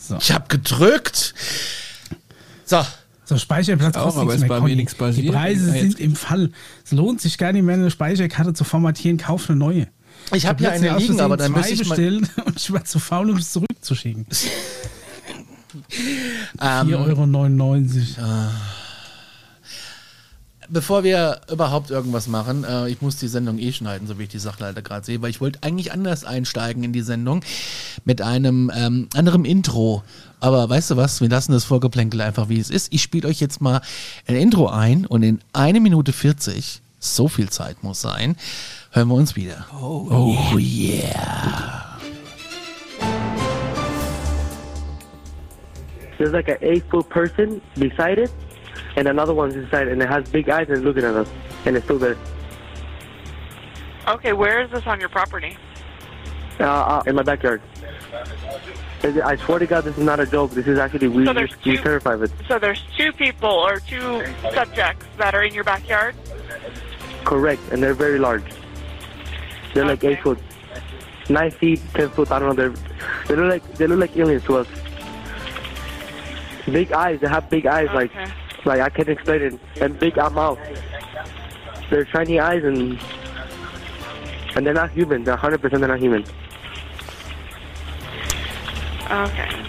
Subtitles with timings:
[0.00, 0.16] So.
[0.20, 1.34] Ich habe gedrückt.
[2.64, 2.84] So.
[3.24, 4.74] So, Speicherplatz auch, aber nichts ist mehr, bei mir Conny.
[4.76, 5.26] nichts passiert.
[5.26, 6.50] Die Preise Ja, sind im Fall.
[6.84, 9.18] Es lohnt sich gar nicht mehr, eine Speicherkarte zu formatieren.
[9.18, 9.86] Kauf eine neue.
[10.32, 11.90] Ich habe hier eine liegen, aber dann müsste ich mal.
[11.94, 14.26] bestellen und ich war zu faul, um es zurückzuschicken.
[16.60, 18.50] Ähm, 4,99 Euro.
[20.70, 24.28] Bevor wir überhaupt irgendwas machen, äh, ich muss die Sendung eh schneiden, so wie ich
[24.28, 27.42] die Sachleiter gerade sehe, weil ich wollte eigentlich anders einsteigen in die Sendung
[28.04, 30.02] mit einem ähm, anderen Intro.
[30.38, 32.92] Aber weißt du was, wir lassen das Vorgeplänkel einfach wie es ist.
[32.92, 33.82] Ich spiele euch jetzt mal
[34.26, 38.36] ein Intro ein und in eine Minute 40, so viel Zeit muss sein,
[38.92, 39.66] hören wir uns wieder.
[39.80, 41.98] Oh, yeah.
[46.18, 48.30] There's like an eight foot person beside it,
[48.96, 51.28] and another one's inside, and it has big eyes and looking at us,
[51.66, 52.16] and it's still there.
[54.08, 55.56] Okay, where is this on your property?
[56.58, 57.62] Uh, uh, in my backyard.
[59.02, 60.50] I swear to God, this is not a joke.
[60.50, 62.32] This is actually we So there's we two- terrified of it.
[62.48, 66.14] So there's two people or two subjects that are in your backyard?
[67.24, 68.44] Correct, and they're very large.
[69.72, 70.38] They're like eight foot,
[71.30, 72.30] nine feet, ten foot.
[72.30, 72.74] I don't know.
[72.74, 72.74] They're
[73.28, 74.66] they look like they look like aliens to us.
[76.66, 77.20] Big eyes.
[77.20, 77.88] They have big eyes.
[77.88, 77.94] Okay.
[77.94, 78.12] like
[78.66, 79.60] I can't explain it.
[79.80, 80.58] And big mouth.
[81.90, 83.00] They're shiny eyes and
[84.54, 85.24] and they're not human.
[85.24, 86.24] They're 100 percent they're not human.
[89.10, 89.66] Okay.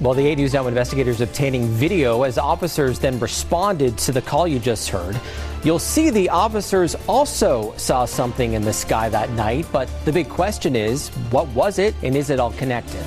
[0.00, 4.48] Well, the 8 News Now investigators obtaining video as officers then responded to the call
[4.48, 5.18] you just heard.
[5.62, 10.28] You'll see the officers also saw something in the sky that night, but the big
[10.28, 13.04] question is what was it and is it all connected?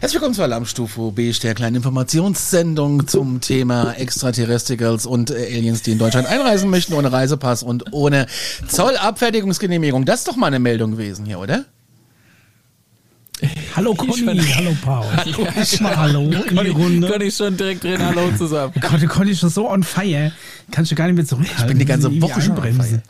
[0.00, 5.92] Herzlich willkommen zur Alarmstufe B, der kleinen Informationssendung zum Thema Extraterrestrials und äh, Aliens, die
[5.92, 8.26] in Deutschland einreisen möchten, ohne Reisepass und ohne
[8.68, 10.04] Zollabfertigungsgenehmigung.
[10.04, 11.64] Das ist doch mal eine Meldung gewesen hier, oder?
[13.74, 15.06] Hallo Conny, hallo Paul.
[15.16, 15.48] Hallo.
[15.80, 17.08] Mal hallo in die ich, Runde.
[17.08, 18.72] kann ich schon direkt drin Hallo zusammen.
[18.80, 20.30] Gott, Conny ist schon so on fire.
[20.70, 21.64] Kannst du gar nicht mehr zurückhalten.
[21.64, 23.02] Ich bin die ganze Woche schon on.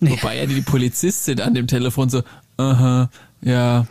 [0.00, 2.22] Wobei ja die Polizistin an dem Telefon so,
[2.56, 3.10] aha,
[3.42, 3.86] ja,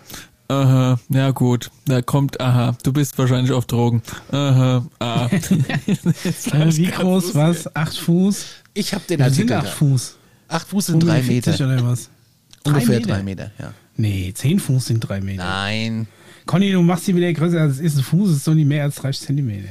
[0.47, 4.01] aha, ja gut, da kommt, aha, du bist wahrscheinlich auf Drogen,
[4.31, 5.29] aha, ah.
[5.31, 7.75] Wie groß was?
[7.75, 8.45] Acht Fuß?
[8.73, 9.71] Ich habe den Wir sind Artikel acht da.
[9.71, 10.15] Fuß.
[10.47, 11.65] Acht Fuß sind drei 140 Meter.
[11.73, 12.09] oder was?
[12.65, 13.09] Ungefähr Meter?
[13.13, 13.73] drei Meter, ja.
[13.97, 15.43] Nee, zehn Fuß sind drei Meter.
[15.43, 16.07] Nein.
[16.45, 17.97] Conny, du machst sie wieder größer als es ist.
[17.97, 19.69] Ein Fuß ist so nicht mehr als 30 Zentimeter.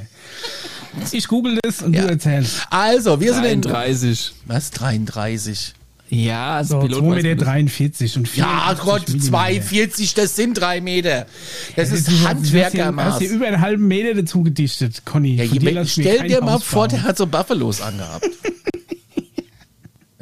[1.11, 2.03] Ich google das und Ja.
[2.03, 2.67] du erzählst.
[2.71, 3.61] Also, wir sind in...
[3.63, 4.33] 33.
[4.47, 4.71] Was?
[4.71, 5.75] 33.
[6.15, 7.47] Ja, als So, Pilot 2,43 weiß Meter man das.
[7.49, 9.39] 43 und Ja 84 Gott, Millimeter.
[9.39, 11.27] 2,40, das sind drei Meter.
[11.75, 13.13] Das ist Du hast hier- Handwerkermaß.
[13.15, 15.37] hast hier über einen halben Meter dazu gedichtet, Conny.
[15.37, 18.29] Ja, je- stell dir mal vor, der hat so Buffalos angehabt.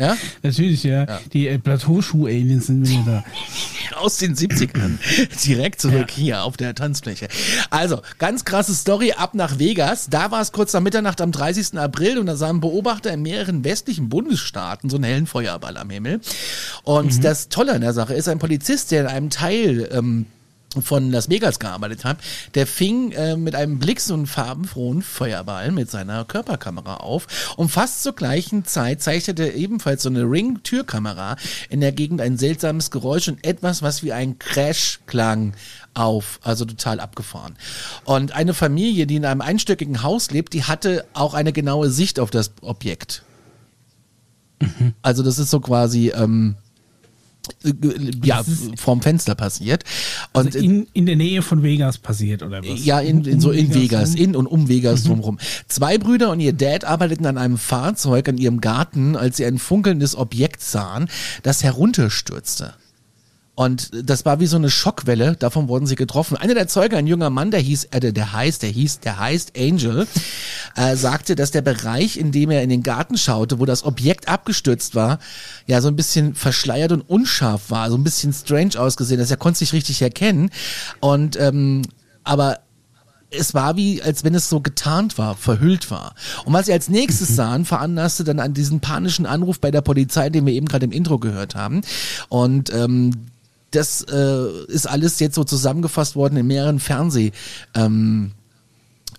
[0.00, 0.16] ja?
[0.42, 1.06] Natürlich, ja.
[1.32, 3.22] Die äh, Plateauschuh-Aliens sind wieder
[3.92, 3.96] da.
[3.98, 4.98] Aus den 70ern.
[5.44, 7.28] Direkt zurück hier auf der Tanzfläche.
[7.70, 10.08] Also, ganz krasse Story ab nach Vegas.
[10.08, 11.76] Da war es kurz nach Mitternacht am 30.
[11.78, 16.20] April und da sahen Beobachter in mehreren westlichen Bundesstaaten so einen hellen Feuerball am Himmel.
[16.84, 20.26] Und das Tolle an der Sache ist, ein Polizist, der in einem Teil ähm,
[20.80, 22.18] von Las Vegas gearbeitet hat,
[22.54, 27.70] der fing äh, mit einem Blick so einen farbenfrohen Feuerball mit seiner Körperkamera auf und
[27.70, 31.36] fast zur gleichen Zeit zeichnete ebenfalls so eine Ring-Türkamera
[31.68, 35.54] in der Gegend ein seltsames Geräusch und etwas, was wie ein Crash klang
[35.94, 37.56] auf, also total abgefahren.
[38.04, 42.20] Und eine Familie, die in einem einstöckigen Haus lebt, die hatte auch eine genaue Sicht
[42.20, 43.24] auf das Objekt.
[45.02, 46.69] Also das ist so quasi ähm, äh,
[48.24, 49.84] ja Das ist- vorm Fenster passiert
[50.32, 52.84] und Also in, in der Nähe von Vegas passiert, oder was?
[52.84, 55.38] ja, in, in so in Vegas, in und um Vegas drumherum.
[55.68, 59.58] Zwei Brüder und ihr Dad arbeiteten an einem Fahrzeug an ihrem Garten, als sie ein
[59.58, 61.08] funkelndes Objekt sahen,
[61.42, 62.74] das herunterstürzte.
[63.60, 66.34] Und das war wie so eine Schockwelle, davon wurden sie getroffen.
[66.34, 69.18] Einer der Zeuge, ein junger Mann, der hieß, äh, der, der heißt, der hieß, der
[69.18, 70.06] heißt Angel,
[70.76, 74.28] äh, sagte, dass der Bereich, in dem er in den Garten schaute, wo das Objekt
[74.28, 75.18] abgestürzt war,
[75.66, 79.36] ja so ein bisschen verschleiert und unscharf war, so ein bisschen strange ausgesehen, dass er
[79.36, 80.48] konnte es nicht richtig erkennen.
[81.00, 81.82] Und ähm,
[82.24, 82.60] aber
[83.30, 86.14] es war wie, als wenn es so getarnt war, verhüllt war.
[86.46, 90.30] Und was sie als nächstes sahen, veranlasste dann an diesen panischen Anruf bei der Polizei,
[90.30, 91.82] den wir eben gerade im Intro gehört haben.
[92.30, 93.12] Und ähm,
[93.70, 97.32] das äh, ist alles jetzt so zusammengefasst worden in mehreren Fernseh.
[97.74, 98.32] Ähm,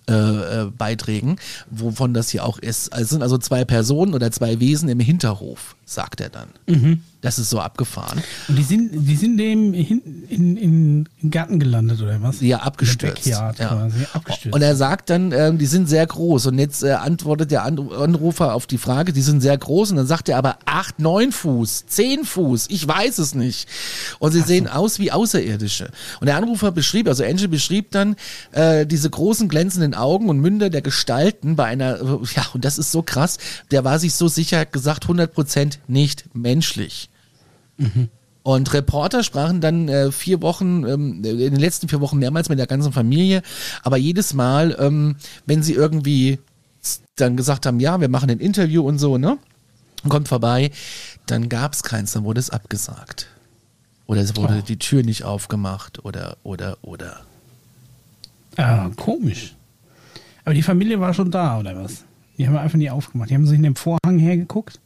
[0.08, 0.14] äh,
[0.62, 1.36] äh, Beiträgen,
[1.70, 2.92] wovon das hier auch ist.
[2.92, 6.48] Also es sind also zwei Personen oder zwei Wesen im Hinterhof, sagt er dann.
[7.22, 8.20] Das ist so abgefahren.
[8.48, 12.40] Und die sind, die sind dem in, in, in den Garten gelandet, oder was?
[12.40, 13.26] Ja, abgestürzt.
[13.26, 13.52] Ja.
[13.52, 14.52] quasi, abgestürzt.
[14.54, 16.46] Und er sagt dann, ähm, die sind sehr groß.
[16.46, 19.92] Und jetzt äh, antwortet der An- Anrufer auf die Frage, die sind sehr groß.
[19.92, 23.68] Und dann sagt er aber acht, neun Fuß, zehn Fuß, ich weiß es nicht.
[24.18, 25.90] Und sie sehen aus wie Außerirdische.
[26.20, 28.16] Und der Anrufer beschrieb, also Angel beschrieb dann
[28.50, 32.78] äh, diese großen glänzenden Augen und Münder der Gestalten bei einer, äh, ja, und das
[32.78, 33.38] ist so krass,
[33.70, 37.10] der war sich so sicher, hat gesagt, 100% nicht menschlich.
[38.44, 42.58] Und Reporter sprachen dann äh, vier Wochen, ähm, in den letzten vier Wochen mehrmals mit
[42.58, 43.42] der ganzen Familie,
[43.84, 45.16] aber jedes Mal, ähm,
[45.46, 46.38] wenn sie irgendwie
[47.16, 49.38] dann gesagt haben, ja, wir machen ein Interview und so, ne?
[50.08, 50.72] Kommt vorbei,
[51.26, 53.28] dann gab's keins, dann wurde es abgesagt.
[54.06, 54.66] Oder es wurde Oh.
[54.66, 57.20] die Tür nicht aufgemacht oder, oder, oder.
[58.56, 59.54] Ah, komisch.
[60.44, 62.02] Aber die Familie war schon da, oder was?
[62.36, 63.30] Die haben einfach nie aufgemacht.
[63.30, 64.80] Die haben sich in dem Vorhang hergeguckt,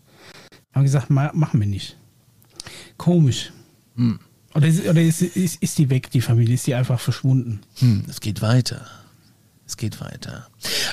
[0.74, 1.96] haben gesagt, ma, machen wir nicht.
[2.96, 3.52] Komisch.
[3.96, 4.18] Hm.
[4.54, 6.54] Oder, ist, oder ist, ist, ist die weg, die Familie?
[6.54, 7.60] Ist die einfach verschwunden?
[7.78, 8.86] Hm, es geht weiter.
[9.68, 10.46] Es geht weiter.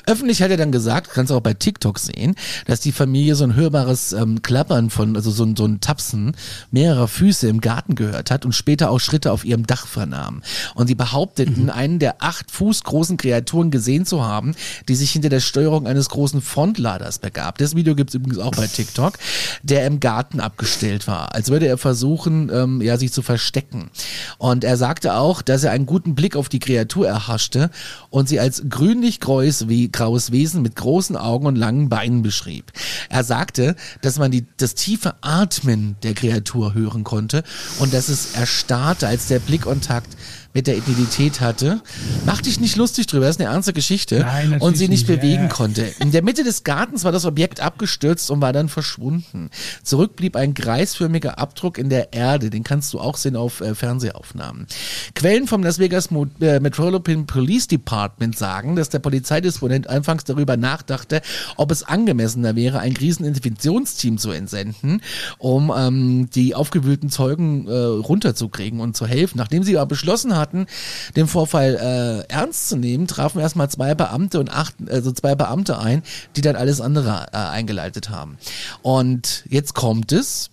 [0.08, 2.36] Öffentlich hat er dann gesagt, kannst du auch bei TikTok sehen,
[2.66, 6.36] dass die Familie so ein hörbares ähm, Klappern von, also so ein, so ein Tapsen
[6.72, 10.42] mehrerer Füße im Garten gehört hat und später auch Schritte auf ihrem Dach vernahm.
[10.74, 14.56] Und sie behaupteten, einen der acht Fuß großen Kreaturen gesehen zu haben,
[14.88, 17.60] die sich hinter der Steuerung eines großen Frontladers begab.
[17.60, 19.20] Das Video gibt's übrigens auch bei TikTok,
[19.62, 23.92] der im Garten abgestellt war, als würde er versuchen, ähm, ja, sich zu verstecken.
[24.40, 27.70] Und er sagte auch, dass er einen guten Blick auf die Kreatur erhaschte
[28.10, 32.72] und sie als grünlich-graues wie graues Wesen mit großen Augen und langen Beinen beschrieb.
[33.10, 37.44] Er sagte, dass man die, das tiefe Atmen der Kreatur hören konnte
[37.80, 40.16] und dass es erstarrte, als der Blickkontakt
[40.54, 41.82] mit der Identität hatte.
[42.26, 44.20] Mach dich nicht lustig drüber, das ist eine ernste Geschichte.
[44.20, 45.50] Nein, und sie nicht bewegen ja.
[45.50, 45.94] konnte.
[46.00, 49.50] In der Mitte des Gartens war das Objekt abgestürzt und war dann verschwunden.
[49.84, 52.50] Zurück blieb ein kreisförmiger Abdruck in der Erde.
[52.50, 54.68] Den kannst du auch sehen auf äh, Fernsehaufnahmen.
[55.16, 60.58] Quellen vom Las Vegas Mo äh, Metropolitan Police Department sagen, dass der Polizeidisponent anfangs darüber
[60.58, 61.22] nachdachte,
[61.58, 65.02] ob es angemessener wäre, ein Kriseninterventionsteam zu entsenden,
[65.38, 69.38] um ähm, die aufgewühlten Zeugen äh, runterzukriegen und zu helfen.
[69.38, 70.68] Nachdem sie aber beschlossen hatten,
[71.16, 75.80] den Vorfall äh, ernst zu nehmen, trafen erstmal zwei Beamte und acht, also zwei Beamte
[75.80, 76.04] ein,
[76.36, 78.38] die dann alles andere äh, eingeleitet haben.
[78.82, 80.50] Und jetzt kommt es.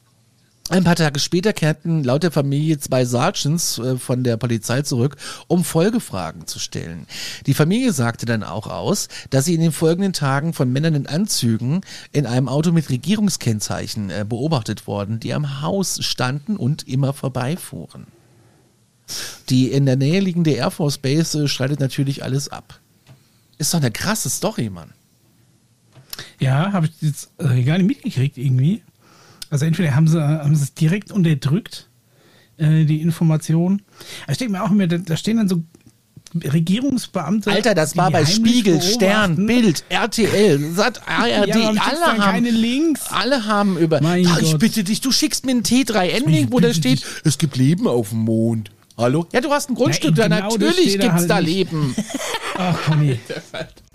[0.70, 5.16] Ein paar Tage später kehrten laut der Familie zwei Sergeants äh, von der Polizei zurück,
[5.48, 7.08] um Folgefragen zu stellen.
[7.46, 11.08] Die Familie sagte dann auch aus, dass sie in den folgenden Tagen von Männern in
[11.08, 11.80] Anzügen
[12.12, 18.06] in einem Auto mit Regierungskennzeichen äh, beobachtet worden, die am Haus standen und immer vorbeifuhren.
[19.48, 22.80] Die in der Nähe liegende Air Force Base äh, streitet natürlich alles ab.
[23.58, 24.92] Ist doch eine krasse Story, Mann.
[26.38, 28.82] Ja, habe ich jetzt äh, gar nicht mitgekriegt irgendwie.
[29.50, 31.88] Also entweder haben sie, haben sie es direkt unterdrückt,
[32.56, 33.82] äh, die Information.
[34.22, 35.62] Aber ich denke mir auch immer, da, da stehen dann so
[36.34, 37.50] Regierungsbeamte.
[37.50, 39.46] Alter, das war bei Spiegel, Stern.
[39.46, 43.02] Bild, RTL, Sat, ARD, Ja, alle haben keine Links?
[43.10, 44.00] Alle haben über.
[44.00, 44.58] Mein ich Gott.
[44.60, 47.06] bitte dich, du schickst mir einen T3N-Link, wo da steht, dich.
[47.24, 48.70] es gibt Leben auf dem Mond.
[49.00, 49.26] Hallo?
[49.32, 51.48] Ja, du hast ein Grundstück, da genau, das natürlich gibt's halt da nicht.
[51.48, 51.96] Leben.
[52.58, 53.18] Ach, Conny.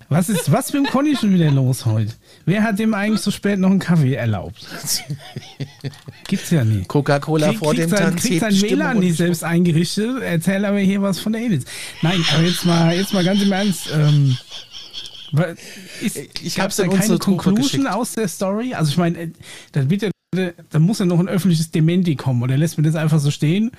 [0.09, 2.11] Was ist, was mit dem Conny schon wieder los heute?
[2.45, 4.65] Wer hat dem eigentlich so spät noch einen Kaffee erlaubt?
[6.27, 6.87] Gibt's ja nicht.
[6.87, 8.21] Coca-Cola vor dem sein, Tanz.
[8.23, 11.65] kriegt sein WLAN nicht selbst eingerichtet, erzähl aber hier was von der Aliens.
[12.01, 14.37] Nein, aber jetzt mal, jetzt mal ganz im Ernst, ähm,
[16.01, 17.87] ist, Ich in da keine Conclusion geschickt.
[17.87, 18.73] aus der Story?
[18.73, 19.29] Also ich meine, äh,
[19.71, 22.95] da wird ja, da muss ja noch ein öffentliches Dementi kommen oder lässt man das
[22.95, 23.71] einfach so stehen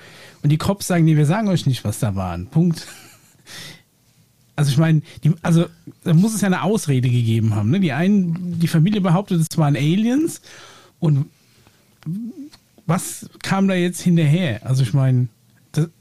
[0.43, 2.47] und die Cops sagen, nee, wir sagen euch nicht, was da waren.
[2.47, 2.87] Punkt.
[4.55, 5.67] Also ich meine, die, also
[6.03, 7.69] da muss es ja eine Ausrede gegeben haben.
[7.69, 7.79] Ne?
[7.79, 10.41] Die einen, die Familie behauptet, es waren Aliens
[10.99, 11.27] und
[12.87, 14.65] was kam da jetzt hinterher?
[14.65, 15.27] Also ich meine,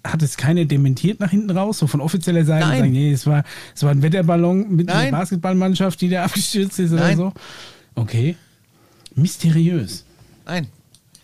[0.04, 2.78] hat es keiner dementiert nach hinten raus, so von offizieller Seite Nein.
[2.78, 3.44] sagen, nee, es war,
[3.74, 4.96] es war ein Wetterballon mit Nein.
[4.96, 7.16] einer Basketballmannschaft, die da abgestürzt ist oder Nein.
[7.18, 7.32] so.
[7.94, 8.36] Okay.
[9.14, 10.05] Mysteriös.
[10.46, 10.68] Nein.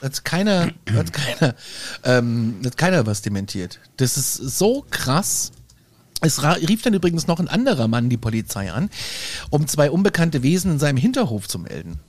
[0.03, 1.55] Hat keiner, hat keiner,
[2.03, 3.79] ähm, hat keiner was dementiert.
[3.99, 5.53] Das ist so krass.
[6.21, 8.91] Es rief dann übrigens noch ein anderer Mann die Polizei an,
[9.51, 12.01] um zwei unbekannte Wesen in seinem Hinterhof zu melden.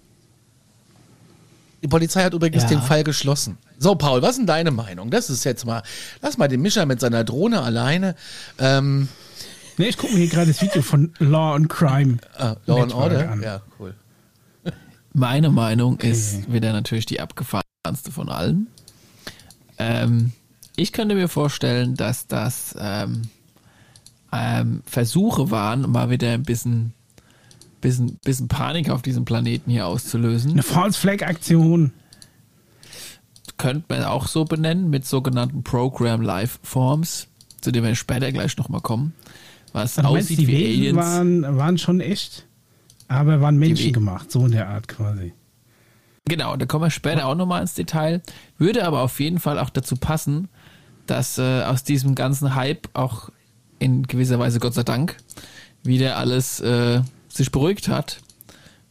[1.83, 2.69] Die Polizei hat übrigens Ja.
[2.69, 3.57] den Fall geschlossen.
[3.77, 5.11] So, Paul, was ist denn deine Meinung?
[5.11, 5.83] Das ist jetzt mal,
[6.21, 8.15] lass mal den Mischer mit seiner Drohne alleine.
[8.59, 9.07] Ähm,
[9.77, 12.17] Ne, ich gucke mir hier gerade das Video von Law and Crime.
[12.37, 13.31] äh, Law and Order.
[13.31, 13.41] an.
[13.41, 13.95] Ja, cool.
[15.13, 18.67] Meine Meinung ist wieder natürlich die abgefahrenste von allen.
[19.77, 20.31] Ähm,
[20.75, 23.23] ich könnte mir vorstellen, dass das ähm,
[24.31, 26.93] ähm, Versuche waren, mal wieder ein bisschen,
[27.79, 30.53] bisschen, bisschen Panik auf diesem Planeten hier auszulösen.
[30.53, 31.93] Eine False Flag Aktion.
[33.57, 37.27] Könnte man auch so benennen, mit sogenannten Program Life Forms,
[37.61, 39.13] zu denen wir später gleich nochmal kommen.
[39.73, 40.97] Was Also meinst, aussieht die wie Aliens.
[40.97, 42.47] waren, waren schon echt,
[43.21, 45.33] aber waren Menschen We- gemacht, so in der Art quasi.
[46.25, 48.21] Genau, da kommen wir später auch nochmal ins Detail.
[48.57, 50.47] Würde aber auf jeden Fall auch dazu passen,
[51.05, 53.29] dass äh, aus diesem ganzen Hype auch
[53.79, 55.17] in gewisser Weise, Gott sei Dank,
[55.83, 58.21] wieder alles äh, sich beruhigt hat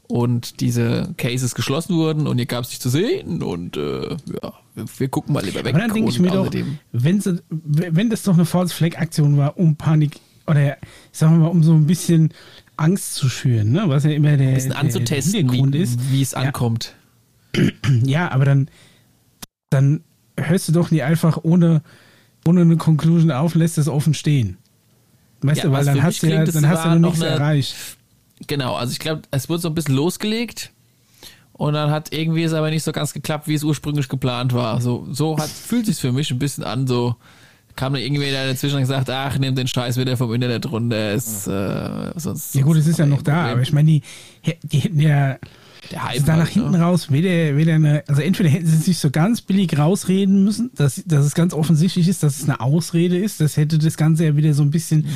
[0.09, 4.53] und diese Cases geschlossen wurden und hier gab es nicht zu sehen und äh, ja,
[4.99, 5.75] wir, gucken mal lieber weg.
[5.75, 6.51] Aber dann denke ich mir doch,
[6.93, 10.77] wenn das doch eine False Flag Aktion war, um Panik oder
[11.13, 12.35] sagen wir mal, um so ein bisschen
[12.77, 13.85] Angst zu schüren, ne?
[13.87, 15.99] was ja immer der, ein bisschen der anzutesten, wie, ist.
[16.11, 16.39] wie es Ja.
[16.41, 16.95] ankommt.
[18.05, 18.69] Ja, aber dann,
[19.71, 20.01] dann
[20.39, 21.83] hörst du doch nie einfach ohne,
[22.47, 24.57] ohne eine Conclusion auf, lässt es offen stehen.
[25.43, 27.09] Weißt Ja, du, weil dann hast du mich ja, klingt, dann hast du noch noch
[27.11, 27.75] nichts eine- erreicht.
[28.47, 30.73] Genau, also ich glaube, es wurde so ein bisschen losgelegt
[31.53, 34.81] und dann hat irgendwie es aber nicht so ganz geklappt, wie es ursprünglich geplant war.
[34.81, 37.17] So, so hat, fühlt sich für mich ein bisschen an, so
[37.77, 41.47] kam da irgendwer dazwischen und gesagt, ach, nimm den Scheiß wieder vom Internet runter, ist,
[41.47, 42.55] äh, sonst.
[42.55, 44.03] Ja gut, es ist ja noch da, aber ich meine, die,
[44.63, 45.39] die hätten ja
[45.91, 46.81] der Hype also da nach hinten ne?
[46.81, 51.03] raus weder, weder eine, also entweder hätten sie sich so ganz billig rausreden müssen, dass,
[51.05, 54.37] dass es ganz offensichtlich ist, dass es eine Ausrede ist, das hätte das Ganze ja
[54.37, 55.09] wieder so ein bisschen Mhm.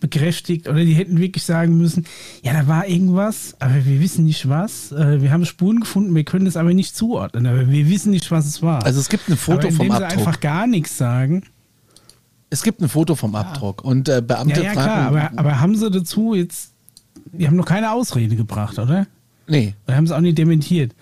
[0.00, 2.06] bekräftigt, oder die hätten wirklich sagen müssen,
[2.42, 6.24] ja, da war irgendwas, aber wir wissen nicht was, äh, wir haben Spuren gefunden, wir
[6.24, 8.84] können es aber nicht zuordnen, aber wir wissen nicht, was es war.
[8.84, 10.18] Also es gibt ein Foto aber vom indem sie Abdruck.
[10.26, 11.42] einfach gar nichts sagen,
[12.52, 14.82] Es gibt ein Foto vom Abdruck und äh, ja, Beamte ja fragen.
[14.82, 16.72] klar, aber, aber haben sie dazu jetzt,
[17.32, 19.06] die haben noch keine Ausrede gebracht, oder?
[19.46, 19.74] nee.
[19.86, 20.94] Oder haben sie auch nicht dementiert?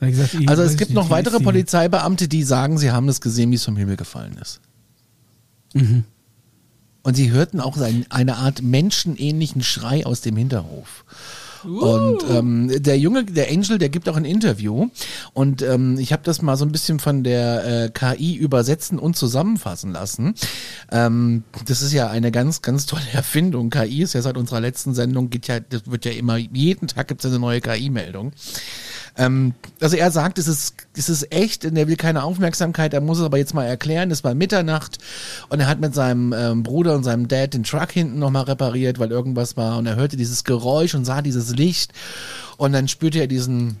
[0.00, 3.64] Gesagt, Also es gibt noch weitere Polizeibeamte, die sagen, sie haben es gesehen, wie es
[3.64, 4.60] vom Himmel gefallen ist.
[5.74, 6.04] Mhm.
[7.02, 11.04] Und sie hörten auch ein, eine Art menschenähnlichen Schrei aus dem Hinterhof.
[11.66, 14.88] Und ähm, der Junge, der Angel, der gibt auch ein Interview.
[15.32, 19.16] Und ähm, ich habe das mal so ein bisschen von der äh, KI übersetzen und
[19.16, 20.34] zusammenfassen lassen.
[20.90, 23.70] Ähm, das ist ja eine ganz, ganz tolle Erfindung.
[23.70, 27.08] KI ist ja seit unserer letzten Sendung, geht ja, das wird ja immer, jeden Tag
[27.08, 28.32] gibt es eine neue KI-Meldung.
[29.16, 33.00] Ähm, also er sagt, es ist, es ist echt und er will keine Aufmerksamkeit, er
[33.00, 34.98] muss es aber jetzt mal erklären, es war Mitternacht
[35.48, 38.98] und er hat mit seinem ähm, Bruder und seinem Dad den Truck hinten nochmal repariert,
[38.98, 41.92] weil irgendwas war und er hörte dieses Geräusch und sah dieses Licht
[42.58, 43.76] und dann spürte er diesen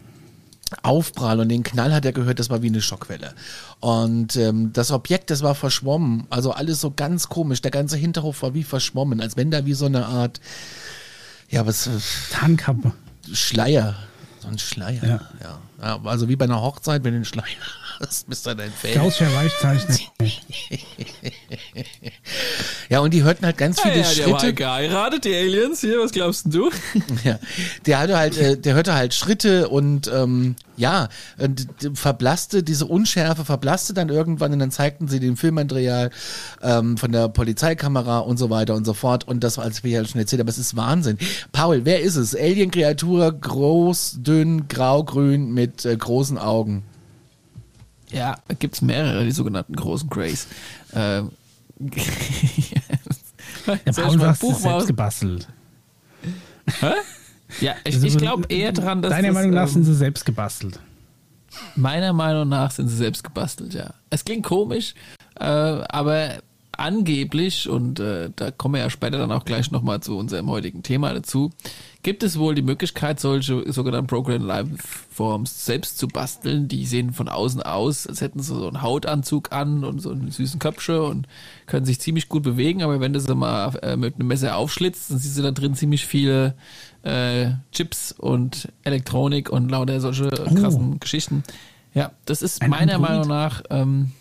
[0.82, 3.34] Aufprall und den Knall hat er gehört, das war wie eine Schockwelle.
[3.80, 8.42] Und ähm, das Objekt, das war verschwommen, also alles so ganz komisch, der ganze Hinterhof
[8.42, 10.40] war wie verschwommen, als wenn da wie so eine Art,
[11.48, 11.88] ja, was,
[12.32, 12.92] Tarnkappe.
[13.32, 13.96] Schleier.
[14.46, 15.04] So ein Schleier.
[15.04, 15.20] Ja.
[15.80, 16.00] Ja.
[16.04, 17.44] Also wie bei einer Hochzeit, wenn du einen Schleier
[18.00, 18.94] hast, bist du dein Feld.
[18.94, 19.96] Gaussischer Weichzeichner.
[22.88, 24.54] Ja, und die hörten halt ganz viele Ja, ja, der war Schritte.
[24.54, 26.70] geheiratet, die Aliens hier, was glaubst denn du?
[27.24, 27.38] Ja,
[27.84, 33.44] der hatte halt, äh, der hörte halt Schritte und ähm, ja, und verblasste, diese Unschärfe
[33.44, 36.10] verblasste dann irgendwann und dann zeigten sie den Filmmaterial
[36.62, 39.26] ähm, von der Polizeikamera und so weiter und so fort.
[39.26, 41.18] Und das war, als wir ja schon erzählt haben, es ist Wahnsinn.
[41.52, 42.36] Paul, wer ist es?
[42.36, 46.84] Alien-Kreatur, groß, dünn, grau, grün mit äh, großen Augen.
[48.16, 50.46] Ja, da gibt's mehrere, die sogenannten großen Greys.
[50.94, 51.30] Ähm,
[53.66, 55.48] Soll Paul es ist mal- selbst gebastelt.
[57.60, 59.94] Ja, ich, Also, ich glaube eher dran, dass Deiner das, Meinung nach ähm, sind sie
[59.94, 60.80] selbst gebastelt.
[61.74, 63.94] Meiner Meinung nach sind sie selbst gebastelt, ja.
[64.10, 64.94] Es klingt komisch,
[65.38, 66.38] äh, aber
[66.72, 70.82] angeblich, und äh, da kommen wir ja später dann auch gleich nochmal zu unserem heutigen
[70.82, 71.50] Thema dazu,
[72.06, 74.70] gibt es wohl die Möglichkeit, solche sogenannten Program Life
[75.10, 76.68] Forms selbst zu basteln.
[76.68, 80.30] Die sehen von außen aus, als hätten sie so einen Hautanzug an und so einen
[80.30, 81.26] süßen Köpfe und
[81.66, 85.10] können sich ziemlich gut bewegen, aber wenn du sie mal äh, mit einem Messer aufschlitzt,
[85.10, 86.54] dann siehst du da drin ziemlich viele
[87.02, 91.42] äh, Chips und Elektronik und lauter solche krassen Geschichten.
[91.92, 93.10] Ja, das ist Ein meiner Android?
[93.10, 94.12] Meinung nach ähm,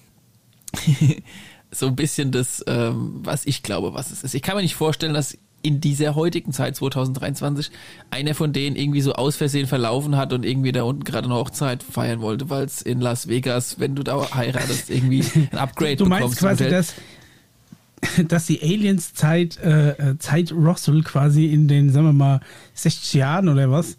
[1.69, 4.33] so ein bisschen das, ähm, was ich glaube, was es ist.
[4.33, 7.71] Ich kann mir nicht vorstellen, dass in dieser heutigen Zeit 2023
[8.11, 11.33] einer von denen irgendwie so aus Versehen verlaufen hat und irgendwie da unten gerade eine
[11.33, 15.95] Hochzeit feiern wollte, weil es in Las Vegas, wenn du da heiratest, irgendwie ein Upgrade
[15.95, 16.41] Du meinst bekommst.
[16.41, 16.85] im quasi, Hotel.
[18.19, 22.41] dass, dass die Aliens Zeit, äh, Zeit Russell quasi in den, sagen wir mal,
[22.75, 23.97] 60 Jahren oder was,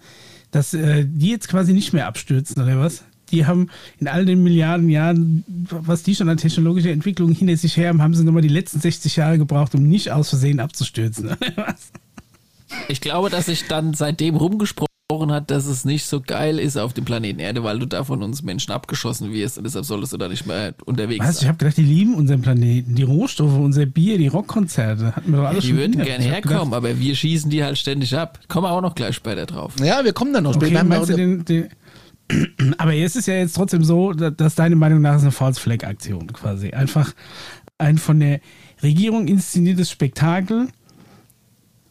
[0.53, 3.03] dass äh, die jetzt quasi nicht mehr abstürzen oder was?
[3.33, 7.77] Die haben in all den Milliarden Jahren, was die schon an technologischer Entwicklung hinter sich
[7.77, 11.31] her haben, haben sie nochmal die letzten 60 Jahre gebraucht, um nicht aus Versehen abzustürzen.
[12.89, 14.89] Ich glaube, dass sich dann seitdem rumgesprochen
[15.31, 18.25] hat, dass es nicht so geil ist auf dem Planeten Erde, weil du da von
[18.25, 21.35] uns Menschen abgeschossen wirst und deshalb solltest du da nicht mehr unterwegs Was?
[21.37, 21.49] Ich sein.
[21.51, 25.15] habe gedacht, die lieben unseren Planeten, die Rohstoffe, unser Bier, die Rockkonzerte.
[25.15, 26.25] Hatten wir doch alles Die schon würden hinter gern uns.
[26.27, 28.41] Ich hab herkommen, gedacht, aber wir schießen die halt ständig ab.
[28.49, 29.75] Kommen wir auch noch gleich später drauf.
[29.81, 30.67] Ja, wir kommen dann noch später.
[30.67, 31.69] Okay, Wir haben meinst du ja- den, den,
[32.79, 35.61] aber jetzt ist ja jetzt trotzdem so, da- dass deine Meinung nach ist eine False
[35.61, 36.71] Flag Aktion quasi.
[36.71, 37.13] Einfach
[37.79, 38.41] ein von der
[38.83, 40.69] Regierung inszeniertes Spektakel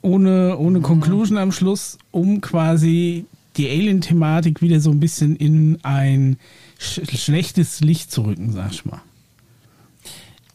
[0.01, 3.25] ohne, ohne Conclusion am Schluss, um quasi
[3.57, 6.37] die Alien-Thematik wieder so ein bisschen in ein
[6.77, 9.01] sch schlechtes Licht zu rücken, sag ich mal.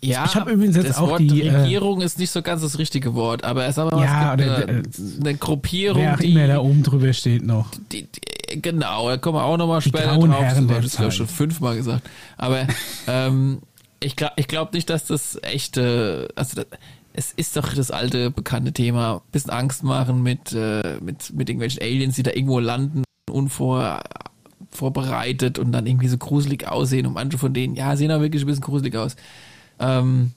[0.02, 2.62] Ja, Ich hab übrigens jetzt das auch Wort die, äh, Regierung ist nicht so ganz
[2.62, 4.82] das richtige Wort, aber sagen wir mal, Ja, es oder- eine, äh,
[5.20, 7.70] eine Gruppierung, Wer auch die, immer da oben drüber steht noch.
[7.92, 8.20] die, die
[8.56, 10.28] genau, da kommen wir auch nochmal später drauf.
[10.28, 12.08] Herren das habe ich glaube schon fünfmal gesagt.
[12.36, 12.66] Aber
[13.06, 13.60] ähm,
[14.00, 16.66] ich glaube ich glaub nicht, dass das echte, also das,
[17.12, 21.82] es ist doch das alte bekannte Thema, bisschen Angst machen mit, äh, mit, mit irgendwelchen
[21.82, 24.00] Aliens, die da irgendwo landen, unvor
[24.70, 28.42] vorbereitet und dann irgendwie so gruselig aussehen und manche von denen, ja, sehen auch wirklich
[28.42, 29.16] ein bisschen gruselig aus.
[29.80, 30.32] Ähm,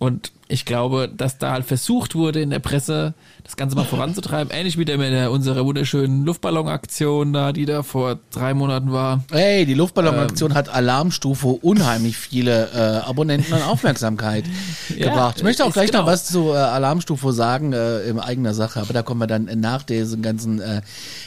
[0.00, 3.12] und ich glaube, dass da halt versucht wurde in der Presse,
[3.44, 4.50] das Ganze mal voranzutreiben.
[4.50, 9.22] Ähnlich wie der mit der, unserer wunderschönen Luftballonaktion da, die da vor drei Monaten war.
[9.30, 9.78] Hey, die Ähm.
[9.78, 14.46] Luftballonaktion hat Alarmstufe unheimlich viele äh, Abonnenten und Aufmerksamkeit
[14.96, 15.36] Ja, gebracht.
[15.36, 16.04] Ich möchte auch gleich genau.
[16.04, 19.50] noch was zu äh, Alarmstufe sagen äh, in eigener Sache, aber da kommen wir dann
[19.60, 20.80] nach diesen ganzen äh,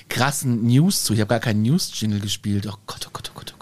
[0.10, 1.14] krassen News zu.
[1.14, 2.66] Ich habe gar keinen News-Jingle gespielt.
[2.68, 3.53] Oh Gott, oh Gott, oh Gott.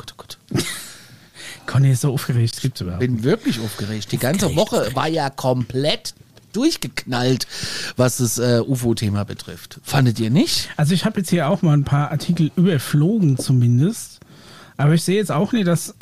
[1.71, 2.99] Conny ist so aufgeregt, das gibt's überhaupt.
[2.99, 4.11] Bin wirklich aufgeregt.
[4.11, 6.13] Die ganze Woche war ja komplett
[6.51, 7.47] durchgeknallt,
[7.95, 9.79] was das äh, UFO-Thema betrifft.
[9.83, 10.69] Fandet ihr nicht?
[10.75, 14.19] Also ich habe jetzt hier auch mal ein paar Artikel überflogen zumindest.
[14.75, 15.95] Aber ich sehe jetzt auch nicht, dass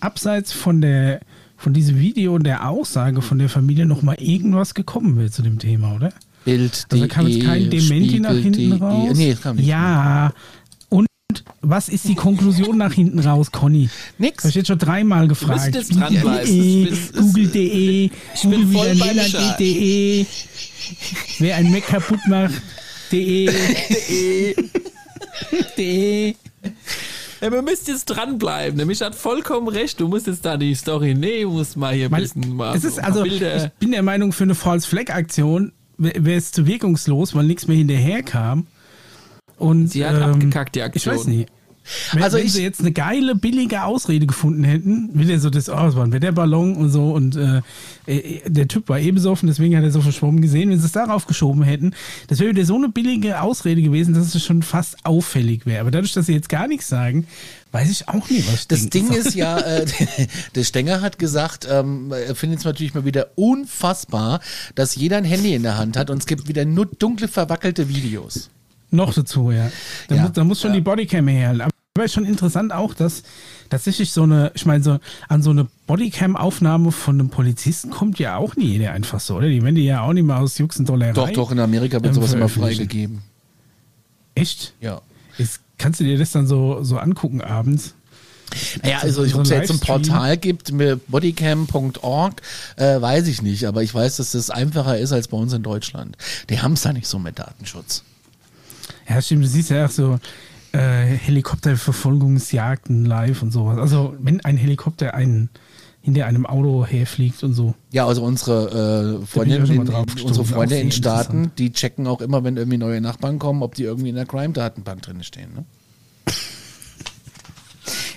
[0.00, 1.20] abseits von der
[1.56, 5.40] von diesem Video und der Aussage von der Familie noch mal irgendwas gekommen wäre zu
[5.40, 6.12] dem Thema, oder?
[6.44, 9.16] Bild, Also da kam jetzt kein Dementi nach hinten raus.
[9.16, 9.66] Nee, das kam nicht.
[9.66, 10.32] Ja.
[11.30, 13.88] Und was ist die Konklusion nach hinten raus, Conny?
[14.18, 14.44] Nix.
[14.44, 15.74] Habe ich jetzt schon dreimal gefragt.
[15.74, 16.46] jetzt dranbleiben.
[16.46, 18.10] Spiegel.de, Das ist- Google.de,
[18.42, 19.56] Google wieder.
[19.58, 20.26] .de,
[21.40, 22.54] wer ein Mac kaputt macht,
[23.10, 23.46] de,
[25.76, 26.34] de.
[27.40, 28.76] Ja, wir müssen jetzt dranbleiben.
[28.78, 30.00] Der Mich hat vollkommen recht.
[30.00, 32.98] Du musst jetzt da die Story nehmen, musst mal hier ein bisschen mal es ist
[33.02, 33.66] also, Bilder.
[33.66, 37.66] ich bin der Meinung, für eine False Flag Aktion wäre es zu wirkungslos, weil nichts
[37.66, 38.66] mehr hinterher kam.
[39.58, 41.14] Und, Sie hat abgekackt, die Aktion.
[41.14, 41.48] Ich weiß nicht.
[42.12, 45.68] Wenn, Also wenn ich- sie jetzt eine geile, billige Ausrede gefunden hätten, wieder so das,
[45.68, 47.62] oh, es war ein Wetterballon und so und äh,
[48.06, 50.68] äh, der Typ war eh besoffen, deswegen hat er so verschwommen gesehen.
[50.70, 51.94] Wenn sie es darauf geschoben hätten,
[52.26, 55.82] das wäre wieder so eine billige Ausrede gewesen, dass es schon fast auffällig wäre.
[55.82, 57.28] Aber dadurch, dass sie jetzt gar nichts sagen,
[57.70, 59.16] weiß ich auch nicht, was ich Das Ding soll.
[59.18, 59.86] ist ja, äh,
[60.56, 64.40] der Stenger hat gesagt, ähm, er findet es natürlich mal wieder unfassbar,
[64.74, 67.88] dass jeder ein Handy in der Hand hat und es gibt wieder nur dunkle, verwackelte
[67.88, 68.50] Videos.
[68.90, 69.70] Noch dazu, ja.
[70.08, 71.50] Da, Ja, muss, da muss schon die Bodycam her.
[71.94, 73.22] Aber ist schon interessant auch, dass
[73.70, 78.36] tatsächlich so eine, ich meine, so an so eine Bodycam-Aufnahme von einem Polizisten kommt ja
[78.36, 79.48] auch nie jeder einfach so, oder?
[79.48, 81.12] Die werden die ja auch nicht mal aus Jux und Dollerei.
[81.12, 82.88] Doch, doch, in Amerika wird ähm, sowas immer veröffentlichen.
[82.88, 83.22] freigegeben.
[84.34, 84.74] Echt?
[84.80, 85.00] Ja.
[85.38, 87.94] Jetzt kannst du dir das dann so, so angucken abends?
[88.82, 89.80] Naja, also ob es jetzt ein?
[89.80, 92.42] Portal gibt mit bodycam.org,
[92.76, 95.62] äh, weiß ich nicht, aber ich weiß, dass das einfacher ist als bei uns in
[95.62, 96.16] Deutschland.
[96.48, 98.04] Die haben es da nicht so mit Datenschutz.
[99.08, 99.44] Ja, stimmt.
[99.44, 100.18] Du siehst ja auch so
[100.72, 103.78] äh, Helikopterverfolgungsjagden live und sowas.
[103.78, 105.50] Also, wenn ein Helikopter einen
[106.06, 107.74] hinter einem Auto herfliegt und so.
[107.90, 112.56] Ja, also unsere äh, Freunde, in, unsere Freunde in Staaten, die checken auch immer, wenn
[112.56, 115.52] irgendwie neue Nachbarn kommen, ob die irgendwie in der Crime-Datenbank drin stehen.
[115.54, 115.64] Ne?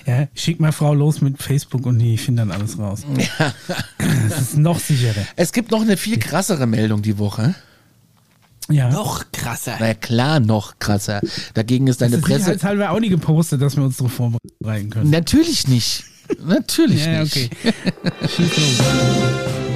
[0.06, 3.02] Ja, schick mal Frau los mit Facebook und die finden dann alles raus.
[4.28, 5.26] Das ist noch sicherer.
[5.36, 7.54] Es gibt noch eine viel krassere Meldung die Woche.
[8.70, 8.90] Ja.
[8.90, 9.76] Noch krasser.
[9.80, 11.20] Na ja, klar, noch krasser.
[11.54, 12.38] Dagegen ist deine das ist Presse.
[12.40, 15.10] sicherheitshalber auch nie gepostet, dass wir uns darauf vorbereiten können.
[15.10, 16.04] Natürlich nicht.
[16.44, 17.36] Natürlich ja, nicht.
[17.36, 17.50] okay.
[18.28, 18.86] Schieß los.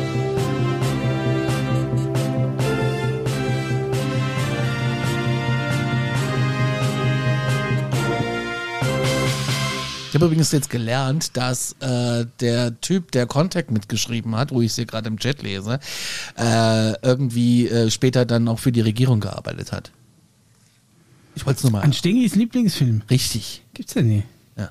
[10.14, 14.72] Ich habe übrigens jetzt gelernt, dass äh, der Typ, der Contact mitgeschrieben hat, wo ich
[14.72, 15.80] sie gerade im Chat lese,
[16.38, 19.90] äh, irgendwie äh, später dann auch für die Regierung gearbeitet hat.
[21.34, 21.80] Ich wollte es nur mal.
[21.82, 23.02] An Stengis Lieblingsfilm.
[23.10, 23.64] Richtig.
[23.74, 24.22] Gibt's ja nie.
[24.56, 24.70] Ja.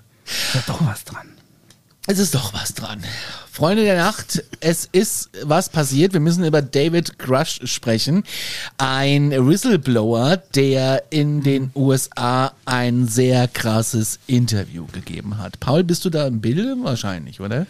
[0.53, 1.27] Da ist doch was dran.
[2.05, 3.01] Es ist doch was dran.
[3.49, 6.11] Freunde der Nacht, es ist was passiert.
[6.11, 8.23] Wir müssen über David Grush sprechen.
[8.77, 15.61] Ein Whistleblower, der in den USA ein sehr krasses Interview gegeben hat.
[15.61, 16.75] Paul, bist du da im Bilde?
[16.81, 17.67] Wahrscheinlich, oder?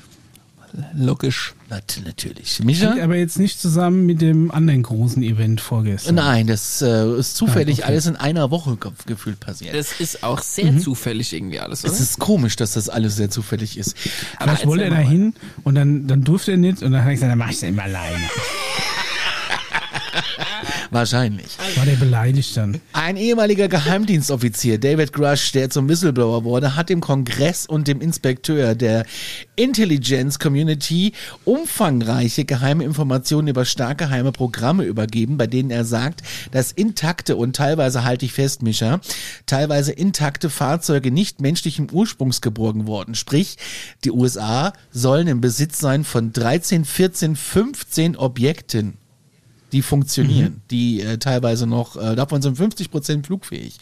[0.95, 1.53] Logisch.
[1.69, 2.57] Nat natürlich.
[2.57, 2.95] Hängt Micha?
[3.01, 6.15] aber jetzt nicht zusammen mit dem anderen großen Event vorgestern.
[6.15, 7.91] Nein, das äh, ist zufällig Ah, okay.
[7.91, 9.75] alles in einer Woche ge gefühlt passiert.
[9.75, 11.93] Das ist auch sehr zufällig irgendwie alles, oder?
[11.93, 13.95] es ist komisch, dass das alles sehr zufällig ist.
[14.39, 17.13] Vielleicht wollte er da hin und dann, dann durfte er nicht und dann hat er
[17.13, 18.17] gesagt, dann mach ich es immer alleine.
[20.91, 21.57] Wahrscheinlich.
[21.75, 22.79] War der beleidigt dann.
[22.93, 28.75] Ein ehemaliger Geheimdienstoffizier, David Grush, der zum Whistleblower wurde, hat dem Kongress und dem Inspekteur
[28.75, 29.05] der
[29.55, 31.13] Intelligence Community
[31.45, 37.55] umfangreiche geheime Informationen über stark geheime Programme übergeben, bei denen er sagt, dass intakte und
[37.55, 38.99] teilweise halte ich fest, Mischa,
[39.45, 43.15] teilweise intakte Fahrzeuge nicht menschlichen Ursprungs geborgen wurden.
[43.15, 43.57] Sprich,
[44.03, 48.97] die USA sollen im Besitz sein von 13, 14, 15 Objekten
[49.73, 53.77] die funktionieren, die äh, teilweise noch, äh, davon sind 50 Prozent flugfähig.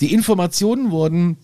[0.00, 1.36] Die Informationen wurden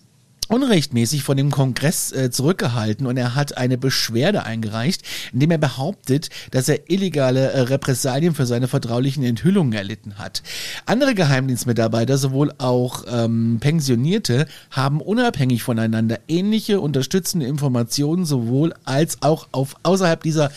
[0.48, 5.02] unrechtmäßig von dem Kongress äh, zurückgehalten und er hat eine Beschwerde eingereicht,
[5.32, 10.42] indem er behauptet, dass er illegale äh, Repressalien für seine vertraulichen Enthüllungen erlitten hat.
[10.86, 19.48] Andere Geheimdienstmitarbeiter, sowohl auch ähm, Pensionierte, haben unabhängig voneinander ähnliche unterstützende Informationen sowohl als auch
[19.52, 20.50] auf außerhalb dieser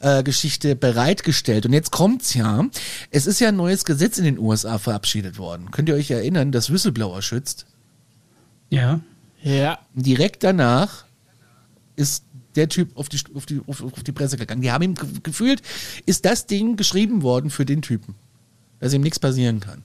[0.00, 1.66] äh, Geschichte bereitgestellt.
[1.66, 2.66] Und jetzt kommt's ja.
[3.10, 5.70] Es ist ja ein neues Gesetz in den USA verabschiedet worden.
[5.70, 7.66] Könnt ihr euch erinnern, das Whistleblower schützt?
[8.70, 9.00] Ja.
[9.44, 9.78] Ja.
[9.94, 11.04] direkt danach
[11.96, 12.24] ist
[12.56, 14.62] der Typ auf die, auf die, auf, auf die Presse gegangen.
[14.62, 15.60] Die haben ihm ge- gefühlt,
[16.06, 18.14] ist das Ding geschrieben worden für den Typen,
[18.80, 19.82] dass ihm nichts passieren kann.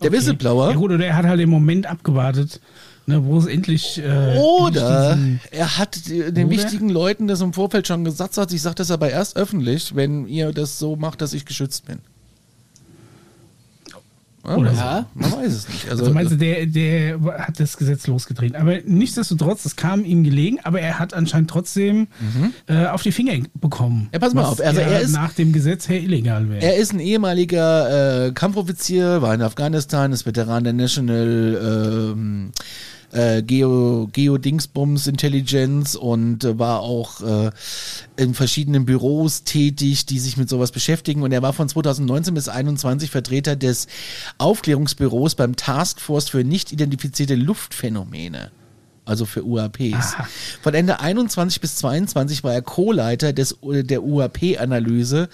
[0.00, 0.12] Der Okay.
[0.18, 2.60] Whistleblower Ja gut, oder er hat halt den Moment abgewartet,
[3.06, 3.98] ne, wo es endlich...
[3.98, 6.50] Äh, oder endlich er hat den Oder?
[6.50, 10.26] wichtigen Leuten das im Vorfeld schon gesagt, hat, ich sage das aber erst öffentlich, wenn
[10.26, 11.98] ihr das so macht, dass ich geschützt bin.
[14.44, 15.04] Ja, Oder also, so.
[15.14, 15.88] Man weiß es nicht.
[15.88, 18.56] Also, Also meinst du, der, der hat das Gesetz losgetreten.
[18.56, 22.08] Aber nichtsdestotrotz, es kam ihm gelegen, aber er hat anscheinend trotzdem
[22.66, 24.02] äh, auf die Finger bekommen.
[24.04, 24.08] Mhm.
[24.12, 26.60] Ja, pass mal auf, also er ist- nach dem Gesetz her illegal wäre.
[26.62, 32.50] Er ist ein ehemaliger äh, Kampfoffizier, war in Afghanistan, ist Veteran der National ähm,
[33.12, 37.50] äh, Geo, Geo Dingsbums Intelligence und äh, war auch äh,
[38.16, 41.22] in verschiedenen Büros tätig, die sich mit sowas beschäftigen.
[41.22, 43.86] Und er war von 2019 bis 2021 Vertreter des
[44.38, 48.50] Aufklärungsbüros beim Task Force für nicht identifizierte Luftphänomene.
[49.04, 50.14] Also für UAPs.
[50.62, 55.28] Von Ende 21 bis 22 war er Co-Leiter des, der UAP-Analyse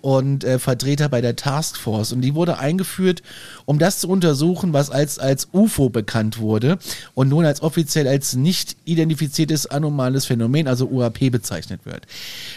[0.00, 2.12] und äh, Vertreter bei der Taskforce.
[2.12, 3.22] Und die wurde eingeführt,
[3.64, 6.78] um das zu untersuchen, was als, als UFO bekannt wurde
[7.14, 12.06] und nun als offiziell als nicht identifiziertes anomales Phänomen, also UAP, bezeichnet wird.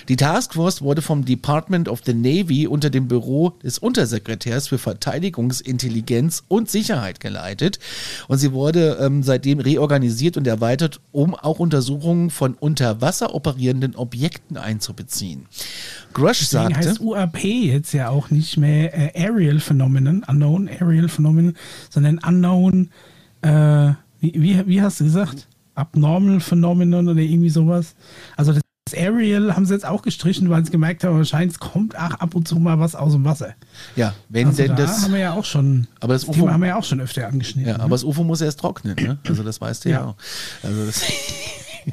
[0.08, 6.43] Die Taskforce wurde vom Department of the Navy unter dem Büro des Untersekretärs für Verteidigungsintelligenz
[6.47, 7.80] und Sicherheit geleitet.
[8.27, 13.95] Und sie wurde ähm, seitdem reorganisiert und erweitert, um auch Untersuchungen von unter Wasser operierenden
[13.95, 15.47] Objekten einzubeziehen.
[16.13, 21.56] Grush sagte, heißt UAP jetzt ja auch nicht mehr äh, Aerial Phenomenon, Unknown Aerial Phenomenon,
[21.89, 22.89] sondern Unknown,
[23.41, 25.47] äh, wie, wie, wie hast du gesagt?
[25.76, 27.95] Abnormal Phenomenon oder irgendwie sowas.
[28.36, 28.62] Also das
[28.93, 32.45] Aerial haben sie jetzt auch gestrichen, weil sie gemerkt haben, wahrscheinlich kommt ach, ab und
[32.47, 33.54] zu mal was aus dem Wasser.
[33.95, 36.39] ja, wenn Also denn da das, haben wir ja auch schon, aber das das UFO,
[36.41, 37.69] Thema haben wir ja auch schon öfter angeschnitten.
[37.71, 37.84] ja, ne?
[37.84, 39.17] aber das UFO muss erst trocknen, ne?
[39.28, 40.06] Also das weißt du ja, Ja.
[40.08, 40.15] auch.
[40.62, 41.04] Also das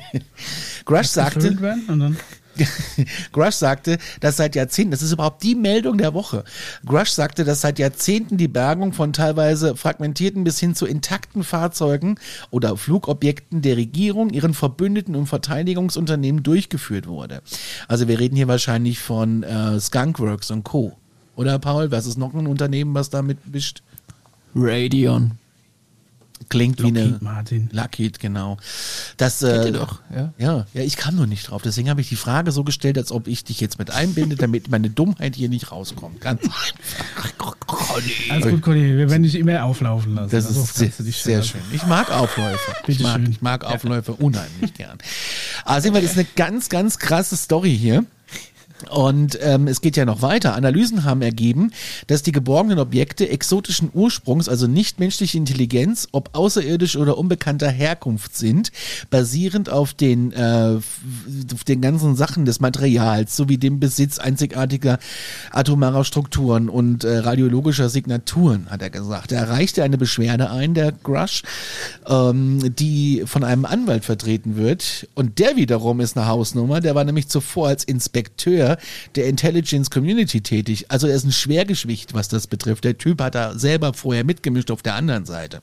[0.85, 1.57] Grush sagte,
[3.33, 6.45] Grush sagte, dass seit Jahrzehnten, das ist überhaupt die Meldung der Woche.
[6.85, 12.19] Grush sagte, dass seit Jahrzehnten die Bergung von teilweise fragmentierten bis hin zu intakten Fahrzeugen
[12.51, 17.43] oder Flugobjekten der Regierung, ihren Verbündeten und Verteidigungsunternehmen durchgeführt wurde.
[17.87, 20.97] Also wir reden hier wahrscheinlich von äh, Skunkworks und Co.
[21.37, 23.83] Oder Paul, was ist noch ein Unternehmen, was damit wischt?
[24.55, 25.39] Radion.
[26.49, 27.69] Klingt wie eine Lockheed Martin.
[27.73, 28.57] Lockheed, genau.
[29.17, 30.33] Das, Kennt äh, ihr doch, ja.
[30.39, 31.63] Ja, ja, ich kam nur nicht drauf.
[31.63, 34.71] Deswegen habe ich die Frage so gestellt, als ob ich dich jetzt mit einbinde, damit
[34.71, 36.21] meine Dummheit hier nicht rauskommt.
[36.21, 37.57] Ganz einfach.
[38.31, 40.31] Alles gut, Conny, wir werden dich immer auflaufen lassen.
[40.31, 41.61] Das Also ist sehr, kannst du dich sehr schön.
[41.73, 42.59] Ich mag Aufläufe.
[42.83, 43.31] Ich Bitte mag, schön.
[43.31, 44.99] ich mag Aufläufe unheimlich gern.
[45.65, 48.05] Aber sehen wir, das ist eine ganz, ganz krasse Story hier.
[48.91, 50.55] Und ähm, es geht ja noch weiter.
[50.55, 51.73] Analysen haben ergeben,
[52.07, 58.37] dass die geborgenen Objekte exotischen Ursprungs, also nicht menschliche Intelligenz, ob außerirdisch oder unbekannter Herkunft
[58.37, 58.71] sind,
[59.11, 60.79] basierend auf den, äh,
[61.53, 64.99] auf den ganzen Sachen des Materials sowie dem Besitz einzigartiger
[65.51, 69.33] atomarer Strukturen und äh, radiologischer Signaturen, hat er gesagt.
[69.33, 71.43] Er reichte eine Beschwerde ein, der Grush,
[72.07, 75.09] ähm, die von einem Anwalt vertreten wird.
[75.15, 76.81] Und der wiederum ist eine Hausnummer.
[76.81, 78.68] Der war nämlich zuvor als Inspekteur
[79.15, 80.87] der Intelligence Community tätig.
[80.91, 82.85] Also er ist ein Schwergewicht, was das betrifft.
[82.85, 85.63] Der Typ hat da selber vorher mitgemischt auf der anderen Seite.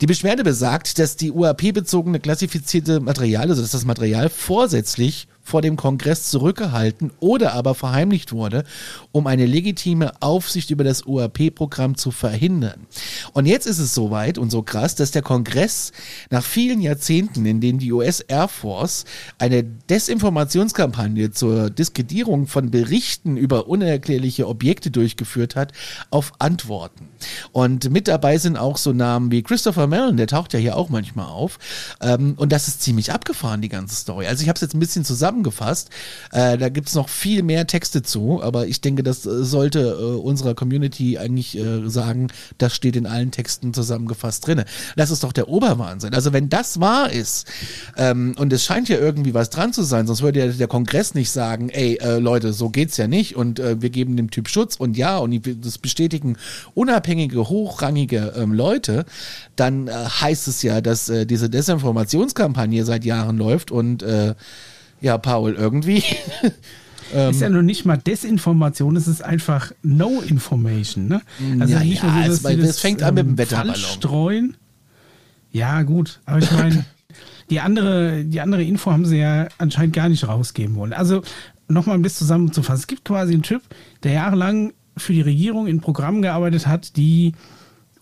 [0.00, 5.76] Die Beschwerde besagt, dass die UAP-bezogene klassifizierte Material, also dass das Material vorsätzlich vor dem
[5.76, 8.64] Kongress zurückgehalten oder aber verheimlicht wurde,
[9.12, 12.88] um eine legitime Aufsicht über das UAP-Programm zu verhindern.
[13.32, 15.92] Und jetzt ist es soweit und so krass, dass der Kongress
[16.30, 19.04] nach vielen Jahrzehnten, in denen die US Air Force
[19.38, 25.72] eine Desinformationskampagne zur Diskredierung von Berichten über unerklärliche Objekte durchgeführt hat,
[26.10, 27.08] auf Antworten.
[27.52, 30.88] Und mit dabei sind auch so Namen wie Christopher Mellon, der taucht ja hier auch
[30.88, 31.60] manchmal auf.
[32.00, 34.26] Ähm, und das ist ziemlich abgefahren, die ganze Story.
[34.26, 35.04] Also ich habe es jetzt ein bisschen
[35.36, 35.90] zusammengefasst.
[36.32, 39.80] Äh, da gibt es noch viel mehr Texte zu, aber ich denke, das äh, sollte
[39.80, 44.64] äh, unserer Community eigentlich äh, sagen, das steht in allen Texten zusammengefasst drinne.
[44.96, 46.14] Das ist doch der Oberwahnsinn.
[46.14, 47.46] Also wenn das wahr ist,
[47.96, 51.14] ähm, und es scheint ja irgendwie was dran zu sein, sonst würde ja der Kongress
[51.14, 54.48] nicht sagen, ey, äh, Leute, so geht's ja nicht und äh, wir geben dem Typ
[54.48, 56.36] Schutz und ja, und das bestätigen
[56.74, 59.04] unabhängige, hochrangige ähm, Leute,
[59.56, 64.34] dann äh, heißt es ja, dass äh, diese Desinformationskampagne seit Jahren läuft und äh,
[65.00, 66.02] ja, Paul, irgendwie.
[67.30, 71.06] ist ja noch nicht mal Desinformation, es ist einfach No Information.
[71.08, 71.20] Ne?
[71.60, 73.30] Also Ja, nicht ja, nur so, es- dass weil die das fängt an mit dem
[73.30, 73.74] ähm, Wetterballon.
[73.76, 74.56] streuen.
[75.52, 76.84] Ja, gut, aber ich meine,
[77.50, 80.92] die andere, die andere Info haben sie ja anscheinend gar nicht rausgeben wollen.
[80.92, 81.22] Also
[81.68, 82.80] nochmal um das zusammenzufassen.
[82.80, 83.62] Es gibt quasi einen Typ,
[84.02, 87.32] der jahrelang für die Regierung in Programmen gearbeitet hat, die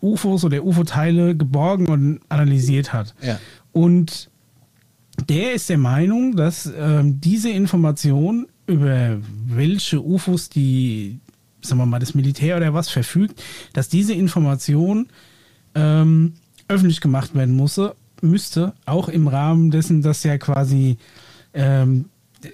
[0.00, 3.14] UFOs oder UFO-Teile geborgen und analysiert hat.
[3.22, 3.38] Ja.
[3.72, 4.30] Und
[5.28, 11.18] der ist der Meinung, dass ähm, diese Information über welche UFOs die,
[11.60, 15.08] sagen wir mal, das Militär oder was verfügt, dass diese Information
[15.74, 16.34] ähm,
[16.68, 20.96] öffentlich gemacht werden musse, müsste, auch im Rahmen dessen, dass ja quasi
[21.52, 22.06] ähm,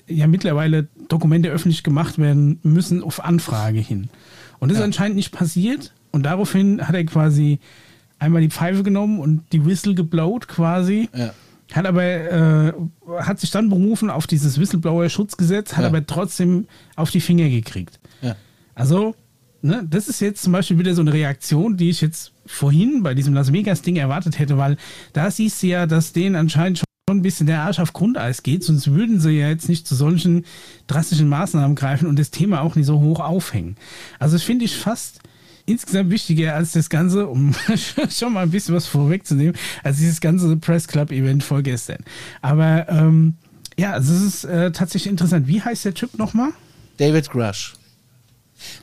[0.08, 4.08] ja mittlerweile Dokumente öffentlich gemacht werden müssen auf Anfrage hin.
[4.58, 5.92] Und das ist anscheinend nicht passiert.
[6.12, 7.60] Und daraufhin hat er quasi
[8.18, 11.08] einmal die Pfeife genommen und die Whistle geblowt quasi.
[11.16, 11.32] Ja.
[11.72, 12.72] Hat aber, äh,
[13.20, 15.88] hat sich dann berufen auf dieses Whistleblower-Schutzgesetz, hat Ja.
[15.88, 18.00] aber trotzdem auf die Finger gekriegt.
[18.22, 18.36] Ja.
[18.74, 19.14] Also,
[19.62, 23.14] ne, das ist jetzt zum Beispiel wieder so eine Reaktion, die ich jetzt vorhin bei
[23.14, 24.76] diesem Las Vegas-Ding erwartet hätte, weil
[25.12, 26.84] da siehst du ja, dass denen anscheinend schon
[27.18, 30.44] ein bisschen der Arsch auf Grundeis geht, sonst würden sie ja jetzt nicht zu solchen
[30.86, 33.76] drastischen Maßnahmen greifen und das Thema auch nicht so hoch aufhängen.
[34.18, 35.20] Also das finde ich fast
[35.70, 37.54] insgesamt wichtiger als das Ganze, um
[38.10, 41.98] schon mal ein bisschen was vorwegzunehmen, als dieses ganze Press Club Event vorgestern.
[42.42, 43.34] Aber ähm,
[43.78, 45.46] ja, also es ist äh, tatsächlich interessant.
[45.46, 46.50] Wie heißt der Typ nochmal?
[46.98, 47.74] David Grush.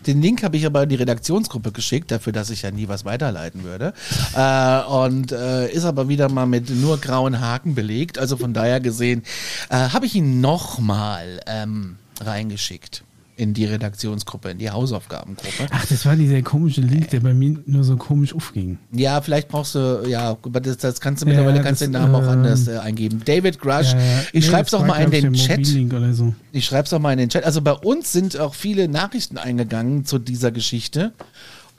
[0.08, 3.06] Den Link habe ich aber in die Redaktionsgruppe geschickt, dafür, dass ich ja nie was
[3.06, 3.94] weiterleiten würde.
[4.36, 8.18] Äh, und äh, ist aber wieder mal mit nur grauen Haken belegt.
[8.18, 9.24] Also von daher gesehen,
[9.70, 13.04] äh, habe ich ihn nochmal ähm, reingeschickt
[13.38, 15.68] in die Redaktionsgruppe, in die Hausaufgabengruppe.
[15.70, 18.80] Ach, das war dieser komische Link, der bei mir nur so komisch aufging.
[18.92, 22.16] Ja, vielleicht brauchst du, ja, das, das kannst du Ja, mittlerweile kannst das, den Namen
[22.16, 23.22] auch ähm, anders äh, eingeben.
[23.24, 23.94] David Grush.
[23.94, 24.20] Ja, ja.
[24.34, 25.66] Ich Nee, schreib's auch mal in den Chat.
[25.66, 26.34] So.
[26.52, 27.44] Ich schreib's auch mal in den Chat.
[27.44, 31.14] Also bei uns sind auch viele Nachrichten eingegangen zu dieser Geschichte.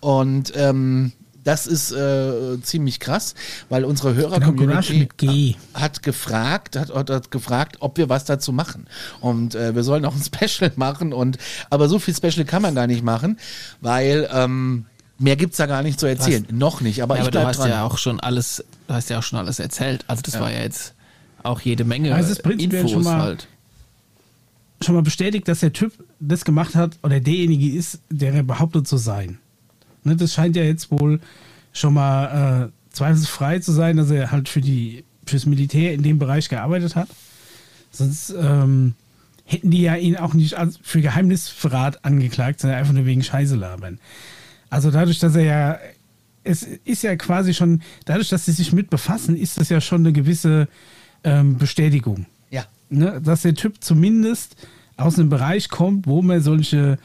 [0.00, 1.12] Und ähm,
[1.48, 3.34] das ist äh, ziemlich krass,
[3.70, 5.54] weil unsere Genau, Hörer-Community mit G.
[5.72, 8.86] hat gefragt, hat, hat, gefragt, ob wir was dazu machen.
[9.20, 11.12] Und äh, wir sollen auch ein Special machen.
[11.14, 11.38] Und
[11.70, 13.38] aber so viel Special kann man gar nicht machen,
[13.80, 14.84] weil ähm,
[15.18, 16.46] mehr gibt's da gar nicht zu erzählen.
[16.52, 17.70] Noch nicht, aber Ja, ich aber du hast dran.
[17.70, 20.04] ja auch schon alles, du hast ja auch schon alles erzählt.
[20.06, 20.92] Also das war ja jetzt
[21.42, 23.48] auch jede Menge Also es ist prinzipiell Infos schon mal- halt.
[24.80, 28.86] Schon mal bestätigt, dass der Typ das gemacht hat oder derjenige ist, der er behauptet
[28.86, 29.38] zu sein.
[30.08, 31.20] Ne, das scheint ja jetzt wohl
[31.72, 36.18] schon mal äh, zweifelsfrei zu sein, dass er halt für die fürs Militär in dem
[36.18, 37.08] Bereich gearbeitet hat.
[37.90, 38.94] Sonst ähm,
[39.44, 43.98] hätten die ja ihn auch nicht für Geheimnisverrat angeklagt, sondern einfach nur wegen Scheiße labern.
[44.70, 45.78] Also dadurch, dass er ja,
[46.44, 50.02] es ist ja quasi schon, dadurch, dass sie sich mit befassen, ist das ja schon
[50.02, 50.68] eine gewisse
[51.24, 52.26] ähm, Bestätigung.
[52.50, 52.64] ja.
[52.90, 54.56] Ne, dass der Typ zumindest
[54.96, 56.98] aus einem Bereich kommt, wo man solche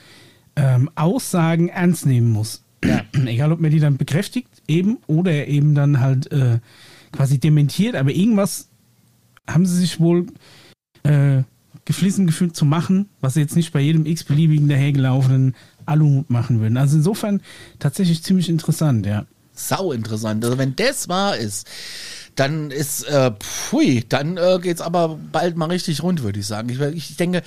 [0.56, 2.64] ähm, Aussagen ernst nehmen muss.
[3.26, 6.60] Egal, ob man die dann bekräftigt eben oder eben dann halt äh,
[7.12, 8.70] quasi dementiert, aber irgendwas
[9.48, 10.28] haben sie sich wohl
[11.04, 11.44] äh,
[11.86, 16.78] geflissen gefühlt zu machen, was sie jetzt nicht bei jedem x-beliebigen dahergelaufenen Alumut machen würden.
[16.78, 17.42] Also insofern
[17.80, 19.26] tatsächlich ziemlich interessant, ja.
[19.54, 20.44] sau interessant.
[20.46, 21.68] Also wenn das wahr ist,
[22.36, 26.70] dann ist, äh, pfui, dann äh, geht's aber bald mal richtig rund, würde ich sagen.
[26.70, 27.44] Ich, ich denke,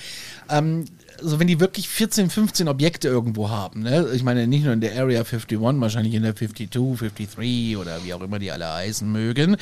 [0.49, 0.85] ähm,
[1.21, 4.07] also wenn die wirklich 14, 15 Objekte irgendwo haben, ne?
[4.13, 8.13] ich meine nicht nur in der Area 51, wahrscheinlich in der 52, 53 oder wie
[8.13, 9.57] auch immer die alle heißen mögen.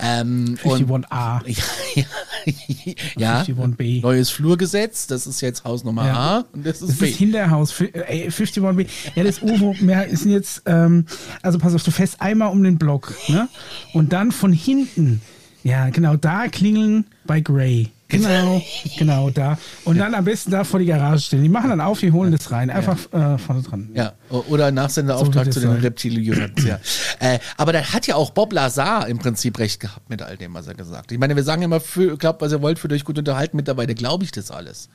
[0.00, 1.42] Ähm, und- 51a.
[1.94, 2.04] ja,
[3.16, 4.02] ja, 51b.
[4.02, 6.14] neues Flurgesetz, das ist jetzt Haus Nummer Ja.
[6.14, 7.08] A und das ist Das B.
[7.10, 8.86] ist Hinterhaus, fi- äh, 51B.
[9.14, 11.04] Ja, das UFO, wir sind jetzt, ähm,
[11.42, 13.48] also pass auf, du fährst einmal um den Block, ne?
[13.92, 15.20] Und dann von hinten,
[15.64, 17.90] ja, genau, da klingeln bei Gray.
[18.08, 18.62] Genau,
[18.98, 19.58] genau, da.
[19.84, 21.42] Und dann am besten da vor die Garage stellen.
[21.42, 22.70] Die machen dann auf, die holen das rein.
[22.70, 23.90] Einfach äh, vorne dran.
[23.92, 25.72] Ja, oder Nachsenderauftrag So zu den.
[25.72, 26.54] Reptilien.
[26.64, 26.80] ja.
[27.20, 30.54] äh, aber da hat ja auch Bob Lazar im Prinzip recht gehabt mit all dem,
[30.54, 31.12] was er gesagt hat.
[31.12, 33.58] Ich meine, wir sagen immer, für, glaubt, was ihr wollt, für euch gut unterhalten.
[33.58, 34.88] Mittlerweile glaube ich das alles.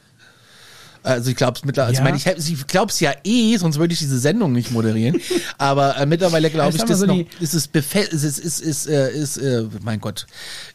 [1.04, 2.00] Also ich glaube es mittlerweile, Ja.
[2.02, 4.72] also ich, meine, ich, ich glaube es ja eh, sonst würde ich diese Sendung nicht
[4.72, 5.20] moderieren.
[5.58, 9.12] Aber äh, mittlerweile glaube Ich das so, noch, ist es befe- ist ist, ist, äh,
[9.12, 10.26] ist äh, mein Gott,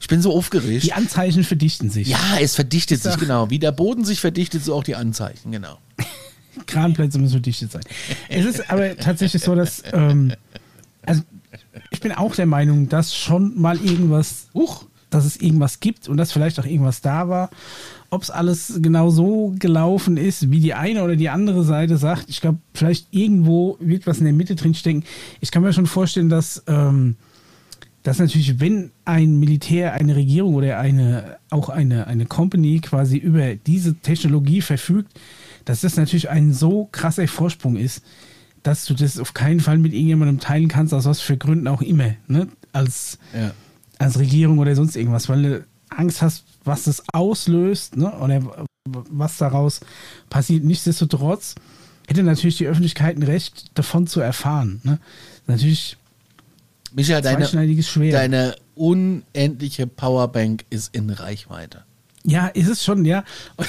[0.00, 0.84] ich bin so aufgeregt.
[0.84, 2.08] Die Anzeichen verdichten sich.
[2.08, 3.48] ja, es verdichtet sich, genau.
[3.50, 5.78] Wie der Boden sich verdichtet, so auch die Anzeichen, genau.
[6.66, 7.82] Kranplätze müssen verdichtet sein.
[8.28, 10.32] Es ist aber tatsächlich so, dass, ähm,
[11.06, 11.22] also
[11.90, 16.16] ich bin auch der Meinung, dass schon mal irgendwas, uch, dass es irgendwas gibt und
[16.18, 17.50] dass vielleicht auch irgendwas da war.
[18.10, 22.24] Ob es alles genau so gelaufen ist, wie die eine oder die andere Seite sagt,
[22.28, 25.04] ich glaube, vielleicht irgendwo wird was in der Mitte drin stecken.
[25.40, 27.16] Ich kann mir schon vorstellen, dass, ähm,
[28.04, 33.54] dass natürlich, wenn ein Militär, eine Regierung oder eine, auch eine, eine Company quasi über
[33.56, 35.12] diese Technologie verfügt,
[35.66, 38.02] dass das natürlich ein so krasser Vorsprung ist,
[38.62, 41.82] dass du das auf keinen Fall mit irgendjemandem teilen kannst, aus was für Gründen auch
[41.82, 42.48] immer, ne?
[42.72, 43.52] Als, Ja.
[43.98, 48.12] als Regierung oder sonst irgendwas, weil du Angst hast, was das auslöst, ne?
[48.18, 49.80] Oder was daraus
[50.30, 50.64] passiert.
[50.64, 51.54] Nichtsdestotrotz
[52.06, 54.80] hätte natürlich die Öffentlichkeit ein Recht, davon zu erfahren.
[54.82, 54.98] Ne?
[55.46, 55.96] Natürlich
[56.92, 58.14] Michael, deine, Schwert.
[58.14, 61.84] deine unendliche Powerbank ist in Reichweite.
[62.24, 63.24] Ja, ist es schon, ja.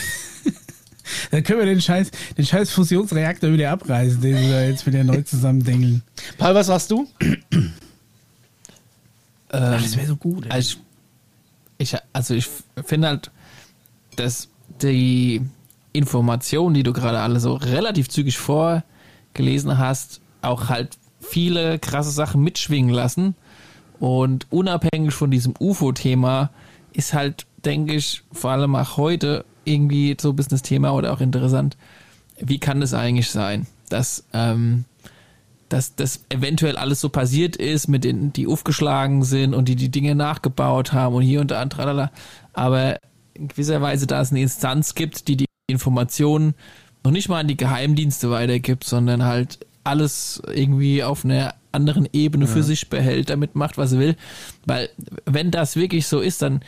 [1.31, 5.21] Dann können wir den scheiß, den scheiß Fusionsreaktor wieder abreißen, den wir jetzt wieder neu
[5.23, 6.03] zusammendengeln.
[6.37, 7.07] Paul, was sagst du?
[9.49, 10.45] Ach, das wäre so gut.
[10.45, 10.51] Ey.
[10.51, 10.77] Also
[11.79, 12.47] ich, also ich
[12.85, 13.31] finde halt,
[14.15, 14.49] dass
[14.81, 15.41] die
[15.93, 22.43] Informationen, die du gerade alle so relativ zügig vorgelesen hast, auch halt viele krasse Sachen
[22.43, 23.35] mitschwingen lassen.
[23.99, 26.51] Und unabhängig von diesem UFO-Thema
[26.93, 31.13] ist halt, denke ich, vor allem auch heute irgendwie so ein bisschen das Thema oder
[31.13, 31.77] auch interessant,
[32.39, 34.85] wie kann es eigentlich sein, dass ähm,
[35.69, 39.89] dass das eventuell alles so passiert ist, mit denen, die aufgeschlagen sind und die die
[39.89, 42.11] Dinge nachgebaut haben und hier und da, tralala.
[42.53, 42.97] Aber
[43.33, 46.55] in gewisser Weise, da es eine Instanz gibt, die die Informationen
[47.03, 52.47] noch nicht mal an die Geheimdienste weitergibt, sondern halt alles irgendwie auf einer anderen Ebene
[52.47, 54.15] für sich behält, damit macht, was er will.
[54.65, 54.89] Weil
[55.25, 56.61] wenn das wirklich so ist, dann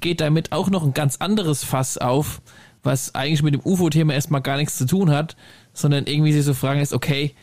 [0.00, 2.40] geht damit auch noch ein ganz anderes Fass auf,
[2.82, 5.36] was eigentlich mit dem UFO-Thema erstmal gar nichts zu tun hat,
[5.72, 7.34] sondern irgendwie sich so fragen ist, okay,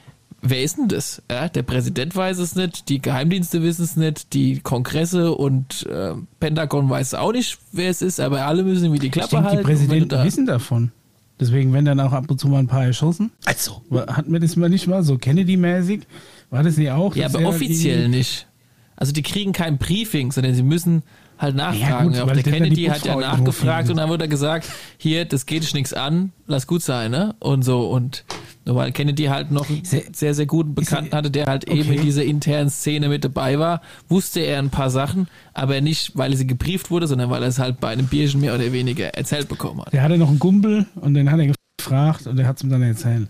[0.50, 1.22] wer ist denn das?
[1.30, 6.14] Ja, der Präsident weiß es nicht, die Geheimdienste wissen es nicht, die Kongresse und äh,
[6.40, 9.46] Pentagon weiß auch nicht, wer es ist, aber alle müssen wie die ich Klappe denke,
[9.48, 9.58] halten.
[9.60, 10.92] die Präsidenten da- wissen davon.
[11.40, 13.30] Deswegen werden dann auch ab und zu mal ein paar erschossen.
[13.44, 16.04] Also, Hatten wir das mal nicht mal so Kennedy-mäßig?
[16.50, 17.14] War das nicht auch?
[17.16, 18.48] Ja, aber er offiziell irgendwie- nicht.
[18.96, 21.04] Also die kriegen kein Briefing, sondern sie müssen
[21.38, 22.12] halt nachfragen.
[22.14, 25.26] gut, Auch weil der Kennedy die hat ja nachgefragt und dann wurde er gesagt, hier,
[25.26, 27.36] das geht dich nichts an, lass gut sein, ne?
[27.40, 28.24] Und so und
[28.66, 31.96] nur weil Kennedy halt noch einen sehr, sehr guten Bekannten hatte, der halt eben Okay.
[31.98, 36.32] in dieser internen Szene mit dabei war, wusste er ein paar Sachen, aber nicht, weil
[36.32, 39.08] er sie gebrieft wurde, sondern weil er es halt bei einem Bierchen mehr oder weniger
[39.10, 39.94] erzählt bekommen hat.
[39.94, 42.70] Der hatte noch einen Gumpel und den hat er gefragt und der hat es ihm
[42.70, 43.28] dann erzählt.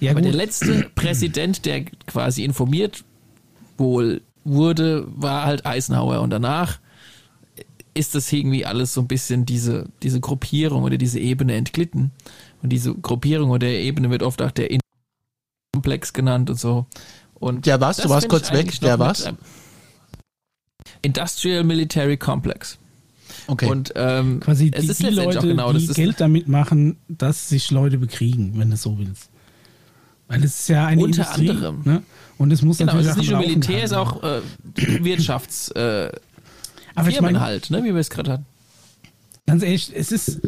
[0.00, 0.28] Ja, Aber gut.
[0.30, 3.04] der letzte Präsident, der quasi informiert
[3.78, 6.20] wohl wurde, war halt Eisenhower.
[6.20, 6.80] Und danach
[7.94, 12.10] ist das irgendwie alles so ein bisschen diese, diese Gruppierung oder diese Ebene entglitten.
[12.62, 14.78] Und diese Gruppierung oder Ebene wird oft auch der
[15.72, 16.86] Komplex genannt und so.
[17.34, 17.96] Und Der was?
[17.96, 18.78] Du warst kurz weg.
[18.80, 19.26] Der was?
[19.26, 19.38] ähm,
[21.02, 22.78] Industrial Military Complex.
[23.48, 23.66] okay.
[23.66, 26.98] Und ähm, Quasi es die, ist die Leute, genau, das die ist Geld damit machen,
[27.08, 29.30] dass sich Leute bekriegen, wenn du es so willst.
[30.28, 31.82] Weil es ist ja eine Unter Industrie, anderem.
[31.84, 32.02] Ne?
[32.38, 34.40] Und es muss genau, es natürlich ist nicht nur Militär, es ist auch äh,
[34.74, 36.12] Wirtschafts äh,
[36.94, 38.46] Aber ich meine, halt, ne, wie wir es gerade hatten.
[39.46, 40.40] ganz ehrlich, es ist,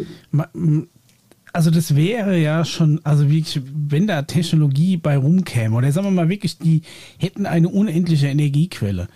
[1.54, 6.10] also das wäre ja schon, also wirklich, wenn da Technologie bei rumkäme, oder sagen wir
[6.10, 6.82] mal wirklich, die
[7.16, 9.08] hätten eine unendliche Energiequelle.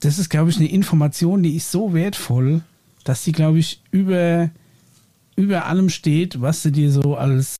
[0.00, 2.62] Das ist, glaube ich, eine Information, die ist so wertvoll,
[3.04, 4.50] dass die, glaube ich, über,
[5.36, 7.56] über allem steht, was du dir so als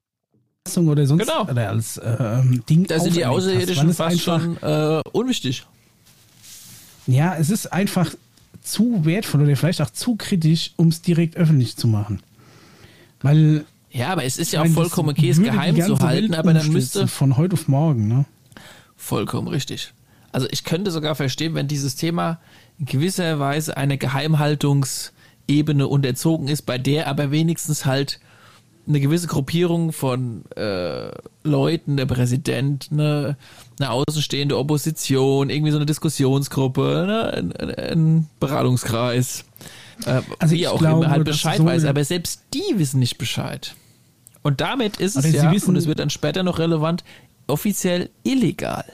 [0.67, 1.43] Leistung oder sonst Genau.
[1.49, 5.67] oder als ähm, Ding Da sind die Außerirdischen fast einfach, schon äh, unwichtig.
[7.07, 8.15] Ja, es ist einfach
[8.63, 12.23] zu wertvoll oder vielleicht auch zu kritisch, um es direkt öffentlich zu machen.
[13.21, 16.39] Weil Ja, aber es ist ja auch meine, vollkommen okay, es geheim zu halten, Welt
[16.39, 17.07] aber dann müsste.
[17.09, 18.25] Von heute auf morgen, ne?
[18.97, 19.93] Vollkommen richtig.
[20.33, 22.41] Also ich könnte sogar verstehen, wenn dieses Thema
[22.79, 23.99] in gewisser Weise einer
[24.87, 28.19] Geheimhaltungsebene unterzogen ist, bei der aber wenigstens halt
[28.89, 31.11] eine gewisse Gruppierung von äh,
[31.45, 33.37] Leuten, der Präsident, eine,
[33.79, 39.45] eine außenstehende Opposition, irgendwie so eine Diskussionsgruppe, ne, ein, ein, Beratungskreis,
[40.07, 42.77] äh, Also wie ich auch glaube, immer halt Bescheid so weiß, eine- aber selbst die
[42.79, 43.77] wissen nicht Bescheid.
[44.43, 47.05] Und damit ist es sie ja, wissen- und es wird dann später noch relevant,
[47.47, 48.85] offiziell illegal.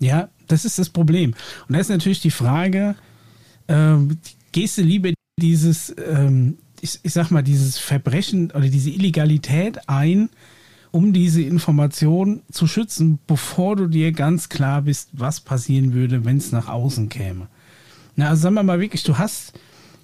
[0.00, 1.34] Ja, das ist das Problem.
[1.68, 2.96] Und da ist natürlich die Frage,
[3.68, 4.18] ähm,
[4.52, 10.28] gehst du lieber dieses, ähm, ich, ich sag mal, dieses Verbrechen oder diese Illegalität ein,
[10.90, 16.38] um diese Information zu schützen, bevor du dir ganz klar bist, was passieren würde, wenn
[16.38, 17.46] es nach außen käme.
[18.16, 19.52] Na, also sagen wir mal wirklich, du hast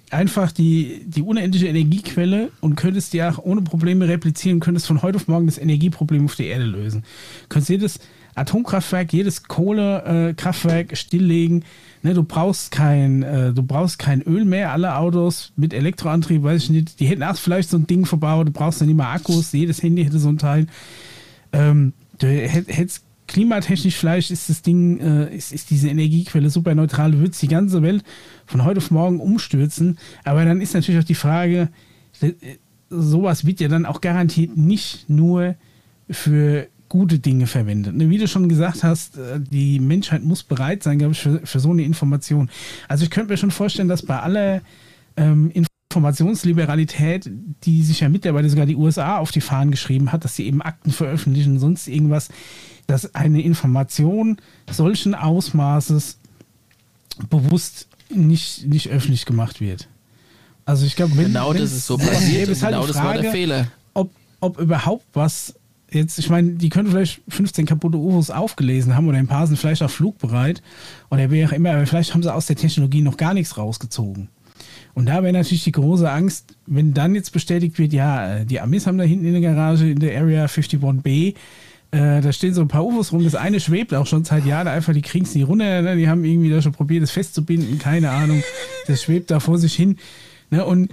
[0.09, 5.17] einfach die, die unendliche Energiequelle und könntest die auch ohne Probleme replizieren, könntest von heute
[5.17, 7.03] auf morgen das Energieproblem auf der Erde lösen.
[7.49, 7.99] Könntest jedes
[8.35, 11.63] Atomkraftwerk, jedes Kohlekraftwerk stilllegen.
[12.03, 14.71] Ne, du brauchst kein, äh, du brauchst kein Öl mehr.
[14.71, 18.47] Alle Autos mit Elektroantrieb, weiß ich nicht, die hätten auch vielleicht so ein Ding verbaut.
[18.47, 19.51] Du brauchst dann nicht mehr Akkus.
[19.51, 20.67] Jedes Handy hätte so ein Teil.
[21.51, 26.73] Ähm, du hätt- hättest klimatechnisch vielleicht ist das Ding, äh, ist, ist diese Energiequelle super
[26.75, 28.03] neutral, würdest die ganze Welt
[28.45, 29.97] von heute auf morgen umstürzen.
[30.23, 31.69] Aber dann ist natürlich auch die Frage,
[32.21, 32.33] äh,
[32.89, 35.55] sowas wird ja dann auch garantiert nicht nur
[36.09, 37.95] für gute Dinge verwendet.
[37.95, 41.45] Ne, Wie du schon gesagt hast, äh, die Menschheit muss bereit sein, glaube ich, für,
[41.45, 42.49] für so eine Information.
[42.87, 44.61] Also ich könnte mir schon vorstellen, dass bei aller
[45.17, 45.51] ähm,
[45.97, 47.29] Informationsliberalität,
[47.63, 50.61] die sich ja mittlerweile sogar die USA auf die Fahnen geschrieben hat, dass sie eben
[50.61, 52.29] Akten veröffentlichen und sonst irgendwas,
[52.85, 54.37] dass eine Information
[54.69, 56.19] solchen Ausmaßes
[57.29, 59.87] bewusst nicht, nicht öffentlich gemacht wird.
[60.65, 63.13] Also ich glaube, wenn Genau das ist so passiert ist halt genau die das war
[63.13, 63.67] der Frage, Fehler.
[63.93, 65.55] Ob, ob überhaupt was
[65.91, 69.57] jetzt, ich meine, die können vielleicht 15 kaputte UFOs aufgelesen haben oder ein paar sind
[69.57, 70.61] vielleicht auch flugbereit
[71.09, 74.29] oder wie auch immer, aber vielleicht haben sie aus der Technologie noch gar nichts rausgezogen.
[74.97, 78.59] Und da wäre natürlich die große Angst, wenn dann jetzt bestätigt wird, ja, äh, die
[78.59, 81.35] Amis haben da hinten in der Garage in der Area 51B,
[81.91, 84.67] äh, da stehen so ein paar UFOs rum, das eine schwebt auch schon seit Jahren,
[84.67, 85.97] einfach die kriegen es nie runter, ne?
[85.97, 88.41] die haben irgendwie da schon probiert, das festzubinden, keine Ahnung,
[88.87, 89.97] das schwebt da vor sich hin.
[90.49, 90.65] Ne?
[90.65, 90.89] Und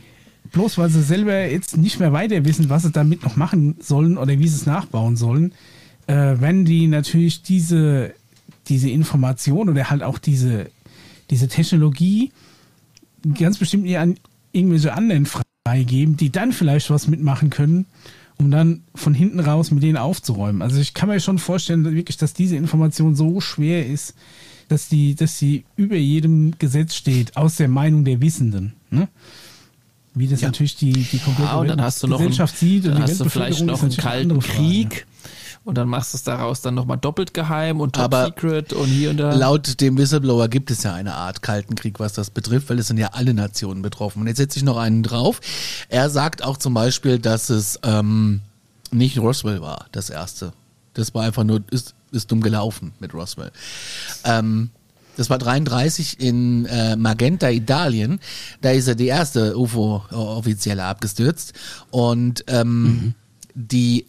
[0.52, 4.18] bloß weil sie selber jetzt nicht mehr weiter wissen, was sie damit noch machen sollen
[4.18, 5.54] oder wie sie es nachbauen sollen,
[6.08, 8.12] äh, wenn die natürlich diese,
[8.68, 10.66] diese Information oder halt auch diese,
[11.30, 12.32] diese Technologie
[13.38, 14.16] ganz bestimmt nie an
[14.52, 15.26] irgendwelche anderen
[15.66, 17.86] freigeben, die dann vielleicht was mitmachen können,
[18.38, 20.62] um dann von hinten raus mit denen aufzuräumen.
[20.62, 24.14] Also ich kann mir schon vorstellen, dass wirklich, dass diese Information so schwer ist,
[24.68, 28.74] dass die, dass sie über jedem Gesetz steht, aus der Meinung der Wissenden.
[28.90, 29.08] Ne?
[30.14, 30.48] Wie das Ja.
[30.48, 33.12] natürlich die, die komplette Ja, und dann hast du noch Gesellschaft sieht und dann die
[33.12, 34.38] hast du vielleicht noch einen kalten.
[34.40, 35.06] Krieg
[35.64, 38.86] und dann machst du es daraus dann nochmal doppelt geheim und top Aber secret und
[38.86, 39.34] hier und da.
[39.34, 42.88] Laut dem Whistleblower gibt es ja eine Art Kalten Krieg, was das betrifft, weil es
[42.88, 44.20] sind ja alle Nationen betroffen.
[44.20, 45.40] Und jetzt setze ich noch einen drauf.
[45.88, 48.40] Er sagt auch zum Beispiel, dass es ähm,
[48.90, 50.52] nicht Roswell war, das erste.
[50.92, 53.50] Das war einfach nur, ist, ist dumm gelaufen mit Roswell.
[54.24, 54.70] Ähm,
[55.16, 58.20] das war 33 in äh, Magenta, Italien.
[58.60, 61.54] Da ist er die erste UFO-Offizielle abgestürzt.
[61.90, 63.14] Und ähm,
[63.54, 64.06] die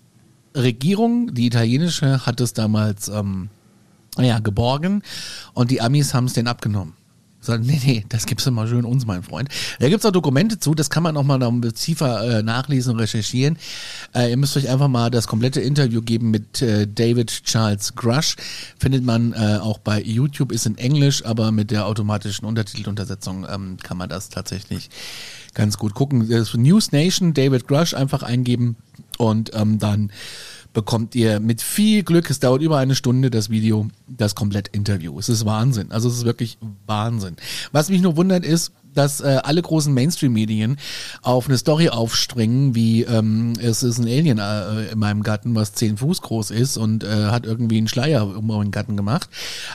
[0.56, 3.50] Regierung, die italienische, hat es damals ähm,
[4.18, 5.04] naja, geborgen
[5.54, 6.94] und die Amis haben es denen abgenommen.
[7.46, 9.50] Sagen, nee, nee, das gibst du mal schön uns, mein Freund.
[9.80, 13.00] Da gibt's auch Dokumente zu, das kann man auch mal noch tiefer äh, nachlesen und
[13.00, 13.58] recherchieren.
[14.16, 18.36] Äh, ihr müsst euch einfach mal das komplette Interview geben mit äh, David Charles Grush.
[18.80, 23.78] Findet man äh, auch bei YouTube, ist in Englisch, aber mit der automatischen Untertiteluntersetzung ähm,
[23.84, 24.90] kann man das tatsächlich
[25.54, 26.28] ganz gut gucken.
[26.28, 28.76] Das News Nation, David Grush einfach eingeben
[29.18, 30.12] und ähm, dann
[30.76, 35.18] bekommt ihr mit viel Glück, es dauert über eine Stunde, das Video, das komplett Interview.
[35.18, 35.92] Es ist Wahnsinn.
[35.92, 37.38] Also es ist wirklich Wahnsinn.
[37.72, 40.78] Was mich nur wundert ist, dass äh, alle großen Mainstream-Medien
[41.22, 45.74] auf eine Story aufspringen, wie ähm, es ist ein Alien äh, in meinem Garten, was
[45.74, 49.30] zehn Fuß groß ist und äh, hat irgendwie einen Schleier um meinen Garten gemacht.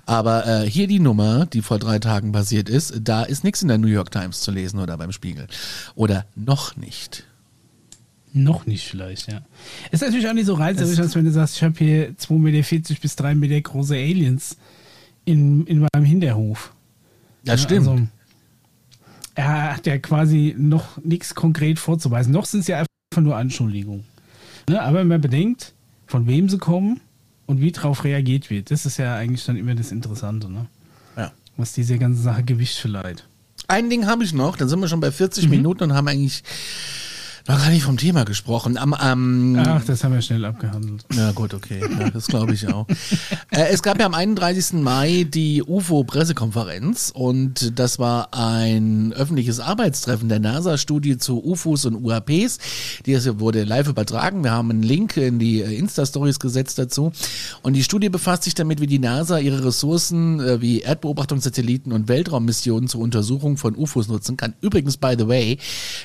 [0.07, 3.69] Aber äh, hier die Nummer, die vor drei Tagen passiert ist, da ist nichts in
[3.69, 5.47] der New York Times zu lesen oder beim Spiegel.
[5.95, 7.25] Oder noch nicht.
[8.33, 9.41] Noch nicht vielleicht, ja.
[9.91, 12.95] Ist natürlich auch nicht so reizerisch, als wenn du sagst, ich habe hier 2,40 Meter
[13.01, 14.57] bis 3 Meter große Aliens
[15.25, 16.73] in, in meinem Hinterhof.
[17.45, 17.89] Das Ja, stimmt.
[17.89, 18.07] Also,
[19.35, 22.33] er hat ja quasi noch nichts konkret vorzuweisen.
[22.33, 24.05] Noch sind es ja einfach nur Anschuldigungen.
[24.69, 24.81] Ne?
[24.81, 25.73] Aber wenn man bedenkt,
[26.07, 27.01] von wem sie kommen
[27.47, 30.67] und wie darauf reagiert wird, das ist ja eigentlich dann immer das Interessante, ne?
[31.17, 31.33] ja.
[31.57, 33.25] was diese ganze Sache Gewicht verleiht.
[33.67, 36.43] Ein Ding habe ich noch, dann sind wir schon bei 40 Minuten und haben eigentlich
[37.49, 38.77] Noch gar nicht vom Thema gesprochen.
[38.77, 41.05] Am, am, Ach, das haben wir schnell abgehandelt.
[41.13, 42.87] Ja gut, okay, ja, das glaube ich auch.
[43.51, 44.75] äh, es gab ja am 31.
[44.75, 52.59] Mai die UFO-Pressekonferenz und das war ein öffentliches Arbeitstreffen der NASA-Studie zu UFOs und UAPs.
[53.07, 54.45] Die wurde live übertragen.
[54.45, 57.13] Wir haben einen Link in die äh, Insta-Stories gesetzt dazu.
[57.63, 62.09] Und die Studie befasst sich damit, wie die NASA ihre Ressourcen äh, wie Erdbeobachtungssatelliten und
[62.09, 64.55] Weltraummissionen zur Untersuchung von UFOs nutzen kann.
[64.61, 65.59] Übrigens, by the way,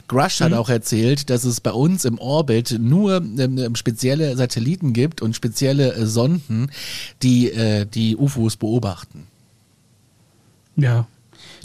[0.07, 5.21] Grush hat auch erzählt, dass es bei uns im Orbit nur ähm, spezielle Satelliten gibt
[5.21, 6.69] und spezielle äh, Sonden,
[7.21, 9.27] die äh, die UFOs beobachten.
[10.75, 11.07] Ja.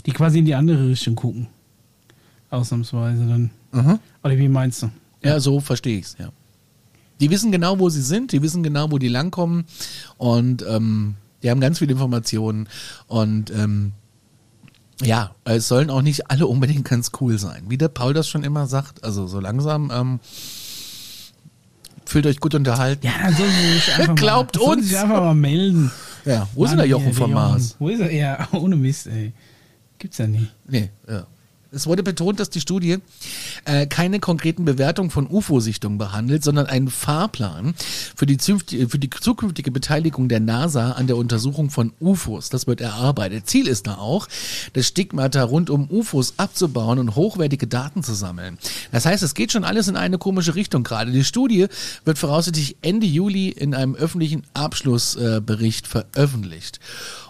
[0.05, 1.47] Die quasi in die andere Richtung gucken.
[2.49, 3.51] Ausnahmsweise dann.
[4.23, 4.91] Oder wie meinst du?
[5.23, 6.17] Ja, so verstehe ich's.
[6.19, 6.31] ja.
[7.21, 9.65] Die wissen genau, wo sie sind, die wissen genau, wo die langkommen
[10.17, 12.67] und ähm, die haben ganz viele Informationen
[13.07, 13.93] und ähm,
[15.03, 17.63] ja, es sollen auch nicht alle unbedingt ganz cool sein.
[17.67, 20.19] Wie der Paul das schon immer sagt, also so langsam ähm,
[22.05, 23.05] fühlt euch gut unterhalten.
[23.05, 24.87] Ja, dann sollen sie sich einfach Glaubt mal, uns.
[24.87, 25.91] sich einfach mal melden.
[26.25, 27.31] Ja, wo ist denn Mann, der Jochen vom.
[27.31, 27.75] Mars?
[27.79, 28.11] Wo ist er?
[28.13, 29.33] Ja, ohne Mist, ey.
[29.97, 30.47] Gibt's ja nie.
[30.67, 31.25] Nee, ja.
[31.73, 32.97] Es wurde betont, dass die Studie
[33.63, 37.75] äh, keine konkreten Bewertungen von UFO-Sichtungen behandelt, sondern einen Fahrplan
[38.13, 42.49] für die, für die zukünftige Beteiligung der NASA an der Untersuchung von UFOs.
[42.49, 43.47] Das wird erarbeitet.
[43.47, 44.27] Ziel ist da auch,
[44.73, 48.57] das Stigmata rund um UFOs abzubauen und hochwertige Daten zu sammeln.
[48.91, 51.13] Das heißt, es geht schon alles in eine komische Richtung gerade.
[51.13, 51.67] Die Studie
[52.03, 56.81] wird voraussichtlich Ende Juli in einem öffentlichen Abschlussbericht äh, veröffentlicht.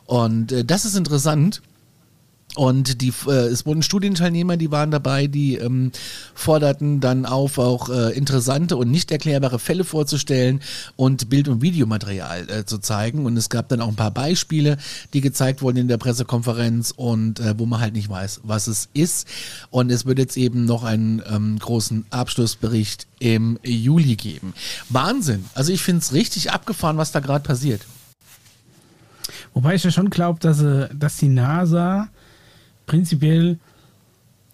[0.06, 1.62] Und äh, das ist interessant.
[2.56, 5.92] Und die, äh, es wurden Studienteilnehmer, die waren dabei, die ähm,
[6.36, 10.62] forderten dann auf, auch äh, interessante und nicht erklärbare Fälle vorzustellen
[10.98, 13.26] und Bild- und Videomaterial äh, zu zeigen.
[13.26, 14.78] Und es gab dann auch ein paar Beispiele,
[15.14, 18.90] die gezeigt wurden in der Pressekonferenz und äh, wo man halt nicht weiß, was es
[18.94, 19.28] ist.
[19.70, 24.54] Und es wird jetzt eben noch einen ähm, großen Abschlussbericht im Juli geben.
[24.90, 25.46] Wahnsinn.
[25.54, 27.82] Also ich finde es richtig abgefahren, was da gerade passiert.
[29.54, 32.10] Wobei ich ja schon glaube, dass, äh, dass die NASA
[32.86, 33.60] prinzipiell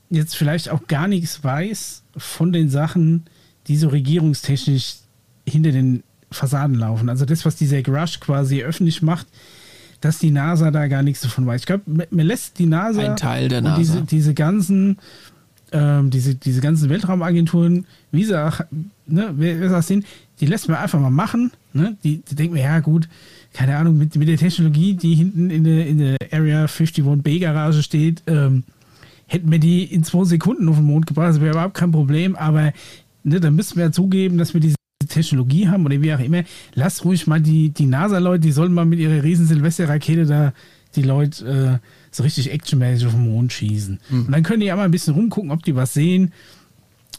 [0.10, 3.26] jetzt vielleicht auch gar nichts weiß von den Sachen,
[3.68, 4.96] die so regierungstechnisch
[5.46, 7.10] hinter den Fassaden laufen.
[7.10, 9.28] Also das, was dieser Rush quasi öffentlich macht,
[10.02, 11.62] dass die NASA da gar nichts davon weiß.
[11.62, 13.78] Ich glaube, man lässt die NASA Ein Teil der NASA.
[13.78, 14.98] diese, diese ganzen
[15.72, 18.62] ähm, diese, diese ganzen Weltraumagenturen, wie sie auch,
[19.06, 20.06] ne, wer, wer das sind,
[20.40, 21.52] die lässt man einfach mal machen.
[21.74, 21.98] Ne?
[22.04, 23.10] Die, die denken mir, ja gut,
[23.58, 27.82] keine Ahnung, mit, mit der Technologie, die hinten in der, in der Area 51B Garage
[27.82, 28.64] steht, ähm,
[29.26, 32.36] hätten wir die in zwei Sekunden auf den Mond gebracht, das wäre überhaupt kein Problem,
[32.36, 32.72] aber
[33.24, 34.76] ne, dann müssten wir ja zugeben, dass wir diese
[35.08, 36.44] Technologie haben oder wie auch immer.
[36.76, 40.54] Lasst ruhig mal die, die NASA-Leute, die sollen mal mit ihrer riesen Silvester-Rakete da
[40.96, 44.00] die Leute äh, so richtig actionmäßig auf den Mond schießen.
[44.28, 46.32] Und dann können die ja mal ein bisschen rumgucken, ob die was sehen.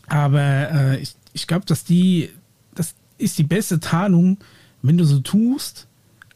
[0.07, 2.31] Aber äh, ich, ich glaube, dass die,
[2.77, 4.39] das ist die beste Tarnung,
[4.83, 5.88] wenn du so tust,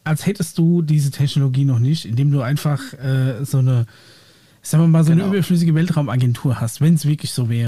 [0.03, 3.85] als hättest du diese Technologie noch nicht, indem du einfach äh, so eine,
[4.61, 5.25] sagen wir mal, so Genau.
[5.25, 7.67] eine überflüssige Weltraumagentur hast, wenn es wirklich so wäre.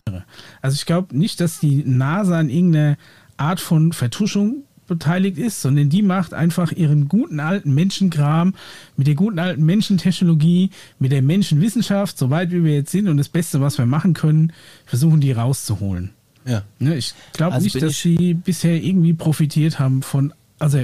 [0.62, 2.98] Also ich glaube nicht, dass die NASA an irgendeiner
[3.38, 8.54] Art von Vertuschung beteiligt ist, sondern die macht einfach ihren guten alten Menschenkram
[8.98, 10.70] mit der guten alten Menschentechnologie,
[11.00, 14.54] mit der Menschenwissenschaft, soweit wie wir jetzt sind und das Beste, was wir machen können,
[14.86, 16.12] versuchen die rauszuholen.
[16.46, 16.62] Ja.
[16.78, 20.80] Ne, ich glaube Also nicht, dass sie bisher irgendwie profitiert haben von, also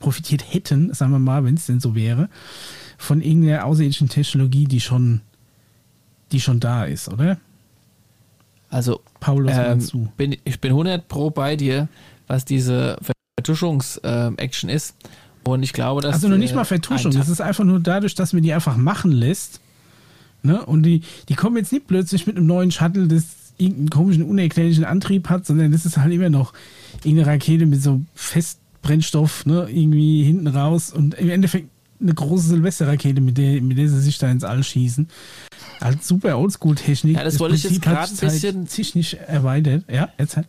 [0.00, 2.28] profitiert hätten, sagen wir mal, wenn es denn so wäre,
[2.98, 5.20] von irgendeiner außerirdischen Technologie, die schon,
[6.32, 7.38] die schon da ist, oder?
[8.68, 10.12] Also, Paul, was ähm, du?
[10.16, 11.88] bin, ich bin 100 pro bei dir,
[12.26, 12.98] was diese
[13.36, 14.94] Vertuschungs-Action ist.
[15.42, 16.14] Und ich glaube, dass.
[16.14, 18.76] Also noch nicht äh, mal Vertuschung, das ist einfach nur dadurch, dass man die einfach
[18.76, 19.60] machen lässt.
[20.42, 20.64] Ne?
[20.64, 23.24] Und die, die kommen jetzt nicht plötzlich mit einem neuen Shuttle, das
[23.58, 26.52] irgendeinen komischen, unerklärlichen Antrieb hat, sondern das ist halt immer noch
[27.04, 28.00] irgendeine Rakete mit so
[28.82, 29.66] Festbrennstoff, ne?
[29.70, 31.68] irgendwie hinten raus und im Endeffekt
[32.00, 35.08] eine große Silvesterrakete, mit der, mit der sie sich da ins All schießen.
[35.82, 37.16] Halt super Oldschool-Technik.
[37.16, 39.84] Ja, das wollte ich jetzt Prinzip grad ein seit bisschen- sich nicht erweitert.
[39.92, 40.46] Ja, jetzt halt.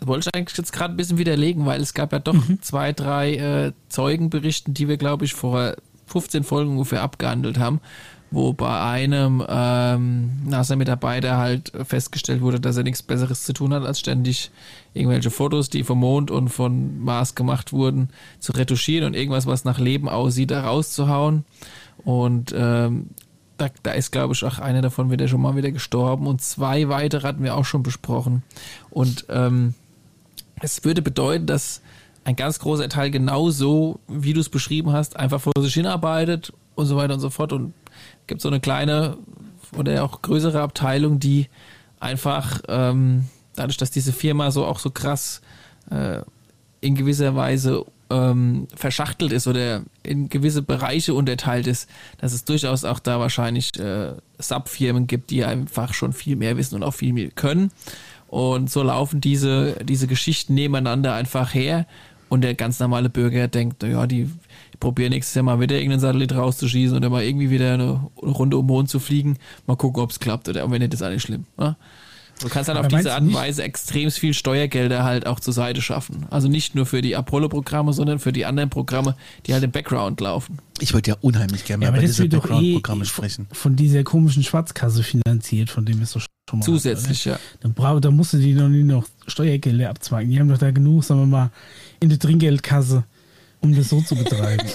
[0.00, 2.62] wollte ich eigentlich jetzt gerade ein bisschen widerlegen, weil es gab ja doch Mhm.
[2.62, 5.74] zwei, drei äh, Zeugenberichten, die wir, glaube ich, vor
[6.06, 7.80] 15 Folgen ungefähr abgehandelt haben,
[8.30, 13.84] wo bei einem ähm, NASA-Mitarbeiter halt festgestellt wurde, dass er nichts Besseres zu tun hat,
[13.84, 14.50] als ständig
[14.94, 19.64] irgendwelche Fotos, die vom Mond und von Mars gemacht wurden, zu retuschieren und irgendwas, was
[19.64, 21.44] nach Leben aussieht, da rauszuhauen.
[22.04, 23.08] Und ähm,
[23.56, 26.88] da, da ist, glaube ich, auch einer davon wieder schon mal wieder gestorben und zwei
[26.88, 28.42] weitere hatten wir auch schon besprochen.
[28.90, 29.74] Und ähm,
[30.60, 31.82] es würde bedeuten, dass
[32.24, 36.86] ein ganz großer Teil genauso, wie du es beschrieben hast, einfach vor sich hinarbeitet und
[36.86, 37.52] so weiter und so fort.
[37.52, 37.74] Und
[38.26, 39.16] gibt so eine kleine
[39.76, 41.48] oder auch größere Abteilung, die
[42.00, 45.40] einfach ähm, dadurch, dass diese Firma so auch so krass
[45.90, 46.20] äh,
[46.80, 51.88] in gewisser Weise ähm, verschachtelt ist oder in gewisse Bereiche unterteilt ist,
[52.18, 56.74] dass es durchaus auch da wahrscheinlich äh, Subfirmen gibt, die einfach schon viel mehr wissen
[56.74, 57.70] und auch viel mehr können.
[58.28, 61.86] Und so laufen diese, diese Geschichten nebeneinander einfach her.
[62.28, 64.30] Und der ganz normale Bürger denkt, naja, die
[64.78, 68.66] probieren nächstes Jahr mal wieder irgendeinen Satellit rauszuschießen oder mal irgendwie wieder eine Runde um
[68.66, 69.36] den Mond zu fliegen.
[69.66, 70.48] Mal gucken, ob es klappt.
[70.48, 71.44] Oder und wenn nicht, ist alles schlimm.
[71.58, 71.76] Ne?
[72.40, 75.52] Du kannst dann Aber auf diese Art und Weise extrem viel Steuergelder halt auch zur
[75.52, 76.24] Seite schaffen.
[76.30, 79.14] Also nicht nur für die Apollo-Programme, sondern für die anderen Programme,
[79.46, 80.58] die halt im Background laufen.
[80.80, 83.46] Ich würde ja unheimlich gerne Ja, über das diese wird doch eh Background-Programme sprechen.
[83.52, 87.38] von dieser komischen Schwarzkasse finanziert, von dem es doch schon mal Zusätzlich, ja.
[87.60, 90.30] Da, brauch, da musst du die noch nie noch Steuergelder abzweigen.
[90.30, 91.50] Die haben doch da genug, sagen wir mal,
[92.00, 93.04] in der Trinkgeldkasse,
[93.60, 94.66] um das so zu betreiben.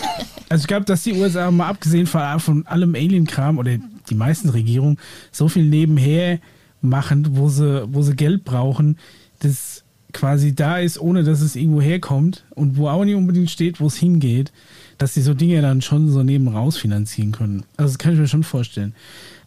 [0.49, 3.77] also ich glaube, dass die USA mal abgesehen von, allem Alien-Kram oder
[4.09, 4.97] die meisten Regierungen
[5.31, 6.39] so viel nebenher
[6.81, 8.97] machen, wo sie, wo sie Geld brauchen,
[9.39, 9.83] das
[10.13, 13.87] quasi da ist, ohne dass es irgendwo herkommt und wo auch nicht unbedingt steht, wo
[13.87, 14.53] es hingeht,
[14.97, 17.63] dass sie so Dinge dann schon so neben raus finanzieren können.
[17.75, 18.95] Also das kann ich mir schon vorstellen.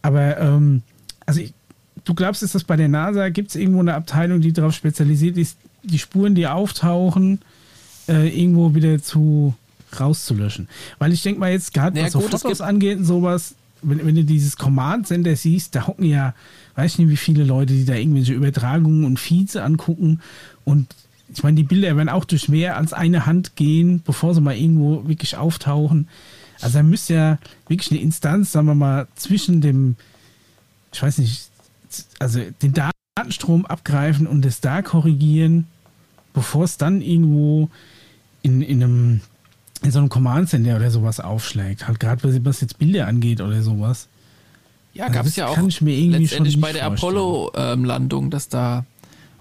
[0.03, 0.83] Aber ähm,
[1.25, 1.53] also ich,
[2.05, 5.37] du glaubst, ist das bei der NASA, gibt es irgendwo eine Abteilung, die darauf spezialisiert
[5.37, 7.39] ist, die Spuren, die auftauchen,
[8.09, 9.53] äh, irgendwo wieder zu
[9.99, 10.67] rauszulöschen?
[10.97, 13.55] Weil ich denke mal jetzt gerade, Ja, was so gut, es Fotos angeht und sowas,
[13.81, 16.33] wenn, wenn du dieses Command-Center siehst, da hocken ja,
[16.75, 20.19] weiß ich nicht, wie viele Leute, die da irgendwelche Übertragungen und Feeds angucken
[20.65, 20.87] und
[21.33, 24.57] ich meine, die Bilder werden auch durch mehr als eine Hand gehen, bevor sie mal
[24.57, 26.07] irgendwo wirklich auftauchen.
[26.61, 27.37] Also da müsste ja
[27.67, 29.95] wirklich eine Instanz, sagen wir mal, zwischen dem,
[30.91, 31.49] ich weiß nicht,
[32.19, 35.67] also den Datenstrom abgreifen und es da korrigieren,
[36.33, 37.69] bevor es dann irgendwo
[38.41, 39.21] in, in einem
[39.81, 41.87] in so einem Command Center oder sowas aufschlägt.
[41.87, 44.07] Halt gerade was, was jetzt Bilder angeht oder sowas.
[44.93, 48.29] Ja, Also gab es ja auch kann ich mir irgendwie letztendlich schon bei der Apollo-Landung,
[48.29, 48.85] dass da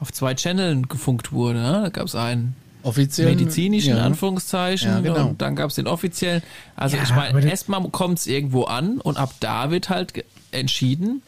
[0.01, 1.59] auf zwei Channeln gefunkt wurde.
[1.61, 1.81] Ne?
[1.85, 3.29] Da gab es einen Offiziell.
[3.35, 4.05] medizinischen, ja.
[4.05, 5.29] Anführungszeichen, Ja, genau.
[5.31, 6.43] und dann gab es den offiziellen.
[6.77, 11.23] Also Ja, ich meine, erstmal kommt es irgendwo an und ab da wird halt entschieden,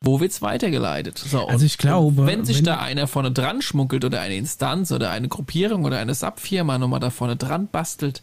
[0.00, 1.18] wo wird's weitergeleitet.
[1.18, 4.92] So, Also ich glaube, wenn sich wenn- da einer vorne dran schmuggelt oder eine Instanz
[4.92, 8.22] oder eine Gruppierung oder eine Subfirma nochmal da vorne dran bastelt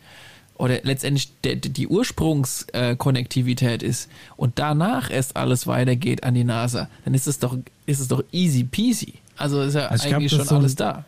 [0.58, 7.14] oder letztendlich der, die Ursprungskonnektivität ist und danach erst alles weitergeht an die NASA, dann
[7.14, 9.16] ist es doch, ist es doch easy peasy.
[9.38, 11.04] Also ist ja Also ich glaub, eigentlich das schon so- alles da.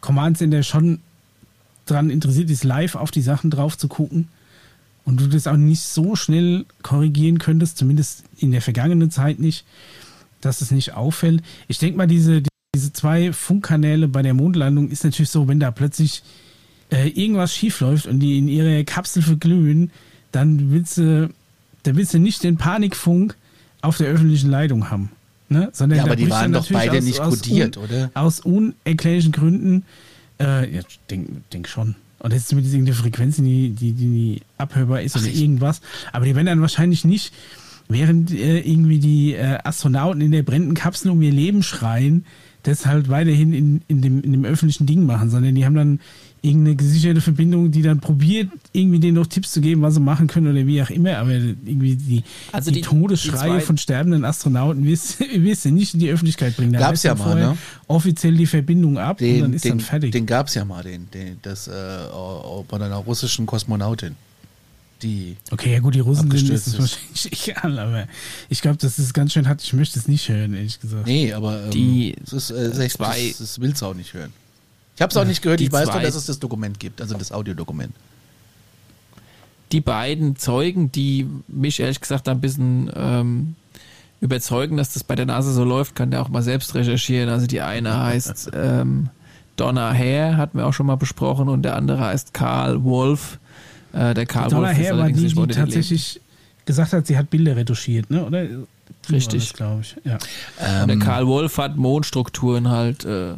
[0.00, 1.00] Command Center schon
[1.86, 4.28] dran interessiert ist, live auf die Sachen drauf zu gucken
[5.04, 9.64] und du das auch nicht so schnell korrigieren könntest, zumindest in der vergangenen Zeit nicht,
[10.40, 11.42] dass es nicht auffällt.
[11.68, 12.42] Ich denke mal, diese,
[12.74, 16.22] diese zwei Funkkanäle bei der Mondlandung ist natürlich so, wenn da plötzlich
[16.90, 19.90] äh, irgendwas schiefläuft und die in ihrer Kapsel verglühen,
[20.32, 21.30] dann willst du,
[21.82, 23.36] da willst du nicht den Panikfunk
[23.82, 25.10] auf der öffentlichen Leitung haben.
[25.48, 25.70] Ne?
[25.72, 28.10] Sondern Ja, aber die dann waren doch beide nicht kodiert, un, oder?
[28.14, 29.84] Aus unerklärlichen Gründen.
[30.38, 31.96] Äh, ja, ich denke denk schon.
[32.20, 35.80] Und jetzt mit irgendeiner Frequenz, die, die, die abhörbar ist Ach, oder irgendwas.
[36.12, 37.32] Aber die werden dann wahrscheinlich nicht,
[37.90, 42.24] während äh, irgendwie die äh, Astronauten in der brennenden Kapsel um ihr Leben schreien,
[42.62, 46.00] das halt weiterhin in, in, dem, in dem öffentlichen Ding machen, sondern die haben dann
[46.42, 50.26] irgendeine gesicherte Verbindung, die dann probiert, irgendwie denen noch Tipps zu geben, was sie machen
[50.26, 51.16] können oder wie auch immer.
[51.18, 52.22] Aber irgendwie die,
[52.52, 56.72] Also die, die- Todesschreie die von sterbenden Astronauten wirst, du nicht in die Öffentlichkeit bringen.
[56.74, 57.56] Da Gab's reißt ja mal, ne?
[57.88, 60.12] Offiziell die Verbindung ab und dann Den, ist den, dann fertig.
[60.12, 61.72] den gab es ja mal, den, den, das äh,
[62.68, 64.16] bei einer russischen Kosmonautin.
[65.02, 65.36] Die.
[65.50, 68.06] Okay, ja gut, die Russen sind ist wahrscheinlich egal, aber
[68.48, 69.62] ich glaube, das ist ganz schön hart.
[69.62, 71.06] Ich möchte es nicht hören, ehrlich gesagt.
[71.06, 74.12] Nee, aber ähm, Die es ist, äh, sech- zwei- das, das willst du auch nicht
[74.14, 74.32] hören.
[74.96, 77.00] Ich habe es auch nicht gehört, Die ich weiß nur, dass es das Dokument gibt,
[77.00, 77.94] also das Audiodokument.
[79.72, 83.54] die beiden Zeugen, die mich ehrlich gesagt ein bisschen ähm,
[84.20, 87.28] überzeugen, dass das bei der NASA so läuft, kann der auch mal selbst recherchieren.
[87.30, 89.08] Also die eine heißt ähm,
[89.56, 93.38] Donna Hare, hatten wir auch schon mal besprochen, und der andere heißt Karl Wolf.
[93.92, 96.20] Äh, der Karl Wolf ist Her war die, die tatsächlich
[96.64, 98.24] gesagt hat, sie hat Bilder retuschiert, ne?
[98.24, 98.44] oder?
[98.46, 99.52] Die Richtig.
[99.54, 99.96] glaube ich.
[100.04, 100.18] Ja.
[100.82, 103.04] Und der Karl Wolf hat Mondstrukturen halt.
[103.04, 103.34] Äh,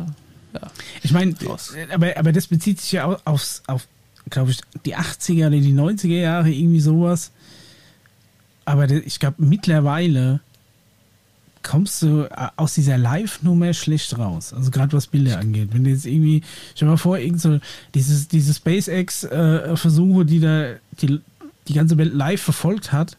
[1.03, 1.73] Ich meine, Krass.
[1.93, 3.87] aber, aber das bezieht sich ja au- aufs, auf,
[4.29, 7.31] glaube ich, die 80er oder die 90er Jahre, irgendwie sowas.
[8.65, 10.41] Aber ich glaube, mittlerweile
[11.63, 14.53] kommst du äh, aus dieser Live-Nummer schlecht raus.
[14.53, 15.69] Also gerade was Bilder angeht.
[15.73, 16.43] Wenn du jetzt irgendwie,
[16.75, 17.59] stell dir mal vor, irgend so
[17.95, 21.21] dieses, diese SpaceX-Versuche, die da die,
[21.69, 23.17] die ganze Welt live verfolgt hat.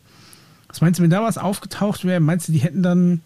[0.67, 3.21] Was meinst du, wenn da was aufgetaucht wäre, meinst du, die hätten dann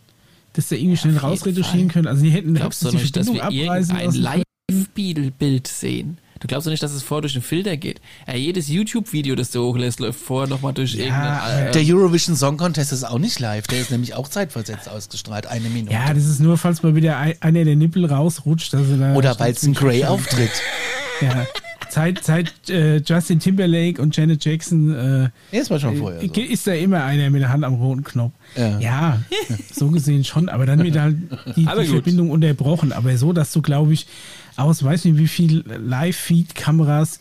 [0.53, 2.07] das da irgendwie schnell auf jeden rausretuschieren können?
[2.07, 4.11] Also die hätten glaubst du nicht, dass wir irgendein.
[4.13, 6.17] Live-Bild sehen?
[6.39, 7.99] Du glaubst doch nicht, dass es vorher durch den Filter geht.
[8.27, 11.71] Ja, jedes YouTube-Video, das du hochlässt, läuft vorher nochmal durch irgendeinen.
[11.71, 15.69] Der Eurovision Song Contest ist auch nicht live, der ist nämlich auch zeitversetzt ausgestrahlt, eine
[15.69, 15.93] Minute.
[15.93, 18.73] Ja, das ist nur, falls mal wieder ein- einer der Nippel rausrutscht.
[18.73, 20.51] Dass er da Oder weil es ein Grey auftritt.
[21.19, 21.47] Ja.
[21.97, 25.29] Seit, seit äh, Justin Timberlake und Janet Jackson äh,
[25.71, 26.21] war schon vorher.
[26.21, 26.53] äh, So.
[26.53, 28.33] ist da immer einer mit der Hand am roten Knopf.
[28.55, 28.79] Ja.
[28.79, 29.21] Ja,
[29.73, 31.17] so gesehen schon, aber dann wird halt
[31.55, 31.87] die, die.
[31.87, 32.91] Verbindung unterbrochen.
[32.93, 34.05] Aber so, dass du, glaube ich,
[34.57, 37.19] aus weiß nicht wie viel Live-Feed-Kameras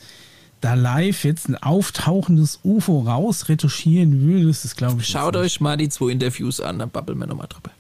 [0.61, 5.07] da live jetzt ein auftauchendes UFO rausretuschieren würdest, ist, glaube ich.
[5.07, 7.71] Schaut euch mal die zwei Interviews an, dann babbeln wir nochmal drüber.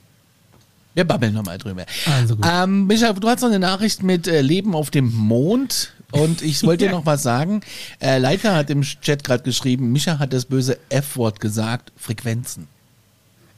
[0.94, 1.84] Wir babbeln nochmal drüber.
[2.18, 2.46] Also gut.
[2.50, 5.92] Ähm, Micha, du hast noch eine Nachricht mit äh, Leben auf dem Mond.
[6.12, 6.96] Und ich wollte dir Ja.
[6.98, 7.60] noch was sagen.
[8.00, 12.68] Äh, Leica hat im Chat gerade geschrieben, Micha hat das böse F-Wort gesagt, Frequenzen.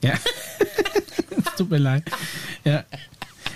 [0.02, 0.14] Ja.
[1.30, 2.04] Es Tut mir leid.
[2.64, 2.84] Ja.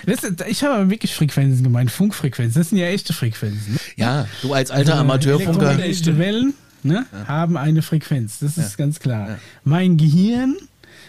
[0.05, 2.61] Ist- ich habe aber wirklich Frequenzen gemeint, Funkfrequenzen.
[2.61, 3.73] Das sind ja echte Frequenzen.
[3.73, 3.79] ne?
[3.95, 5.51] Ja, du als alter Amateurfunker.
[5.61, 8.39] Elektromagnetische Wellen ne, haben eine Frequenz.
[8.39, 9.39] Das ist ganz klar.
[9.63, 10.57] Mein Gehirn,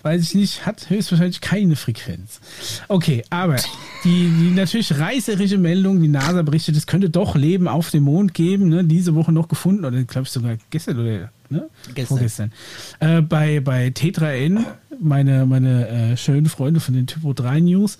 [0.04, 2.40] weiß ich nicht, hat höchstwahrscheinlich keine Frequenz.
[2.88, 3.56] Okay, aber
[4.04, 8.34] die, die natürlich reißerische Meldung, die NASA berichtet, es könnte doch Leben auf dem Mond
[8.34, 11.68] geben, ne, diese Woche noch gefunden, oder glaube ich sogar gestern oder ne?
[11.94, 12.06] Gestern.
[12.06, 12.52] vorgestern.
[13.00, 14.64] Äh, bei, bei T3N,
[15.00, 17.98] meine, meine äh, schönen Freunde von den Typo 3 News.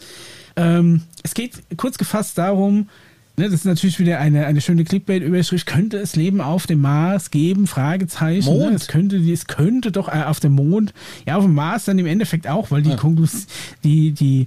[0.56, 2.88] Ähm, es geht kurz gefasst darum,
[3.36, 7.30] ne, das ist natürlich wieder eine, eine schöne Clickbait-Überschrift, könnte es Leben auf dem Mars
[7.30, 7.66] geben?
[7.66, 8.46] Fragezeichen.
[8.46, 8.70] Mond?
[8.70, 8.76] Ne?
[8.76, 10.92] Es, könnte, es könnte doch äh, auf dem Mond,
[11.26, 13.46] ja, auf dem Mars dann im Endeffekt auch, weil die Konklus
[13.82, 14.46] die, die,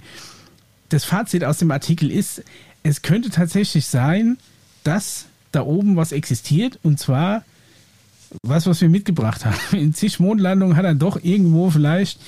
[0.88, 2.42] das Fazit aus dem Artikel ist,
[2.82, 4.38] es könnte tatsächlich sein,
[4.84, 7.42] dass da oben was existiert und zwar
[8.42, 9.56] was, was wir mitgebracht haben.
[9.72, 12.20] In zig Mondlandungen hat dann doch irgendwo vielleicht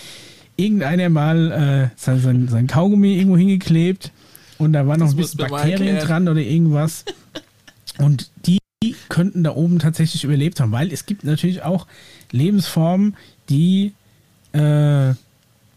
[0.56, 4.12] irgendeiner mal äh, sein, sein, sein Kaugummi irgendwo hingeklebt
[4.60, 7.04] und da war noch Das ein bisschen Bakterien dran oder irgendwas.
[7.98, 8.58] Und die
[9.08, 11.86] könnten da oben tatsächlich überlebt haben, weil es gibt natürlich auch
[12.30, 13.14] Lebensformen,
[13.50, 13.92] die,
[14.52, 15.12] äh,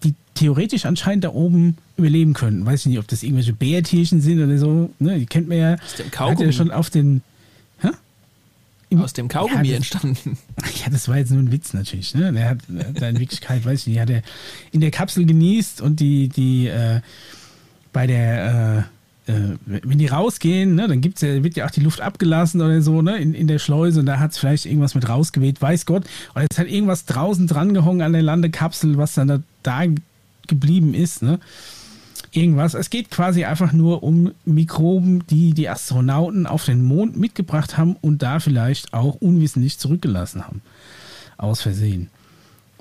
[0.03, 2.65] die theoretisch anscheinend da oben überleben können.
[2.65, 4.89] Weiß ich nicht, ob das irgendwelche Bärtierchen sind oder so.
[4.99, 5.19] Ne?
[5.19, 5.75] Die kennt man ja.
[5.75, 6.53] dem Hat ja Kaugummi.
[6.53, 7.23] schon auf den.
[7.79, 7.89] Hä?
[8.89, 10.37] Im- Aus dem Kaugummi Ja, entstanden.
[10.85, 12.15] ja, das war jetzt nur ein Witz natürlich.
[12.15, 12.31] Ne?
[12.31, 14.21] Der hat da in Wirklichkeit, weiß ich nicht, hat er
[14.71, 17.01] in der Kapsel genießt und die, die äh,
[17.93, 18.87] bei der,
[19.27, 22.61] äh, äh, wenn die rausgehen, ne, dann gibt's ja, wird ja auch die Luft abgelassen
[22.61, 25.85] oder so, ne, in, in der Schleuse und da hat's vielleicht irgendwas mit rausgeweht, weiß
[25.85, 26.03] Gott.
[26.35, 29.83] Oder es hat irgendwas draußen dran gehangen an der Landekapsel, was dann da, da
[30.47, 31.39] geblieben ist, ne?
[32.31, 32.73] Irgendwas.
[32.73, 37.95] Es geht quasi einfach nur um Mikroben, die die Astronauten auf den Mond mitgebracht haben
[38.01, 40.61] und da vielleicht auch unwissentlich zurückgelassen haben.
[41.37, 42.09] Aus Versehen.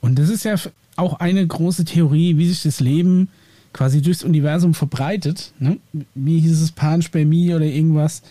[0.00, 0.54] Und das ist ja
[0.96, 3.28] auch eine große Theorie, wie sich das Leben
[3.73, 5.53] quasi durchs Universum verbreitet.
[5.59, 5.79] Ne?
[6.14, 8.23] Wie hieß es Panspermie oder irgendwas.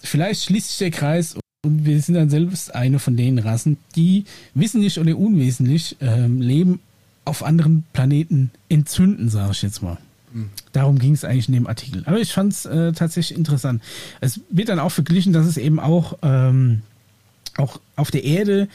[0.00, 4.24] Vielleicht schließt sich der Kreis und wir sind dann selbst eine von den Rassen, die
[4.54, 6.80] wissentlich oder unwesentlich ähm, Leben
[7.24, 9.98] auf anderen Planeten entzünden, sage ich jetzt mal.
[10.72, 12.02] Darum ging es eigentlich in dem Artikel.
[12.06, 13.82] Aber ich fand es äh, tatsächlich interessant.
[14.20, 16.82] Es wird dann auch verglichen, dass es eben auch, ähm,
[17.56, 18.68] auch auf der Erde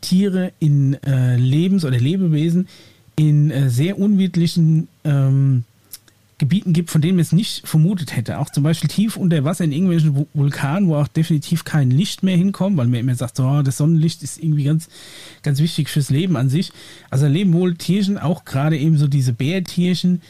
[0.00, 2.68] Tiere in äh, Lebens- oder Lebewesen
[3.16, 5.64] in äh, sehr unwirtlichen ähm,
[6.38, 8.38] Gebieten gibt, von denen man es nicht vermutet hätte.
[8.38, 12.22] Auch zum Beispiel tief unter Wasser in irgendwelchen Vu- Vulkanen, wo auch definitiv kein Licht
[12.22, 14.88] mehr hinkommt, weil man immer sagt, so, oh, das Sonnenlicht ist irgendwie ganz,
[15.42, 16.72] ganz wichtig fürs Leben an sich.
[17.10, 20.22] Also leben wohl Tierchen, auch gerade eben so diese Bärtierchen,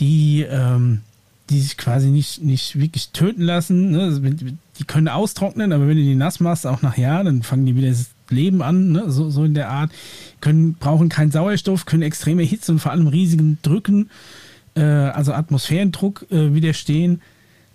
[0.00, 1.02] die, ähm,
[1.48, 3.92] die sich quasi nicht, nicht wirklich töten lassen.
[3.92, 4.02] Ne?
[4.02, 7.66] Also Die können austrocknen, aber wenn du die nass machst, auch nach Jahren, dann fangen
[7.66, 7.94] die wieder
[8.32, 9.10] Leben an, ne?
[9.10, 9.92] so, so in der Art.
[10.40, 14.10] Können, brauchen keinen Sauerstoff, können extreme Hitze und vor allem riesigen Drücken,
[14.74, 17.22] äh, also Atmosphärendruck äh, widerstehen.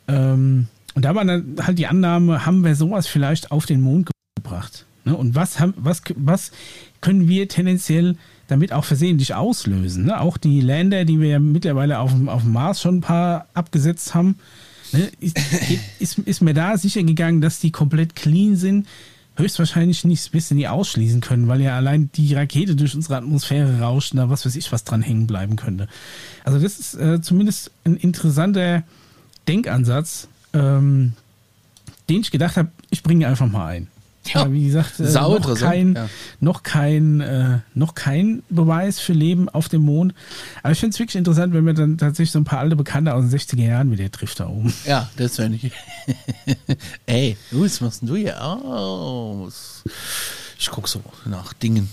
[0.07, 4.09] Ähm, und da war dann halt die Annahme, haben wir sowas vielleicht auf den Mond
[4.35, 4.85] gebracht?
[5.07, 5.15] Ne?
[5.15, 6.51] Und was, haben, was, was
[7.01, 10.05] können wir tendenziell damit auch versehentlich auslösen?
[10.05, 10.19] Ne?
[10.19, 13.47] Auch die Länder, die wir ja mittlerweile auf dem, auf dem Mars schon ein paar
[13.53, 14.35] abgesetzt haben,
[14.91, 15.09] ne?
[15.19, 15.37] ist,
[15.99, 18.87] ist, ist mir da sicher gegangen, dass die komplett clean sind.
[19.37, 24.11] Höchstwahrscheinlich nicht bis nie ausschließen können, weil ja allein die Rakete durch unsere Atmosphäre rauscht,
[24.11, 25.87] und da was weiß ich, was dran hängen bleiben könnte.
[26.43, 28.83] Also das ist äh, zumindest ein interessanter
[29.47, 31.13] Denkansatz, ähm,
[32.09, 33.87] den ich gedacht habe, ich bringe einfach mal ein.
[34.33, 36.09] Ja, wie gesagt, äh, noch, kein, ja.
[36.39, 40.13] noch, kein, äh, noch kein Beweis für Leben auf dem Mond.
[40.63, 43.13] Aber ich finde es wirklich interessant, wenn man dann tatsächlich so ein paar alte Bekannte
[43.13, 44.73] aus den 60er Jahren wieder trifft da oben.
[44.85, 45.71] Ja, das wäre nicht.
[47.05, 49.83] Ey, was machst denn du hier aus?
[50.57, 51.89] Ich guck so nach Dingen.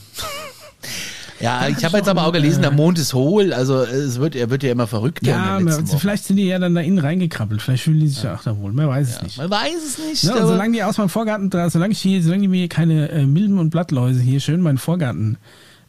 [1.40, 4.50] Ja, ich habe jetzt aber auch gelesen, der Mond ist hohl, also es wird, er
[4.50, 5.98] wird ja immer verrückter Ja, na, Woche.
[5.98, 7.60] vielleicht sind die ja dann da innen reingekrabbelt.
[7.60, 8.34] Vielleicht fühlen die sich ja.
[8.36, 8.72] auch da wohl.
[8.72, 9.38] Man weiß es nicht.
[9.38, 10.22] Man weiß es nicht.
[10.22, 13.26] Ja, aber- solange die aus meinem Vorgarten, solange ich hier, solange die mir keine äh,
[13.26, 15.36] Milben und Blattläuse hier schön meinen Vorgarten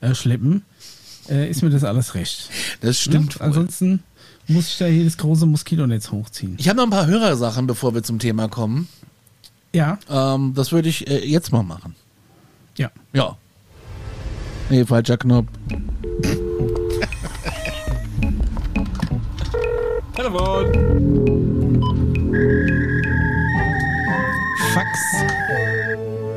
[0.01, 0.63] äh, schleppen,
[1.29, 2.49] äh, ist mir das alles recht.
[2.81, 3.35] das stimmt.
[3.35, 3.41] Ja?
[3.41, 4.01] Ansonsten
[4.47, 6.55] muss ich da hier das große Moskitonetz hochziehen.
[6.59, 8.87] Ich habe noch ein paar Hörersachen, bevor wir zum Thema kommen.
[9.73, 11.95] Ja, Ähm, das würde ich äh, jetzt mal machen.
[12.77, 12.89] ja.
[13.13, 13.37] Ja.
[14.69, 15.47] Nee, falscher Knopf.
[24.73, 24.99] Fax.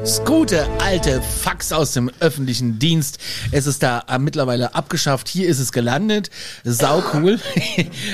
[0.00, 3.18] Das gute alte Fax aus dem öffentlichen Dienst.
[3.52, 5.28] Es ist da äh, mittlerweile abgeschafft.
[5.28, 6.30] Hier ist es gelandet.
[6.64, 7.38] Sau cool.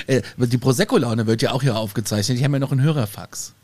[0.06, 2.38] Äh, Die Prosecco-Laune wird ja auch hier aufgezeichnet.
[2.38, 3.54] Die haben ja noch einen Hörerfax.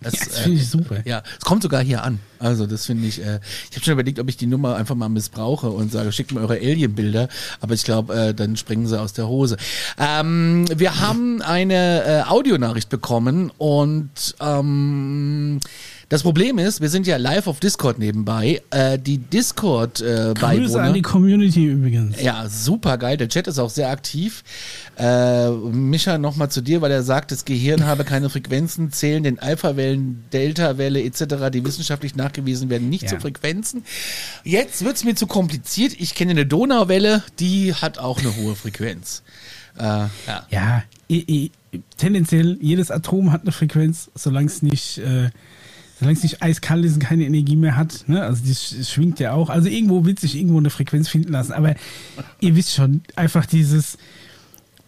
[0.00, 0.96] Das, Ja, das finde ich super.
[1.06, 2.18] Ja, es kommt sogar hier an.
[2.38, 3.40] Also das finde ich, äh,
[3.70, 6.40] ich habe schon überlegt, ob ich die Nummer einfach mal missbrauche und sage, schickt mir
[6.40, 7.28] eure Alien-Bilder,
[7.60, 9.56] aber ich glaube, äh, dann springen sie aus der Hose.
[9.98, 15.60] Ähm, wir haben eine äh, Audionachricht bekommen und ähm,
[16.08, 18.62] das Problem ist, wir sind ja live auf Discord nebenbei.
[18.70, 22.20] Äh, die discord äh, Grüße an die Community übrigens.
[22.22, 23.16] ja, super geil.
[23.16, 24.44] Der Chat ist auch sehr aktiv.
[24.96, 29.40] Äh, Micha, nochmal zu dir, weil er sagt, das Gehirn habe keine Frequenzen, zählen den
[29.40, 33.08] Alpha-Wellen, Delta-Welle etc., die wissenschaftlich nachgewiesen werden, nicht Ja.
[33.08, 33.82] zu Frequenzen.
[34.44, 35.94] Jetzt wird's mir zu kompliziert.
[35.98, 39.22] Ich kenne eine Donauwelle, die hat auch eine hohe Frequenz.
[39.76, 40.08] Äh, ja.
[40.50, 41.50] Ja, i, i,
[41.98, 45.30] tendenziell jedes Atom hat eine Frequenz, solange es nicht, äh,
[45.98, 48.04] solange es nicht eiskalt ist und keine Energie mehr hat.
[48.06, 48.22] Ne?
[48.22, 49.48] Also das sch- schwingt ja auch.
[49.50, 51.52] Also irgendwo wird sich irgendwo eine Frequenz finden lassen.
[51.52, 51.74] Aber
[52.40, 53.96] ihr wisst schon, einfach dieses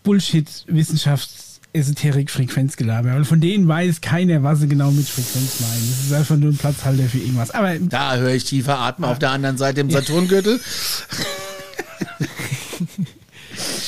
[0.05, 3.13] Bullshit-Wissenschafts- Esoterik-Frequenzgelaber.
[3.15, 5.89] Weil von denen weiß keiner, was sie genau mit Frequenz meinen.
[5.91, 7.51] Das ist einfach nur ein Platzhalter für irgendwas.
[7.51, 10.59] Aber Da höre ich tiefer atmen auf der anderen Seite im Saturngürtel.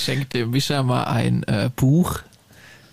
[0.04, 2.20] Schenkt dem Mischa mal ein äh, Buch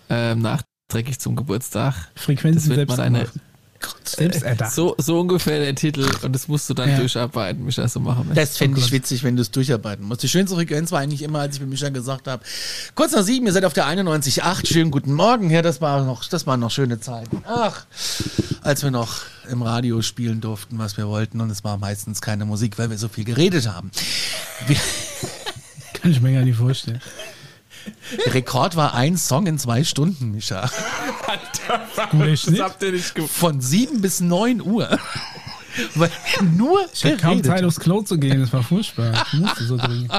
[0.09, 1.93] ähm, nachträglich zum Geburtstag.
[2.15, 3.27] Frequenzen Das wird selbst mal eine,
[3.79, 4.09] gemacht.
[4.09, 4.71] selbst erdacht.
[4.73, 6.97] so, so ungefähr der Titel und das musst du dann Ja.
[6.97, 8.35] durcharbeiten, Mischa, so machen wir.
[8.35, 8.91] Das fände Oh ich Gott.
[8.93, 10.23] witzig, wenn du es durcharbeiten musst.
[10.23, 12.43] Die schönste Frequenz war eigentlich immer, als ich mit Micha gesagt habe,
[12.95, 15.49] kurz nach sieben, ihr seid auf der 91.8, schönen guten Morgen.
[15.49, 17.43] Ja, das war noch, das waren noch schöne Zeiten.
[17.47, 17.85] Ach,
[18.61, 22.45] als wir noch im Radio spielen durften, was wir wollten und es war meistens keine
[22.45, 23.91] Musik, weil wir so viel geredet haben.
[24.67, 24.77] Wir,
[25.93, 27.01] Kann ich mir gar nicht vorstellen.
[28.25, 30.69] der Rekord war ein Song in zwei Stunden, Micha.
[32.11, 32.61] Guter Schnitt.
[32.81, 34.97] ihr nicht Von sieben bis neun Uhr.
[35.95, 36.11] Weil
[36.55, 38.39] nur Ich hatte kaum Zeit, aufs Klo zu gehen.
[38.39, 39.25] Das war furchtbar.
[39.31, 40.11] Ich musste so dringend.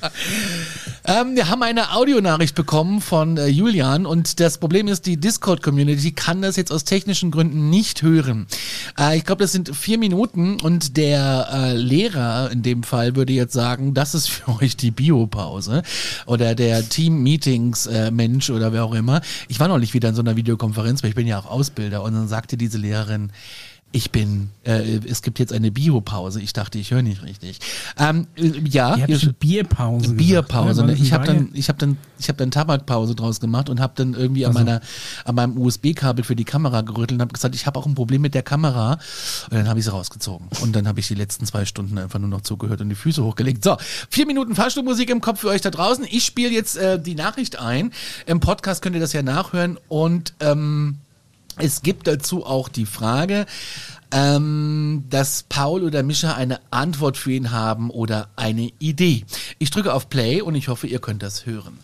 [1.06, 6.12] Ähm, wir haben eine Audionachricht bekommen von äh, Julian und das Problem ist, die Discord-Community
[6.12, 8.46] kann das jetzt aus technischen Gründen nicht hören.
[8.98, 13.32] Äh, ich glaube, das sind vier Minuten und der äh, Lehrer in dem Fall würde
[13.32, 15.82] jetzt sagen, das ist für euch die Biopause
[16.26, 19.22] oder der Team-Meetings-Mensch oder wer auch immer.
[19.48, 22.02] Ich war noch nicht wieder in so einer Videokonferenz, weil ich bin ja auch Ausbilder
[22.02, 23.32] und dann sagte diese Lehrerin,
[23.92, 26.40] ich bin, äh, es gibt jetzt eine Biopause.
[26.40, 27.58] Ich dachte, ich höre nicht richtig.
[27.98, 30.14] Ähm, äh, ja, Ihr habt Bierpause.
[30.14, 30.84] Bierpause.
[30.84, 30.94] Ne?
[30.94, 34.14] Ich habe dann, ich habe dann, ich habe dann Tabakpause draus gemacht und habe dann
[34.14, 34.64] irgendwie an Ach so.
[34.64, 34.80] meiner,
[35.24, 38.22] an meinem USB-Kabel für die Kamera gerüttelt und habe gesagt, ich habe auch ein Problem
[38.22, 38.92] mit der Kamera.
[39.50, 42.20] Und dann habe ich sie rausgezogen und dann habe ich die letzten zwei Stunden einfach
[42.20, 43.64] nur noch zugehört und die Füße hochgelegt.
[43.64, 43.76] So,
[44.08, 46.06] vier Minuten Fahrstuhlmusik im Kopf für euch da draußen.
[46.08, 47.92] Ich spiele jetzt äh, die Nachricht ein.
[48.26, 50.98] Im Podcast könnt ihr das ja nachhören und ähm,
[51.56, 53.46] es gibt dazu auch die Frage,
[54.12, 59.24] ähm, dass Paul oder Mischa eine Antwort für ihn haben oder eine Idee.
[59.58, 61.78] Ich drücke auf Play und ich hoffe, ihr könnt das hören.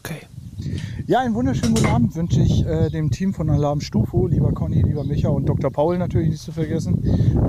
[0.00, 0.26] Okay.
[1.06, 4.82] Ja, einen wunderschönen guten Abend wünsche ich äh, dem Team von Alarm Stufo, lieber Conny,
[4.82, 5.70] lieber Micha und Dr.
[5.70, 7.02] Paul natürlich nicht zu vergessen.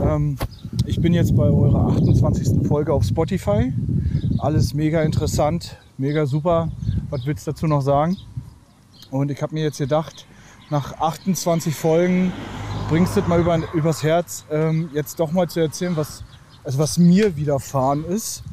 [0.04, 0.38] Ähm,
[0.86, 2.68] ich bin jetzt bei eurer 28.
[2.68, 3.72] Folge auf Spotify.
[4.40, 6.70] Alles mega interessant, mega super.
[7.10, 8.18] Was willst du dazu noch sagen?
[9.12, 10.26] Und ich habe mir jetzt gedacht,
[10.70, 12.34] nach 28 Folgen
[12.90, 16.24] bringst du das mal über, übers Herz, ähm, jetzt doch mal zu erzählen, was,
[16.64, 18.44] also was mir widerfahren ist.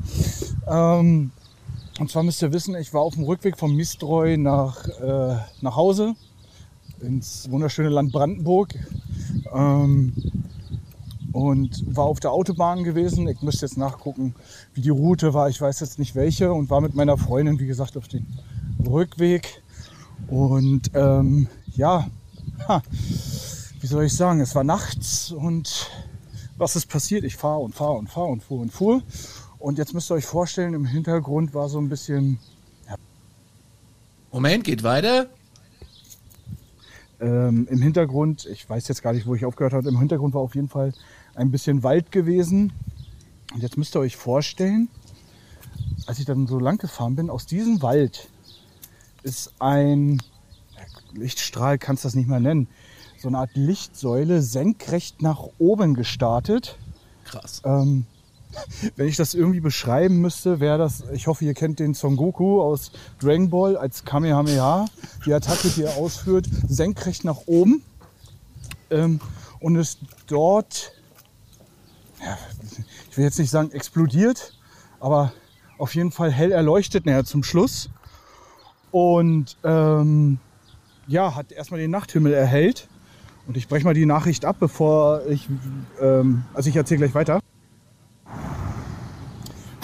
[0.67, 1.31] Ähm,
[2.01, 5.77] und zwar müsst ihr wissen, ich war auf dem Rückweg vom Mistreu nach, äh, nach
[5.77, 6.15] Hause
[7.01, 8.75] ins wunderschöne Land Brandenburg
[9.53, 10.15] ähm,
[11.33, 13.29] und war auf der Autobahn gewesen.
[13.29, 14.35] Ich müsste jetzt nachgucken,
[14.75, 15.49] wie die Route war.
[15.49, 18.27] Ich weiß jetzt nicht welche und war mit meiner Freundin, wie gesagt, auf dem
[18.87, 19.63] Rückweg.
[20.29, 22.09] Und ähm, ja,
[22.69, 22.83] ha,
[23.81, 25.91] wie soll ich sagen, es war nachts und
[26.57, 27.25] was ist passiert?
[27.25, 29.03] Ich fahre und fahre und fahre und fuhr und fuhr.
[29.59, 32.39] Und jetzt müsst ihr euch vorstellen, im Hintergrund war so ein bisschen,
[34.33, 35.29] Moment, geht weiter.
[37.21, 40.41] ähm, im Hintergrund, ich weiß jetzt gar nicht, wo ich aufgehört habe, im Hintergrund war
[40.41, 40.93] auf jeden Fall
[41.35, 42.73] ein bisschen Wald gewesen.
[43.55, 44.89] Und jetzt müsst ihr euch vorstellen,
[46.07, 48.29] als ich dann so lang gefahren bin, aus diesem Wald
[49.23, 50.32] ist ein ja,
[51.15, 52.69] Lichtstrahl, kannst du das nicht mehr nennen,
[53.19, 56.79] so eine Art Lichtsäule senkrecht nach oben gestartet.
[57.25, 57.63] Krass.
[57.65, 58.07] Ähm,
[58.97, 62.61] wenn ich das irgendwie beschreiben müsste, wäre das, ich hoffe, ihr kennt den Son Goku
[62.61, 64.87] aus Dragon Ball als Kamehameha,
[65.25, 67.83] die Attacke, die er ausführt, senkrecht nach oben
[68.91, 69.21] ähm,
[69.61, 70.93] und ist dort,
[72.21, 72.37] ja,
[73.11, 74.55] ich will jetzt nicht sagen explodiert,
[75.01, 75.33] aber
[75.79, 77.91] auf jeden Fall hell erleuchtet, näher zum Schluss.
[78.91, 80.39] Und ähm,
[81.07, 82.89] ja, hat erstmal den Nachthimmel erhellt.
[83.47, 85.49] Und ich breche mal die Nachricht ab, bevor ich,
[86.01, 87.41] ähm, also ich erzähle gleich weiter.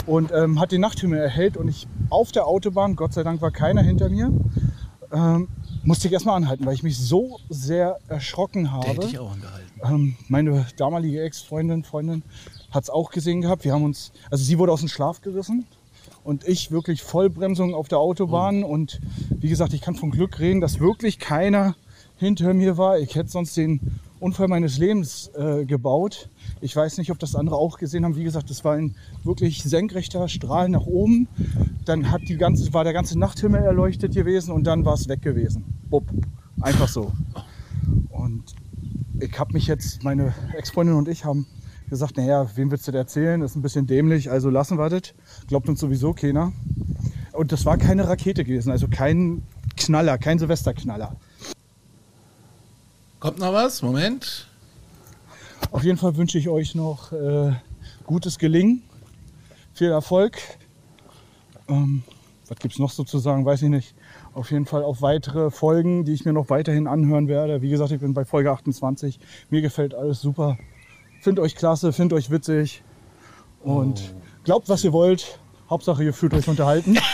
[0.06, 3.50] Und ähm, hat den Nachthimmel erhellt und ich auf der Autobahn, Gott sei Dank war
[3.50, 4.32] keiner hinter mir,
[5.12, 5.48] ähm,
[5.82, 8.88] musste ich erstmal anhalten, weil ich mich so sehr erschrocken Der habe.
[8.88, 9.68] hätte ich auch angehalten.
[9.82, 12.22] Ähm, meine damalige Ex-Freundin, Freundin,
[12.70, 13.64] hat es auch gesehen gehabt.
[13.64, 15.66] Wir haben uns, also sie wurde aus dem Schlaf gerissen
[16.28, 18.62] und ich wirklich Vollbremsung auf der Autobahn.
[18.62, 19.00] Und
[19.30, 21.74] wie gesagt, ich kann von Glück reden, dass wirklich keiner
[22.18, 22.98] hinter mir war.
[22.98, 23.80] Ich hätte sonst den
[24.20, 26.28] Unfall meines Lebens äh, gebaut.
[26.60, 28.14] Ich weiß nicht, ob das andere auch gesehen haben.
[28.14, 31.28] Wie gesagt, das war ein wirklich senkrechter Strahl nach oben.
[31.86, 35.22] Dann hat die ganze, war der ganze Nachthimmel erleuchtet gewesen und dann war es weg
[35.22, 35.64] gewesen.
[35.88, 36.10] Bupp.
[36.60, 37.10] Einfach so.
[38.10, 38.54] Und
[39.18, 41.46] ich habe mich jetzt, meine Ex-Freundin und ich haben
[41.88, 43.40] gesagt, naja, wem willst du das erzählen?
[43.40, 45.14] Das ist ein bisschen dämlich, also lassen wir das.
[45.46, 46.52] Glaubt uns sowieso keiner.
[47.32, 49.42] Und das war keine Rakete gewesen, also kein
[49.76, 51.16] Knaller, kein Silvesterknaller.
[53.20, 53.82] Kommt noch was?
[53.82, 54.48] Moment.
[55.70, 57.52] Auf jeden Fall wünsche ich euch noch äh,
[58.06, 58.82] gutes Gelingen,
[59.74, 60.38] viel Erfolg.
[61.68, 62.02] Ähm,
[62.48, 63.94] was gibt es noch so zu sagen, weiß ich nicht.
[64.32, 67.60] Auf jeden Fall auf weitere Folgen, die ich mir noch weiterhin anhören werde.
[67.60, 69.18] Wie gesagt, ich bin bei Folge 28.
[69.50, 70.58] Mir gefällt alles super.
[71.20, 72.82] Find euch klasse, find euch witzig.
[73.62, 74.14] Und
[74.44, 75.38] glaubt, was ihr wollt.
[75.68, 76.96] Hauptsache, ihr fühlt euch unterhalten.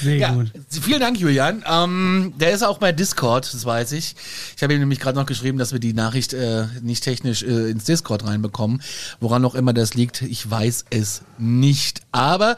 [0.00, 0.50] Sehr Ja, gut.
[0.70, 1.62] vielen Dank, Julian.
[1.70, 4.14] Ähm, der ist auch bei Discord, das weiß ich.
[4.56, 7.70] Ich habe ihm nämlich gerade noch geschrieben, dass wir die Nachricht äh, nicht technisch äh,
[7.70, 8.80] ins Discord reinbekommen.
[9.20, 12.00] Woran auch immer das liegt, ich weiß es nicht.
[12.12, 12.56] Aber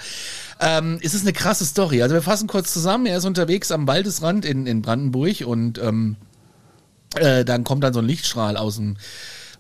[0.61, 2.03] ähm, es ist eine krasse Story.
[2.03, 3.07] Also wir fassen kurz zusammen.
[3.07, 6.17] Er ist unterwegs am Waldesrand in, in Brandenburg und ähm,
[7.17, 8.97] äh, dann kommt dann so ein Lichtstrahl aus dem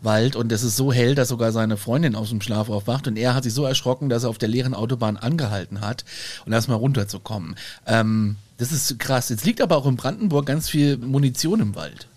[0.02, 3.16] Wald und es ist so hell, dass sogar seine Freundin aus dem Schlaf aufwacht und
[3.16, 6.04] er hat sich so erschrocken, dass er auf der leeren Autobahn angehalten hat
[6.46, 7.56] und erstmal runterzukommen.
[7.86, 9.28] Ähm, das ist krass.
[9.28, 12.08] Jetzt liegt aber auch in Brandenburg ganz viel Munition im Wald.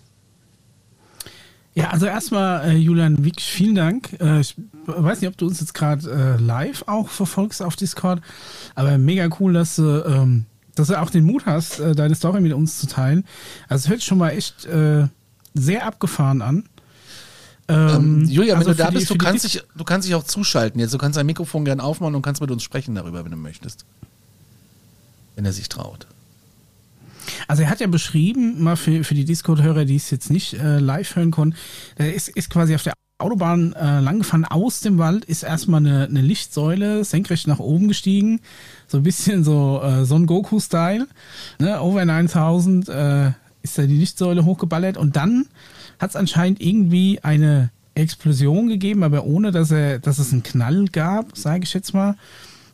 [1.74, 4.12] Ja, also erstmal, äh, Julian, wirklich vielen Dank.
[4.20, 4.56] Äh, ich
[4.86, 8.20] weiß nicht, ob du uns jetzt gerade äh, live auch verfolgst auf Discord,
[8.74, 12.42] aber mega cool, dass du, ähm, dass du auch den Mut hast, äh, deine Story
[12.42, 13.24] mit uns zu teilen.
[13.68, 15.06] Also es hört schon mal echt äh,
[15.54, 16.64] sehr abgefahren an.
[17.68, 20.14] Ähm, Julia, also wenn du da für die- bist, du kannst, dich, du kannst dich
[20.14, 20.80] auch zuschalten.
[20.80, 23.36] Jetzt, du kannst dein Mikrofon gern aufmachen und kannst mit uns sprechen darüber, wenn du
[23.36, 23.84] möchtest.
[25.36, 26.06] Wenn er sich traut.
[27.46, 30.78] Also er hat ja beschrieben, mal für, für die Discord-Hörer, die es jetzt nicht äh,
[30.78, 31.56] live hören konnten,
[31.96, 36.06] er ist, ist quasi auf der Autobahn äh, langgefahren aus dem Wald, ist erstmal eine,
[36.06, 38.40] eine Lichtsäule senkrecht nach oben gestiegen,
[38.88, 41.06] so ein bisschen so äh, Son Goku-Style,
[41.60, 41.80] ne?
[41.80, 43.30] over 9000 äh,
[43.62, 45.46] ist da die Lichtsäule hochgeballert und dann
[45.98, 50.86] hat es anscheinend irgendwie eine Explosion gegeben, aber ohne, dass er, dass es einen Knall
[50.86, 52.16] gab, sage ich jetzt mal.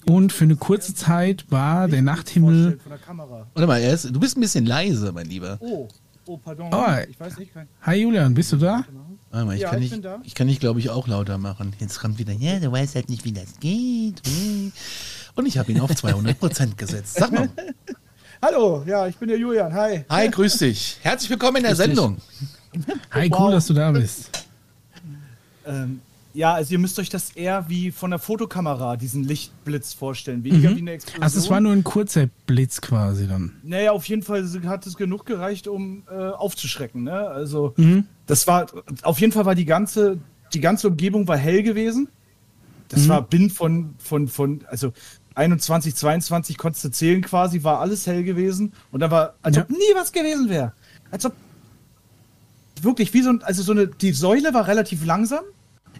[0.06, 3.46] Und für eine kurze Zeit war der Nachthimmel Von der Kamera.
[3.52, 5.58] Warte mal, er ist, du bist ein bisschen leise, mein Lieber.
[5.60, 5.88] Oh,
[6.26, 6.70] oh, pardon.
[6.72, 6.84] Oh.
[7.08, 7.52] ich weiß nicht.
[7.52, 8.84] Kein Hi Julian, bist du da?
[9.30, 10.20] Warte mal, ich Ja, kann ich nicht, bin da.
[10.22, 11.74] ich kann nicht, glaube ich, auch lauter machen.
[11.80, 14.22] Jetzt kommt wieder, ja, du weißt halt nicht, wie das geht.
[15.34, 17.16] Und ich habe ihn auf 200% gesetzt.
[17.16, 17.50] Sag mal.
[18.40, 19.72] Hallo, ja, ich bin der Julian.
[19.74, 20.04] Hi.
[20.08, 20.98] Hi, grüß dich.
[21.02, 21.86] Herzlich willkommen in der Grüß dich.
[21.86, 22.18] Sendung.
[23.10, 23.50] Hi, cool, Wow.
[23.52, 24.46] dass du da bist.
[25.66, 26.00] Ähm,
[26.34, 30.44] ja, also ihr müsst euch das eher wie von der Fotokamera, diesen Lichtblitz vorstellen.
[30.44, 31.22] Weniger wie eine Explosion.
[31.24, 33.56] Also es war nur ein kurzer Blitz quasi dann.
[33.64, 37.02] Naja, auf jeden Fall hat es genug gereicht, um äh, aufzuschrecken.
[37.02, 37.12] Ne?
[37.14, 38.04] Also Mhm.
[38.26, 38.66] das war,
[39.02, 40.18] auf jeden Fall war die ganze,
[40.54, 42.08] die ganze Umgebung war hell gewesen.
[42.88, 43.08] Das Mhm.
[43.08, 44.92] war binnen von, von, von, also
[45.38, 48.72] 21, 22 konntest du zählen quasi, war alles hell gewesen.
[48.90, 49.62] Und da war, als Ja.
[49.62, 50.72] ob nie was gewesen wäre.
[51.10, 51.32] Als ob
[52.82, 55.44] wirklich wie so ein, also so eine, die Säule war relativ langsam.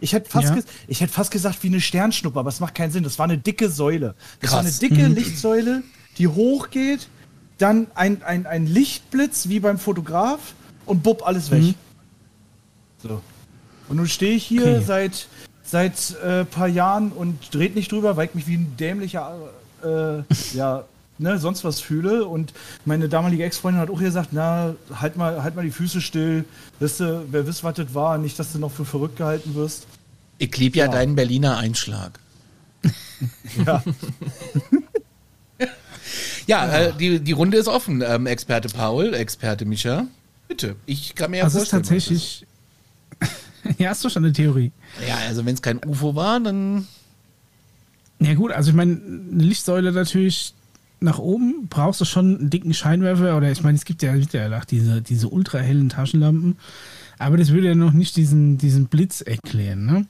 [0.00, 0.62] Ich hätte fast, Ja.
[0.86, 3.02] ich hätte fast gesagt wie eine Sternschnuppe, aber es macht keinen Sinn.
[3.04, 4.14] Das war eine dicke Säule.
[4.40, 4.78] Das war eine Krass.
[4.78, 5.82] dicke Lichtsäule,
[6.18, 7.08] die hochgeht,
[7.58, 10.38] dann ein, ein, ein Lichtblitz wie beim Fotograf
[10.86, 11.74] und bupp, alles weg.
[13.02, 13.22] So.
[13.88, 14.82] Und nun stehe ich hier Okay.
[14.86, 15.28] seit
[15.70, 19.36] seit äh, paar Jahren und dreht nicht drüber, weil ich mich wie ein dämlicher
[19.84, 20.22] äh,
[20.56, 20.84] ja
[21.18, 22.52] ne, sonst was fühle und
[22.84, 26.44] meine damalige Ex-Freundin hat auch gesagt, na halt mal halt mal die Füße still,
[26.80, 29.86] weißt du, wer wisst was das war, nicht dass du noch für verrückt gehalten wirst.
[30.38, 32.18] Ich lieb ja deinen Berliner Einschlag.
[33.66, 33.82] Ja.
[36.46, 38.02] Ja, äh, die, die Runde ist offen.
[38.02, 40.06] Ähm, Experte Paul, Experte Micha.
[40.48, 41.82] Bitte, ich kann mir ja Also ist vorstellen.
[41.82, 42.46] was tatsächlich.
[43.78, 44.72] ja, hast du schon eine Theorie?
[45.06, 46.86] Ja, also wenn es kein UFO war, dann
[48.20, 50.54] Ja gut, also ich meine, eine Lichtsäule natürlich
[51.00, 54.32] nach oben brauchst du schon einen dicken Scheinwerfer oder ich meine, es gibt ja, gibt
[54.32, 56.56] ja auch diese, diese ultrahellen Taschenlampen,
[57.18, 60.06] aber das würde ja noch nicht diesen, diesen Blitz erklären, ne?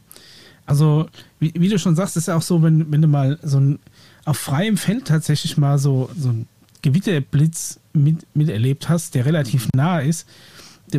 [0.64, 1.08] Also,
[1.40, 3.78] wie, wie du schon sagst, ist ja auch so, wenn, wenn du mal so ein
[4.26, 6.46] auf freiem Feld tatsächlich mal so, so ein
[6.82, 10.28] Gewitterblitz mit, miterlebt hast, der relativ nah ist,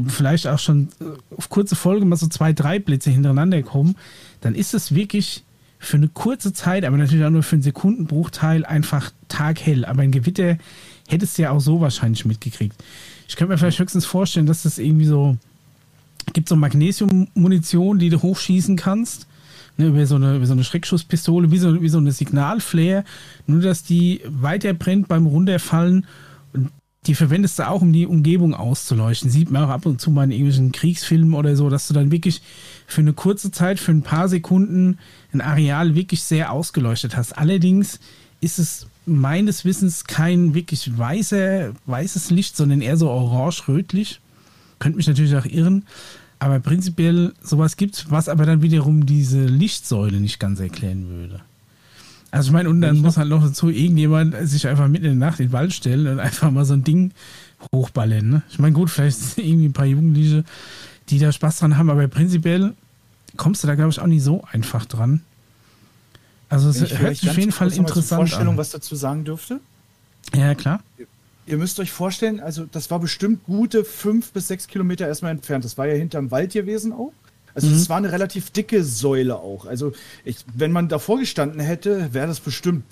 [0.07, 3.95] vielleicht auch schon äh, auf kurze Folge mal so zwei, drei Blitze hintereinander kommen,
[4.41, 5.43] dann ist es wirklich
[5.79, 9.85] für eine kurze Zeit, aber natürlich auch nur für einen Sekundenbruchteil einfach taghell.
[9.85, 10.57] Aber ein Gewitter
[11.07, 12.75] hättest du ja auch so wahrscheinlich mitgekriegt.
[13.27, 15.37] Ich könnte mir vielleicht höchstens vorstellen, dass das irgendwie so
[16.33, 19.27] gibt so Magnesium-Munition, die du hochschießen kannst.
[19.77, 23.05] Ne, über, so eine, über so eine Schreckschusspistole, wie so, wie so eine Signalflare.
[23.47, 26.05] Nur, dass die weiter brennt beim Runterfallen.
[27.09, 29.31] Die verwendest du auch, um die Umgebung auszuleuchten.
[29.31, 32.11] Sieht man auch ab und zu mal in irgendwelchen Kriegsfilmen oder so, dass du dann
[32.11, 32.43] wirklich
[32.85, 34.99] für eine kurze Zeit, für ein paar Sekunden
[35.33, 37.35] ein Areal wirklich sehr ausgeleuchtet hast.
[37.35, 37.99] Allerdings
[38.41, 44.21] ist es meines Wissens kein wirklich weißer, weißes Licht, sondern eher so orange-rötlich.
[44.77, 45.85] Könnte mich natürlich auch irren.
[46.37, 51.41] Aber prinzipiell sowas gibt was aber dann wiederum diese Lichtsäule nicht ganz erklären würde.
[52.31, 55.29] Also ich meine, und dann muss halt noch dazu irgendjemand sich einfach mitten in der
[55.29, 57.11] Nacht in den Wald stellen und einfach mal so ein Ding
[57.73, 58.29] hochballern.
[58.29, 58.41] Ne?
[58.49, 60.43] Ich meine, gut, vielleicht sind irgendwie ein paar Jugendliche,
[61.09, 62.73] die da Spaß dran haben, aber prinzipiell
[63.35, 65.21] kommst du da, glaube ich, auch nicht so einfach dran.
[66.49, 68.57] Also es hört sich auf jeden Fall interessant Vorstellung an.
[68.57, 69.59] was dazu sagen dürfte.
[70.35, 70.81] Ja, klar.
[71.45, 75.65] Ihr müsst euch vorstellen, also das war bestimmt gute fünf bis sechs Kilometer erstmal entfernt.
[75.65, 77.13] Das war ja hinterm Wald gewesen auch.
[77.55, 77.73] Also Mhm.
[77.73, 79.65] das war eine relativ dicke Säule auch.
[79.65, 79.91] Also
[80.25, 82.83] ich, wenn man davor gestanden hätte, wäre das bestimmt,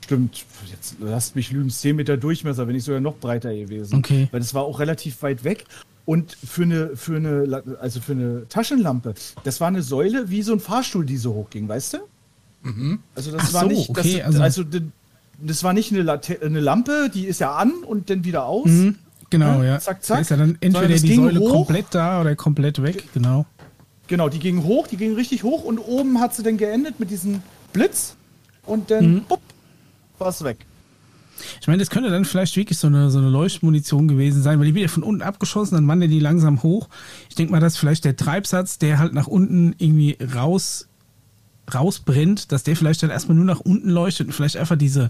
[0.00, 3.96] bestimmt, jetzt lasst mich lügen, 10 Meter Durchmesser, wenn nicht sogar noch breiter gewesen.
[3.96, 4.28] Okay.
[4.30, 5.64] Weil das war auch relativ weit weg.
[6.04, 10.52] Und für eine, für eine, also für eine Taschenlampe, das war eine Säule wie so
[10.52, 11.98] ein Fahrstuhl, die so hochging, weißt du?
[13.14, 14.82] Also das Ach war so, nicht, okay, das, also- also, das,
[15.40, 18.66] das war nicht eine, Late eine Lampe, die ist ja an und dann wieder aus.
[18.68, 18.96] Mhm,
[19.30, 19.78] genau, Ja, ja.
[19.80, 20.20] zack, Da zack.
[20.22, 21.50] ist ja dann entweder die Säule hoch.
[21.66, 23.46] komplett da oder komplett weg, genau.
[24.08, 27.10] Genau, die ging hoch, die ging richtig hoch und oben hat sie dann geendet mit
[27.10, 28.14] diesem Blitz
[28.64, 29.22] und dann Mhm.
[30.18, 30.58] war es weg.
[31.60, 34.66] Ich meine, das könnte dann vielleicht wirklich so eine, so eine Leuchtmunition gewesen sein, weil
[34.66, 36.88] die wird ja von unten abgeschossen, dann wandert die langsam hoch.
[37.28, 40.88] Ich denke mal, dass vielleicht der Treibsatz, der halt nach unten irgendwie raus,
[41.72, 45.08] rausbrennt, dass der vielleicht dann erstmal nur nach unten leuchtet und vielleicht einfach diese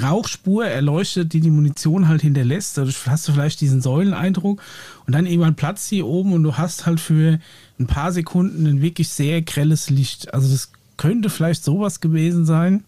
[0.00, 2.76] Rauchspur erleuchtet, die die Munition halt hinterlässt.
[2.76, 4.62] Dadurch hast du vielleicht diesen Säuleneindruck
[5.06, 7.38] und dann irgendwann platzt die oben und du hast halt für
[7.78, 10.32] ein paar Sekunden ein wirklich sehr grelles Licht.
[10.34, 12.84] Also das könnte vielleicht sowas gewesen sein.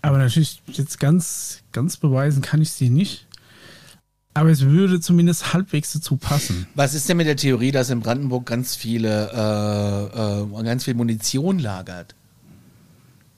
[0.00, 3.26] Aber natürlich jetzt ganz, ganz beweisen kann ich sie nicht.
[4.34, 6.66] Aber es würde zumindest halbwegs dazu passen.
[6.74, 10.94] Was ist denn mit der Theorie, dass in Brandenburg ganz viele, äh, äh, ganz viel
[10.94, 12.14] Munition lagert?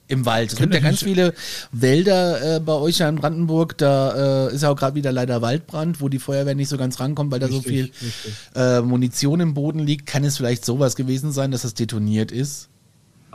[0.07, 0.53] Im Wald.
[0.53, 1.33] Es gibt ja ganz viele
[1.71, 3.75] Wälder äh, bei euch ja in Brandenburg.
[3.79, 6.99] Da äh, ist ja auch gerade wieder leider Waldbrand, wo die Feuerwehr nicht so ganz
[6.99, 8.33] rankommt, weil da so viel Richtig, richtig.
[8.55, 10.05] äh, Munition im Boden liegt.
[10.05, 12.69] Kann es vielleicht sowas gewesen sein, dass das detoniert ist?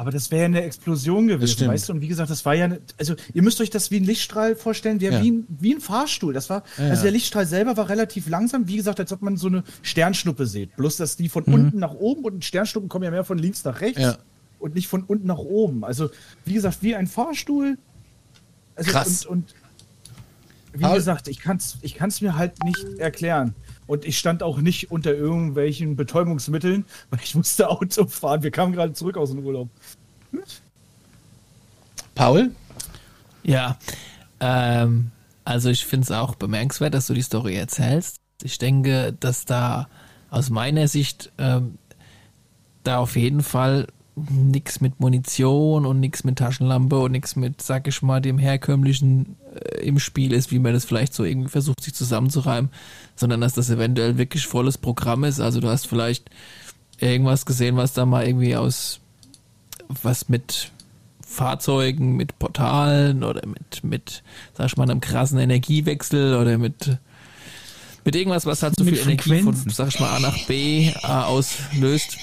[0.01, 1.93] Aber das wäre ja eine Explosion gewesen, weißt du?
[1.93, 4.57] Und wie gesagt, das war ja, eine, also ihr müsst euch das wie ein Lichtstrahl
[4.57, 5.23] vorstellen, der Ja.
[5.23, 6.33] wie, ein, wie ein Fahrstuhl.
[6.33, 9.37] Das war, Ja, also der Lichtstrahl selber war relativ langsam, wie gesagt, als ob man
[9.37, 10.75] so eine Sternschnuppe sieht.
[10.77, 11.29] Bloß, dass die Mhm.
[11.29, 14.17] von unten nach oben und Sternschnuppen kommen ja mehr von links nach rechts
[14.59, 15.85] und nicht von unten nach oben.
[15.85, 16.09] Also,
[16.47, 17.77] wie gesagt, wie ein Fahrstuhl.
[18.77, 19.27] Also, Krass.
[19.27, 19.55] Und, und
[20.73, 20.95] wie Paul?
[20.95, 23.55] gesagt, ich kann es ich kann's mir halt nicht erklären.
[23.91, 28.45] Und ich stand auch nicht unter irgendwelchen Betäubungsmitteln, weil ich musste Auto fahren.
[28.45, 29.69] Wir kamen gerade zurück aus dem Urlaub.
[32.15, 32.53] Paul?
[33.43, 33.79] Ja,
[34.39, 35.11] ähm,
[35.45, 38.19] also ich finde es auch bemerkenswert, dass du die Story erzählst.
[38.45, 39.89] Ich denke, dass da
[40.31, 41.77] aus meiner Sicht ähm,
[42.85, 43.89] da auf jeden Fall
[44.29, 49.37] nichts mit Munition und nichts mit Taschenlampe und nichts mit, sag ich mal, dem herkömmlichen
[49.55, 52.71] äh, im Spiel ist, wie man das vielleicht so irgendwie versucht, sich zusammenzureimen,
[53.17, 55.41] sondern dass das eventuell wirklich volles Programm ist.
[55.41, 56.31] Also du hast vielleicht
[56.99, 59.01] irgendwas gesehen, was da mal irgendwie aus
[60.03, 60.71] was mit
[61.27, 64.23] Fahrzeugen, mit Portalen oder mit, mit,
[64.57, 66.99] sag ich mal, einem krassen Energiewechsel oder mit,
[68.05, 71.07] mit irgendwas, was halt so viel Energie von, sag ich mal, A nach B äh,
[71.07, 72.19] auslöst,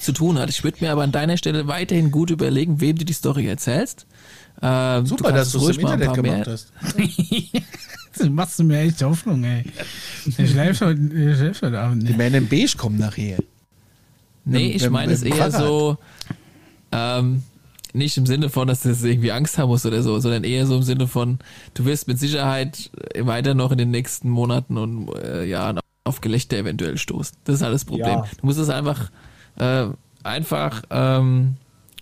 [0.00, 0.50] zu tun hat.
[0.50, 4.06] Ich würde mir aber an deiner Stelle weiterhin gut überlegen, wem du die Story erzählst.
[4.62, 6.72] Ähm, Super, dass du es im Internet gemacht hast.
[8.18, 9.62] Das machst du mir echt Hoffnung, ey.
[10.38, 12.16] Der schläft heute, der schläft heute Abend Die nicht.
[12.16, 13.36] Männer in Beige kommen nachher.
[14.46, 15.98] Nee, ich meine es eher so,
[16.92, 17.42] ähm,
[17.92, 20.66] nicht im Sinne von, dass du jetzt irgendwie Angst haben musst oder so, sondern eher
[20.66, 21.38] so im Sinne von,
[21.74, 26.56] du wirst mit Sicherheit weiter noch in den nächsten Monaten und äh, Jahren auf Gelächter
[26.56, 27.36] eventuell stoßen.
[27.44, 28.08] Das ist halt das Problem.
[28.08, 28.24] Ja.
[28.40, 29.10] Du musst es einfach,
[29.58, 29.86] äh,
[30.22, 31.56] einfach ähm,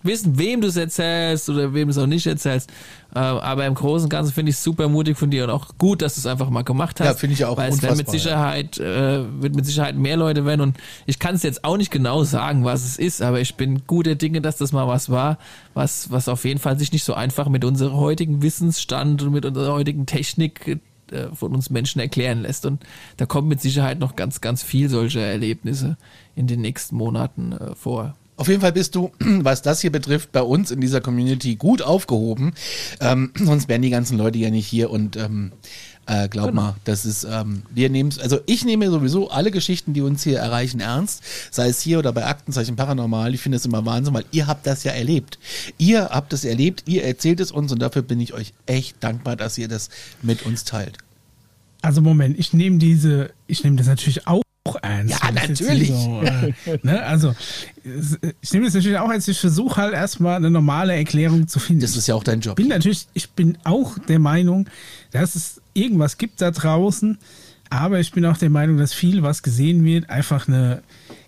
[0.04, 2.70] wissen, wem du es erzählst oder wem du es auch nicht erzählst.
[3.14, 5.78] Äh, aber im Großen und Ganzen finde ich es super mutig von dir und auch
[5.78, 7.06] gut, dass du es einfach mal gemacht hast.
[7.06, 8.58] Ja, finde ich auch Weil es werden mit unfassbar, ja.
[8.58, 10.76] Sicherheit, äh, wird mit Sicherheit mehr Leute werden und
[11.06, 14.14] ich kann es jetzt auch nicht genau sagen, was es ist, aber ich bin guter
[14.14, 15.38] Dinge, dass das mal was war,
[15.72, 19.46] was, was auf jeden Fall sich nicht so einfach mit unserem heutigen Wissensstand und mit
[19.46, 22.66] unserer heutigen Technik äh, von uns Menschen erklären lässt.
[22.66, 22.82] Und
[23.16, 25.96] da kommt mit Sicherheit noch ganz, ganz viel solcher Erlebnisse
[26.34, 28.14] in den nächsten Monaten äh, vor.
[28.36, 31.82] Auf jeden Fall bist du, was das hier betrifft, bei uns in dieser Community gut
[31.82, 32.52] aufgehoben.
[33.00, 35.52] Ähm, sonst wären die ganzen Leute ja nicht hier und ähm,
[36.06, 40.02] äh, glaub mal, das ist, ähm, wir nehmen also ich nehme sowieso alle Geschichten, die
[40.02, 43.32] uns hier erreichen, ernst, sei es hier oder bei Aktenzeichen Paranormal.
[43.32, 45.38] Ich finde es immer Wahnsinn, weil ihr habt das ja erlebt.
[45.78, 49.36] Ihr habt es erlebt, ihr erzählt es uns und dafür bin ich euch echt dankbar,
[49.36, 49.88] dass ihr das
[50.20, 50.98] mit uns teilt.
[51.80, 55.88] Also Moment, ich nehme diese, ich nehme das natürlich auch Ja, wenn das jetzt natürlich.
[55.88, 57.02] So, äh, ne?
[57.04, 57.34] Also
[58.40, 59.28] ich nehme das natürlich auch ernst.
[59.28, 61.82] Ich versuche halt erstmal eine normale Erklärung zu finden.
[61.82, 62.56] Das ist ja auch dein Job.
[62.56, 64.68] bin natürlich, ich bin auch der Meinung,
[65.10, 67.18] dass es irgendwas gibt da draußen,
[67.68, 70.82] aber ich bin auch der Meinung, dass viel, was gesehen wird, einfach eine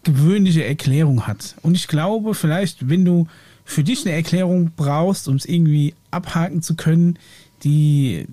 [0.05, 1.57] gewöhnliche Erklärung hat.
[1.63, 3.27] Und ich glaube, vielleicht, wenn du
[3.65, 7.19] für dich eine Erklärung brauchst, um es irgendwie abhaken zu können,
[7.65, 8.27] die,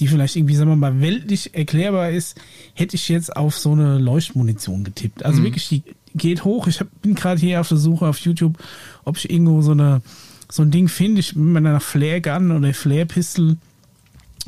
[0.00, 2.36] die vielleicht irgendwie, sagen wir mal, weltlich erklärbar ist,
[2.74, 5.24] hätte ich jetzt auf so eine Leuchtmunition getippt.
[5.24, 5.82] Also wirklich, die
[6.14, 6.66] geht hoch.
[6.66, 8.58] Ich hab, bin gerade hier auf der Suche auf YouTube,
[9.04, 10.02] ob ich irgendwo so eine
[10.50, 11.20] so ein Ding finde.
[11.20, 13.56] Ich wenn man nach Flare Gun oder Flare Pistol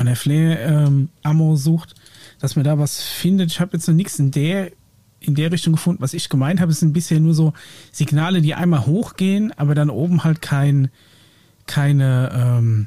[0.00, 1.94] oder Flare ähm, Ammo sucht,
[2.40, 3.52] dass man da was findet.
[3.52, 4.72] Ich habe jetzt noch nichts in der
[5.20, 6.02] in der Richtung gefunden.
[6.02, 7.52] Was ich gemeint habe, sind bisher nur so
[7.92, 10.88] Signale, die einmal hochgehen, aber dann oben halt kein
[11.66, 12.86] keine ähm,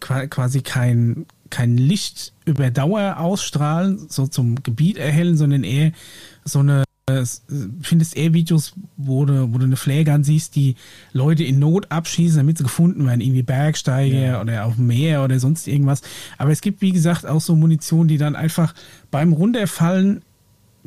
[0.00, 5.92] qua- quasi kein, kein Licht über Dauer ausstrahlen, so zum Gebiet erhellen, sondern eher
[6.44, 7.24] so eine, äh,
[7.82, 10.76] findest eher Videos, wo du, wo du eine Flare-Gun siehst, die
[11.12, 15.38] Leute in Not abschießen, damit sie gefunden werden, irgendwie Bergsteiger oder auf dem Meer oder
[15.38, 16.00] sonst irgendwas.
[16.38, 18.74] Aber es gibt, wie gesagt, auch so Munition, die dann einfach
[19.10, 20.22] beim Runterfallen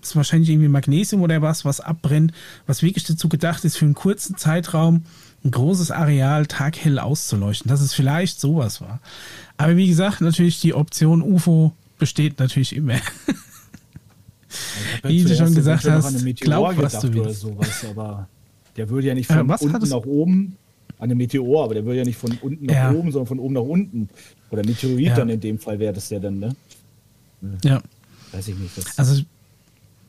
[0.01, 2.33] ist wahrscheinlich irgendwie Magnesium oder was, was abbrennt,
[2.67, 5.03] was wirklich dazu gedacht ist, für einen kurzen Zeitraum
[5.45, 7.69] ein großes Areal taghell auszuleuchten.
[7.69, 8.99] Dass es vielleicht sowas war.
[9.57, 12.95] Aber wie gesagt, natürlich die Option UFO besteht natürlich immer.
[15.03, 17.41] Wie du schon gesagt hast, glaub, was du willst.
[17.41, 18.27] sowas, aber
[18.77, 20.56] der würde ja nicht Äh, von was unten nach oben,
[20.98, 22.91] an einem Meteor, aber der würde ja nicht von unten nach Ja.
[22.91, 24.10] oben, sondern von oben nach unten.
[24.52, 25.15] Oder Meteorit Ja.
[25.15, 26.56] dann in dem Fall wäre das ja dann, ne?
[27.64, 27.82] ja.
[28.32, 28.77] Weiß ich nicht.
[28.77, 29.23] Das, Also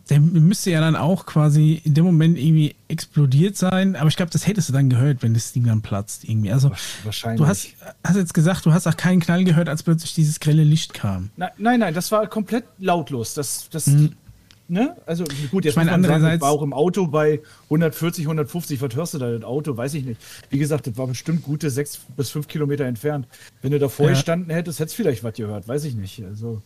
[0.09, 4.31] der müsste ja dann auch quasi in dem Moment irgendwie explodiert sein, aber ich glaube,
[4.31, 6.53] das hättest du dann gehört, wenn das Ding dann platzt irgendwie.
[6.53, 6.71] Also
[7.03, 7.41] wahrscheinlich.
[7.41, 7.69] du hast,
[8.05, 11.31] hast jetzt gesagt, du hast auch keinen Knall gehört, als plötzlich dieses grelle Licht kam.
[11.37, 13.35] nein, nein, nein, das war komplett lautlos.
[13.35, 13.91] Das, das,
[14.69, 14.97] ne?
[15.07, 17.41] Also gut, jetzt Ich meine, muss man sagen, andererseits- ich war auch im Auto bei
[17.69, 20.21] 140, 150, was hörst du da, das Auto, weiß ich nicht.
[20.51, 23.27] Wie gesagt, das war bestimmt gute sechs bis fünf Kilometer entfernt.
[23.61, 24.13] Wenn du davor Ja.
[24.13, 26.23] gestanden hättest, hättest du vielleicht was gehört, weiß ich nicht.
[26.25, 26.63] Also,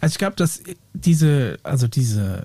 [0.00, 0.62] Also ich glaube, dass
[0.94, 2.42] diese, also diese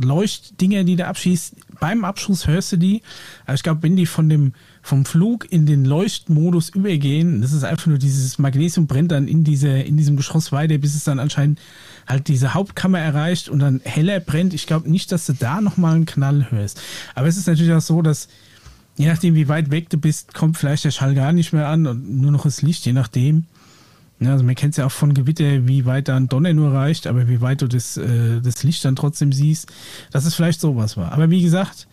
[0.00, 3.02] Leuchtdinger, die du abschießt, beim Abschuss hörst du die.
[3.44, 7.64] Aber ich glaube, wenn die von dem, vom Flug in den Leuchtmodus übergehen, das ist
[7.64, 11.18] einfach nur dieses Magnesium brennt dann in diese, in diesem Geschoss weiter, bis es dann
[11.18, 11.60] anscheinend
[12.06, 14.54] halt diese Hauptkammer erreicht und dann heller brennt.
[14.54, 16.80] Ich glaube nicht, dass du da nochmal einen Knall hörst.
[17.14, 18.28] Aber es ist natürlich auch so, dass
[18.96, 21.86] je nachdem, wie weit weg du bist, kommt vielleicht der Schall gar nicht mehr an
[21.86, 23.46] und nur noch das Licht, je nachdem.
[24.20, 26.72] Ja, also man kennt es ja auch von Gewitter, wie weit da ein Donner nur
[26.72, 29.70] reicht, aber wie weit du das, äh, das Licht dann trotzdem siehst,
[30.10, 31.12] dass es vielleicht sowas war.
[31.12, 31.86] Aber wie gesagt,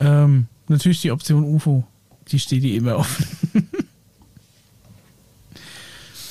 [0.00, 1.84] ähm, natürlich die Option UFO,
[2.32, 3.26] die steht dir immer offen.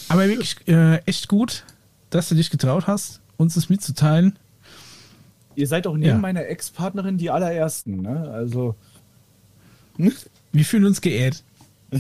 [0.10, 1.64] aber wirklich äh, echt gut,
[2.10, 4.38] dass du dich getraut hast, uns das mitzuteilen.
[5.56, 6.18] ihr seid auch neben Ja.
[6.18, 8.30] meiner Ex-Partnerin die allerersten, ne?
[8.32, 8.76] Also,
[9.98, 11.44] Wir fühlen uns geehrt.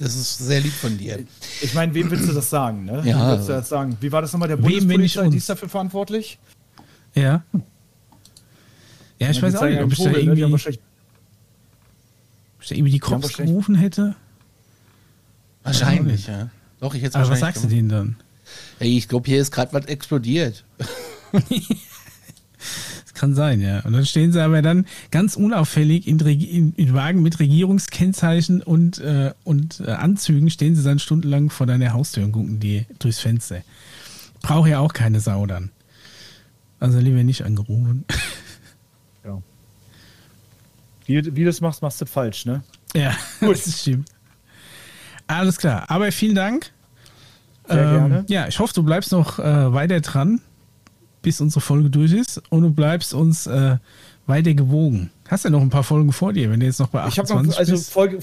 [0.00, 1.18] Das ist sehr lieb von dir.
[1.60, 3.02] ich meine, wem willst du das sagen, ne?
[3.04, 3.20] Ja.
[3.20, 3.96] Wem willst du das sagen?
[4.00, 4.48] Wie war das nochmal?
[4.48, 6.38] Der Bundespolizei, die ist dafür verantwortlich?
[7.14, 7.44] Ja.
[9.18, 10.18] Ja, ich Ja, weiß auch nicht, ob einen ich da Vogel, ne?
[10.30, 10.80] Irgendwie, wahrscheinlich
[12.56, 14.16] ob ich da irgendwie die Cops wahrscheinlich- gerufen hätte.
[15.64, 16.48] Wahrscheinlich, ja.
[16.80, 18.16] Doch, ich jetzt Aber was sagst du denen dann?
[18.78, 20.64] Ey, ich glaube, hier ist gerade was explodiert.
[23.20, 23.80] Kann sein, ja.
[23.80, 28.98] Und dann stehen sie aber dann ganz unauffällig in, in, in Wagen mit Regierungskennzeichen und,
[28.98, 33.20] äh, und äh, Anzügen, stehen sie dann stundenlang vor deiner Haustür und gucken die durchs
[33.20, 33.60] Fenster.
[34.40, 35.70] Braucht ja auch keine Sau dann.
[36.78, 38.06] Also lieber nicht angerufen.
[39.22, 39.42] Ja.
[41.04, 42.62] Wie, wie du das machst, machst du falsch, ne?
[42.94, 44.08] Ja, das stimmt.
[45.26, 45.84] Alles klar.
[45.90, 46.72] Aber vielen Dank.
[47.68, 48.24] Sehr gerne.
[48.30, 50.40] Ja, ich hoffe, du bleibst noch äh, weiter dran,
[51.22, 53.76] bis unsere Folge durch ist und du bleibst uns äh,
[54.26, 55.10] weiter gewogen.
[55.28, 57.22] Hast ja noch ein paar Folgen vor dir, wenn du jetzt noch bei Ich habe
[57.28, 57.92] 28 noch, also bist.
[57.92, 58.18] Folge,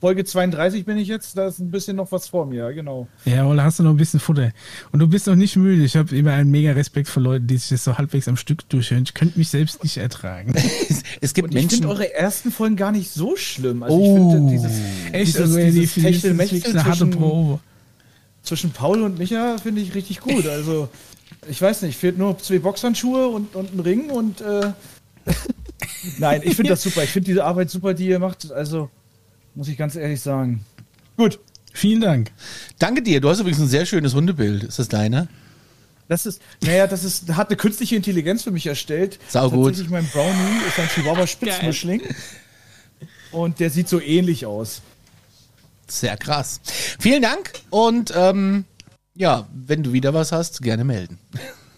[0.00, 3.08] Folge 32 bin ich jetzt, da ist ein bisschen noch was vor mir, ja, genau.
[3.24, 4.52] Ja, oder hast du noch ein bisschen Futter.
[4.92, 5.82] Und du bist noch nicht müde.
[5.82, 8.68] Ich habe immer einen mega Respekt vor Leuten, die sich das so halbwegs am Stück
[8.68, 9.02] durchhören.
[9.02, 10.54] Ich könnte mich selbst nicht ertragen.
[11.20, 11.78] Es gibt Und ich Menschen.
[11.78, 13.82] finde eure ersten Folgen gar nicht so schlimm.
[13.82, 14.28] Also Oh.
[14.28, 14.72] ich finde dieses,
[15.12, 17.58] Echt, dieses, also, die dieses ich Techtelmechtel eine harte zwischen, Probe.
[18.44, 20.46] zwischen Paul und Micha finde ich richtig gut.
[20.46, 20.88] Also
[21.48, 24.72] ich weiß nicht, fehlt nur zwei Boxhandschuhe und, und ein Ring und äh,
[26.18, 27.02] nein, ich finde das super.
[27.04, 28.50] Ich finde diese Arbeit super, die ihr macht.
[28.52, 28.90] Also
[29.54, 30.64] muss ich ganz ehrlich sagen.
[31.16, 31.38] Gut,
[31.78, 32.32] Vielen Dank.
[32.80, 33.20] Danke dir.
[33.20, 34.64] Du hast übrigens ein sehr schönes Hundebild.
[34.64, 35.28] Ist das deiner?
[36.08, 39.20] Das ist, naja, das ist, hat eine künstliche Intelligenz für mich erstellt.
[39.28, 39.66] Saugut.
[39.66, 42.02] Tatsächlich mein Brownie ist ein Chihuahua Spitzmischling.
[43.30, 44.82] Und der sieht so ähnlich aus.
[45.86, 46.60] Sehr krass.
[46.98, 48.64] Vielen Dank und ähm,
[49.18, 51.18] ja, wenn du wieder was hast, gerne melden.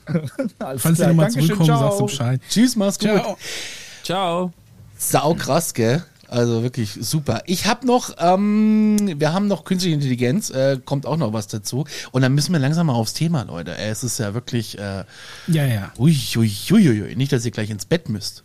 [0.59, 1.09] Alles Falls du klar.
[1.09, 1.81] nochmal Dankeschön, zurückkommen, ciao.
[1.89, 2.41] sagst du Bescheid.
[2.49, 3.09] Tschüss, mach's gut.
[3.09, 3.39] Ciao.
[4.05, 4.53] Ciao.
[4.99, 6.05] Sau krass, gell?
[6.29, 7.43] Also wirklich super.
[7.47, 11.87] Ich habe noch, ähm, wir haben noch künstliche Intelligenz, äh, kommt auch noch was dazu.
[12.13, 13.77] Und dann müssen wir langsam mal aufs Thema, Leute.
[13.77, 15.05] Äh, Es ist ja wirklich, äh,
[15.49, 15.93] Ja, ja.
[15.99, 17.17] ui, ui, ui, ui, ui.
[17.17, 18.45] nicht, dass ihr gleich ins Bett müsst.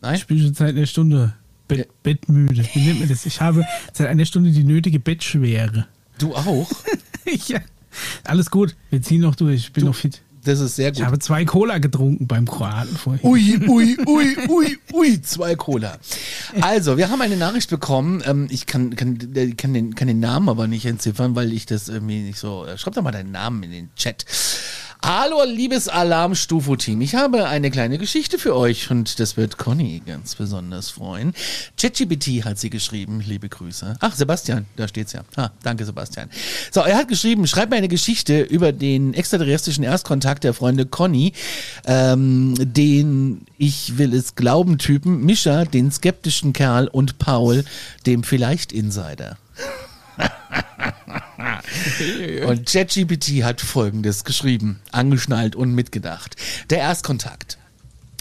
[0.00, 0.16] Nein?
[0.16, 1.34] Ich bin schon seit einer Stunde
[1.68, 1.84] Bett, Ja.
[2.02, 2.64] bettmüde.
[2.74, 3.26] Wie nennt man das?
[3.26, 5.86] Ich habe seit einer Stunde die nötige Bettschwere.
[6.18, 6.70] Du auch?
[7.46, 7.60] ja.
[8.24, 8.76] Alles gut.
[8.90, 9.56] Wir ziehen noch durch.
[9.60, 10.22] Ich bin noch fit.
[10.44, 11.06] Das ist sehr Ich gut.
[11.06, 13.20] habe zwei Cola getrunken beim Kroaten vorhin.
[13.28, 15.98] Ui, ui, ui, ui, ui, zwei Cola.
[16.60, 18.22] Also, wir haben eine Nachricht bekommen.
[18.24, 21.66] Ähm, ich kann, kann, äh, kann, den, kann den Namen aber nicht entziffern, weil ich
[21.66, 22.64] das irgendwie nicht so.
[22.64, 24.24] Äh, schreib doch mal deinen Namen in den Chat.
[25.04, 27.00] Hallo, liebes Alarm-Stufo-Team.
[27.00, 31.34] Ich habe eine kleine Geschichte für euch und das wird Conny ganz besonders freuen.
[31.80, 33.20] ChatGPT hat sie geschrieben.
[33.20, 33.96] Liebe Grüße.
[34.00, 35.22] Ach, Sebastian, da steht's ja.
[35.36, 36.30] Ah, danke, Sebastian.
[36.72, 41.34] So, er hat geschrieben, schreib mir eine Geschichte über den extraterrestrischen Erstkontakt der Freunde Conny,
[41.84, 47.64] ähm, den ich will es glauben Typen, Mischa, den skeptischen Kerl und Paul,
[48.06, 49.36] dem vielleicht Insider.
[52.46, 56.36] Und ChatGPT hat folgendes geschrieben, angeschnallt und mitgedacht.
[56.70, 57.58] Der Erstkontakt.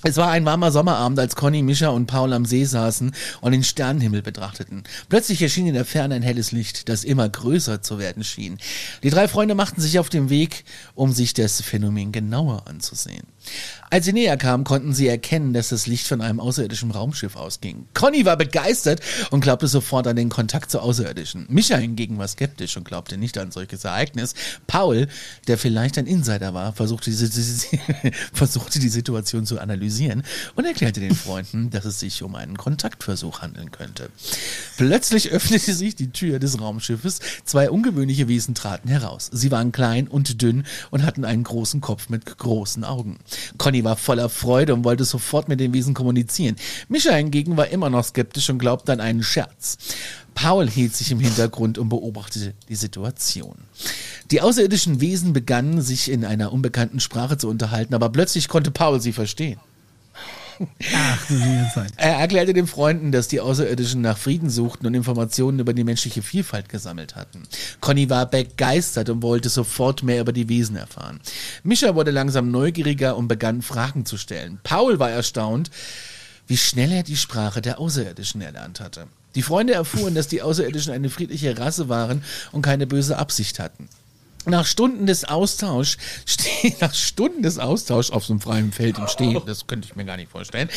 [0.07, 3.63] Es war ein warmer Sommerabend, als Conny, Mischa und Paul am See saßen und den
[3.63, 4.83] Sternenhimmel betrachteten.
[5.09, 8.59] Plötzlich erschien in der Ferne ein helles Licht, das immer größer zu werden schien.
[9.01, 13.25] Die drei Freunde machten sich auf den Weg, um sich das Phänomen genauer anzusehen.
[13.95, 17.85] Als sie näher kamen, konnten sie erkennen, dass das Licht von einem außerirdischen Raumschiff ausging.
[17.93, 18.99] Conny war begeistert
[19.31, 21.45] und glaubte sofort an den Kontakt zu Außerirdischen.
[21.47, 24.33] Micha hingegen war skeptisch und glaubte nicht an solches Ereignis.
[24.67, 25.07] Paul,
[25.47, 27.67] der vielleicht ein Insider war, versuchte, diese, diese,
[28.33, 30.23] versuchte die Situation zu analysieren
[30.55, 34.09] und erklärte den Freunden, dass es sich um einen Kontaktversuch handeln könnte.
[34.75, 37.21] Plötzlich öffnete sich die Tür des Raumschiffes.
[37.45, 39.29] Zwei ungewöhnliche Wesen traten heraus.
[39.31, 43.19] Sie waren klein und dünn und hatten einen großen Kopf mit großen Augen.
[43.57, 46.57] Conny war voller Freude und wollte sofort mit den Wesen kommunizieren.
[46.89, 49.77] Mischa hingegen war immer noch skeptisch und glaubte an einen Scherz.
[50.33, 53.55] Paul hielt sich im Hintergrund und beobachtete die Situation.
[54.31, 58.99] Die außerirdischen Wesen begannen sich in einer unbekannten Sprache zu unterhalten, aber plötzlich konnte Paul
[58.99, 59.59] sie verstehen.
[61.97, 66.21] Er erklärte den Freunden, dass die Außerirdischen nach Frieden suchten und Informationen über die menschliche
[66.21, 67.43] Vielfalt gesammelt hatten.
[67.81, 71.19] Conny war begeistert und wollte sofort mehr über die Wesen erfahren.
[71.63, 74.59] Mischa wurde langsam neugieriger und begann Fragen zu stellen.
[74.63, 75.71] Paul war erstaunt,
[76.47, 79.07] wie schnell er die Sprache der Außerirdischen erlernt hatte.
[79.35, 83.89] Die Freunde erfuhren, dass die Außerirdischen eine friedliche Rasse waren und keine böse Absicht hatten.
[84.47, 89.07] Nach Stunden des Austauschs, ste- nach Stunden des Austauschs auf so einem freien Feld im
[89.07, 90.69] Stehen, das könnte ich mir gar nicht vorstellen,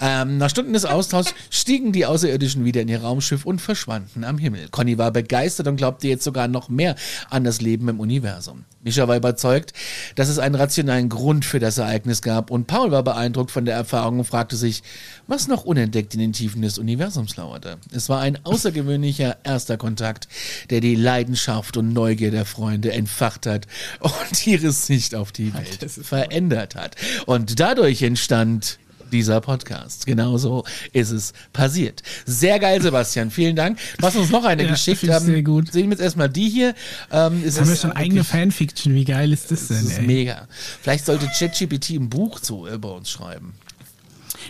[0.00, 4.38] ähm, nach Stunden des Austauschs stiegen die Außerirdischen wieder in ihr Raumschiff und verschwanden am
[4.38, 4.68] Himmel.
[4.70, 6.94] Conny war begeistert und glaubte jetzt sogar noch mehr
[7.30, 8.64] an das Leben im Universum.
[8.86, 9.72] Mischa war überzeugt,
[10.14, 13.74] dass es einen rationalen Grund für das Ereignis gab und Paul war beeindruckt von der
[13.74, 14.84] Erfahrung und fragte sich,
[15.26, 17.78] was noch unentdeckt in den Tiefen des Universums lauerte.
[17.90, 20.28] Es war ein außergewöhnlicher erster Kontakt,
[20.70, 23.66] der die Leidenschaft und Neugier der Freunde entfacht hat
[24.00, 26.94] und ihre Sicht auf die Welt verändert hat.
[27.26, 28.78] Und dadurch entstand
[29.12, 30.06] dieser Podcast.
[30.06, 32.02] Genauso ist es passiert.
[32.24, 33.30] Sehr geil, Sebastian.
[33.30, 33.78] Vielen Dank.
[34.02, 34.98] Hast uns noch eine Ja, geschickt.
[35.00, 35.72] finde ich sehr gut.
[35.72, 36.74] Sehen wir jetzt erstmal die hier.
[37.10, 38.94] Ähm, Jetzt haben wir ist schon eigene Fanfiction.
[38.94, 40.06] Wie geil ist das das denn, ist ey?
[40.06, 40.48] mega.
[40.82, 43.54] Vielleicht sollte ChatGPT ein Buch zu über uns schreiben.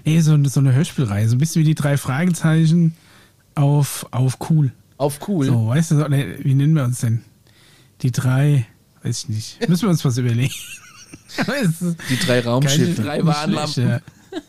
[0.04, 1.28] Nee, so, so eine Hörspielreihe.
[1.28, 2.94] So ein bisschen wie die drei Fragezeichen
[3.54, 4.72] auf, auf cool.
[4.98, 5.46] Auf cool.
[5.46, 5.96] So, weißt du,
[6.42, 7.22] wie nennen wir uns denn?
[8.02, 8.66] Die drei,
[9.02, 9.68] weiß ich nicht.
[9.68, 10.52] Müssen wir uns was überlegen.
[11.36, 11.80] Ist
[12.10, 12.94] Die drei Raumschiffe.
[13.02, 13.72] geil, Drei nicht Warnlampen.
[13.72, 14.00] schlecht, ja.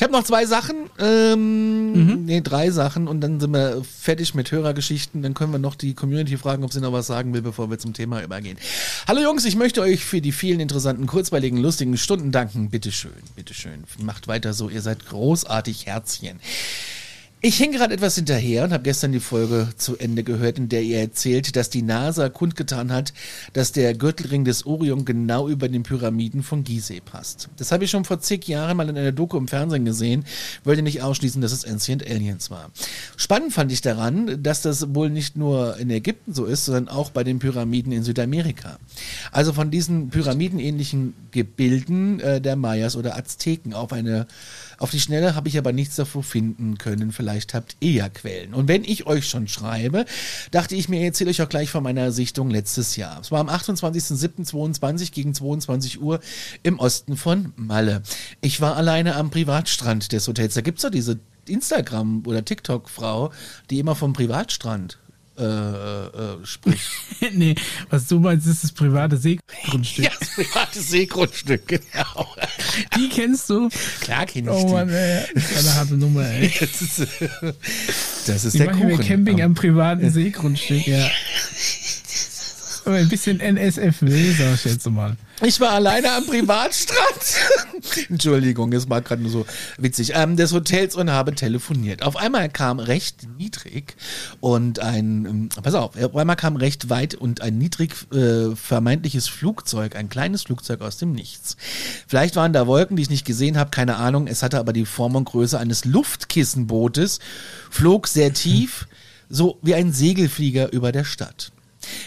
[0.00, 4.50] Ich habe noch zwei Sachen, ähm, nee, drei Sachen und dann sind wir fertig mit
[4.50, 5.20] Hörergeschichten.
[5.20, 7.78] Dann können wir noch die Community fragen, ob sie noch was sagen will, bevor wir
[7.78, 8.56] zum Thema übergehen.
[9.06, 12.70] Hallo Jungs, ich möchte euch für die vielen interessanten, kurzweiligen, lustigen Stunden danken.
[12.70, 13.84] Bitteschön, bitteschön.
[14.02, 16.40] Macht weiter so, ihr seid großartig, Herzchen.
[17.42, 20.82] Ich hing gerade etwas hinterher und habe gestern die Folge zu Ende gehört, in der
[20.82, 23.14] ihr erzählt, dass die NASA kundgetan hat,
[23.54, 27.48] dass der Gürtelring des Orion genau über den Pyramiden von Gizeh passt.
[27.56, 30.26] Das habe ich schon vor zig Jahren mal in einer Doku im Fernsehen gesehen,
[30.64, 32.70] wollte nicht ausschließen, dass es Ancient Aliens war.
[33.16, 37.08] Spannend fand ich daran, dass das wohl nicht nur in Ägypten so ist, sondern auch
[37.08, 38.78] bei den Pyramiden in Südamerika.
[39.32, 44.26] Also von diesen pyramidenähnlichen Gebilden äh, der Mayas oder Azteken auf eine
[44.80, 47.12] auf die Schnelle habe ich aber nichts davor finden können.
[47.12, 48.54] Vielleicht habt ihr ja Quellen.
[48.54, 50.06] Und wenn ich euch schon schreibe,
[50.50, 53.20] dachte ich mir, erzähle euch auch gleich von meiner Sichtung letztes Jahr.
[53.20, 56.20] Es war am 28.07.22 gegen 22 Uhr
[56.62, 58.02] im Osten von Malle.
[58.40, 60.54] Ich war alleine am Privatstrand des Hotels.
[60.54, 63.32] Da gibt's doch diese Instagram- oder TikTok-Frau,
[63.68, 64.98] die immer vom Privatstrand
[65.40, 66.90] äh, äh, spricht.
[67.32, 67.54] nee,
[67.88, 70.04] was du meinst, ist das private Seegrundstück.
[70.04, 72.28] ja, das private Seegrundstück, genau.
[72.96, 73.68] Die kennst du?
[74.00, 74.72] Klar kenne ich Oh die.
[74.72, 75.24] Mann, ey.
[75.34, 76.52] Das ist eine harte Nummer, ey.
[76.60, 77.00] Das ist,
[78.26, 79.08] das ist Die der machen wir Kuchen.
[79.08, 81.08] Camping am privaten Seegrundstück, ja.
[82.84, 85.16] Aber ein bisschen NSFW, sag ich jetzt mal.
[85.42, 86.98] Ich war alleine am Privatstrand.
[88.10, 89.46] Entschuldigung, es war gerade nur so
[89.78, 90.12] witzig.
[90.14, 92.02] Ähm, des Hotels und habe telefoniert.
[92.02, 93.96] Auf einmal kam recht niedrig
[94.40, 99.28] und ein, ähm, pass auf, auf einmal kam recht weit und ein niedrig äh, vermeintliches
[99.28, 101.56] Flugzeug, ein kleines Flugzeug aus dem Nichts.
[102.06, 104.26] Vielleicht waren da Wolken, die ich nicht gesehen habe, keine Ahnung.
[104.26, 107.18] Es hatte aber die Form und Größe eines Luftkissenbootes,
[107.70, 108.86] flog sehr tief,
[109.30, 111.52] so wie ein Segelflieger über der Stadt.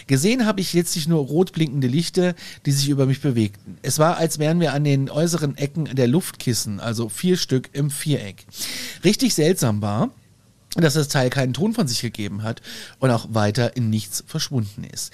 [0.06, 2.34] Gesehen habe ich letztlich nur rot blinkende Lichter,
[2.66, 3.78] die sich über mich bewegten.
[3.82, 7.90] Es war, als wären wir an den äußeren Ecken der Luftkissen, also vier Stück im
[7.90, 8.46] Viereck.
[9.04, 10.10] Richtig seltsam war,
[10.76, 12.62] dass das Teil keinen Ton von sich gegeben hat
[12.98, 15.12] und auch weiter in nichts verschwunden ist.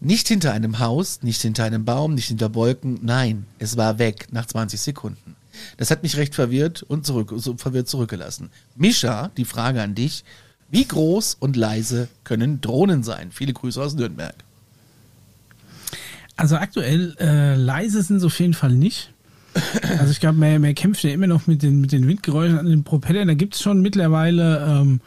[0.00, 4.26] Nicht hinter einem Haus, nicht hinter einem Baum, nicht hinter Wolken, nein, es war weg
[4.32, 5.36] nach 20 Sekunden.
[5.76, 8.50] Das hat mich recht verwirrt und zurück, so verwirrt zurückgelassen.
[8.76, 10.24] Mischa, die Frage an dich.
[10.74, 13.30] Wie groß und leise können Drohnen sein?
[13.30, 14.34] Viele Grüße aus Nürnberg.
[16.36, 19.12] Also aktuell äh, leise sind sie auf jeden Fall nicht.
[19.98, 22.66] Also ich glaube, man, man kämpft ja immer noch mit den, mit den Windgeräuschen an
[22.66, 23.28] den Propellern.
[23.28, 25.00] Da gibt es schon mittlerweile ähm,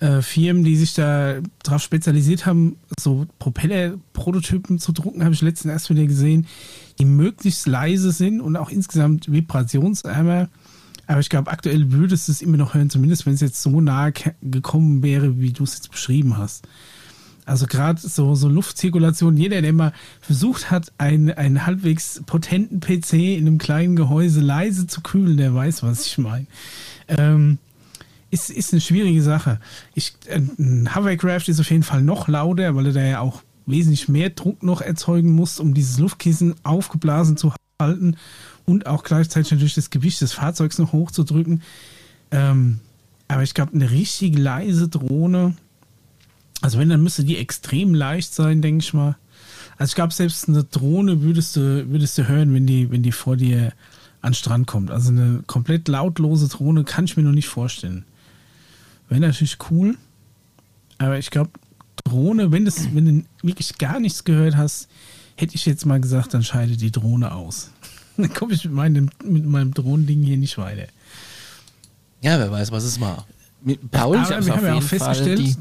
[0.00, 5.72] äh, Firmen, die sich da drauf spezialisiert haben, so Propeller-Prototypen zu drucken, habe ich letztens
[5.72, 6.48] erst wieder gesehen,
[6.98, 10.48] die möglichst leise sind und auch insgesamt vibrationsärmer.
[11.08, 13.80] Aber ich glaube, aktuell würdest du es immer noch hören, zumindest wenn es jetzt so
[13.80, 14.12] nahe
[14.42, 16.68] gekommen wäre, wie du es jetzt beschrieben hast.
[17.46, 23.14] Also gerade so, so Luftzirkulation, jeder, der mal versucht hat, einen, einen halbwegs potenten PC
[23.14, 26.46] in einem kleinen Gehäuse leise zu kühlen, der weiß, was ich meine.
[27.08, 27.56] Ähm,
[28.30, 29.60] ist, ist eine schwierige Sache.
[29.94, 33.42] Ich, äh, ein Hovercraft ist auf jeden Fall noch lauter, weil er da ja auch
[33.64, 38.16] wesentlich mehr Druck noch erzeugen muss, um dieses Luftkissen aufgeblasen zu halten
[38.68, 41.62] und auch gleichzeitig natürlich das Gewicht des Fahrzeugs noch hochzudrücken.
[42.30, 42.80] Ähm,
[43.26, 45.54] aber ich glaube, eine richtig leise Drohne,
[46.60, 49.16] also wenn, dann müsste die extrem leicht sein, denke ich mal.
[49.78, 53.12] Also ich glaube, selbst eine Drohne würdest du, würdest du hören, wenn die, wenn die
[53.12, 53.72] vor dir
[54.20, 54.90] an den Strand kommt.
[54.90, 58.04] Also eine komplett lautlose Drohne kann ich mir noch nicht vorstellen.
[59.08, 59.96] Wäre natürlich cool.
[60.98, 61.50] Aber ich glaube,
[62.04, 64.88] Drohne, wenn, das, wenn du wirklich gar nichts gehört hast,
[65.36, 67.70] hätte ich jetzt mal gesagt, dann scheide die Drohne aus.
[68.22, 70.88] Dann komme ich mit meinem, mit meinem Drohnending hier nicht weiter.
[72.20, 73.26] Ja, wer weiß, was es war.
[73.62, 75.56] Mit Paul, Aber hab's wir auf haben ja auch festgestellt,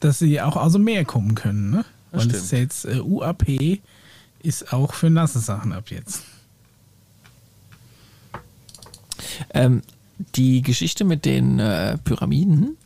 [0.00, 1.84] dass sie auch aus dem Meer kommen können, ne?
[2.12, 3.80] Weil es ist ja jetzt äh, UAP
[4.42, 6.22] ist auch für nasse Sachen ab jetzt.
[9.50, 9.82] Ähm,
[10.36, 12.76] die Geschichte mit den äh, Pyramiden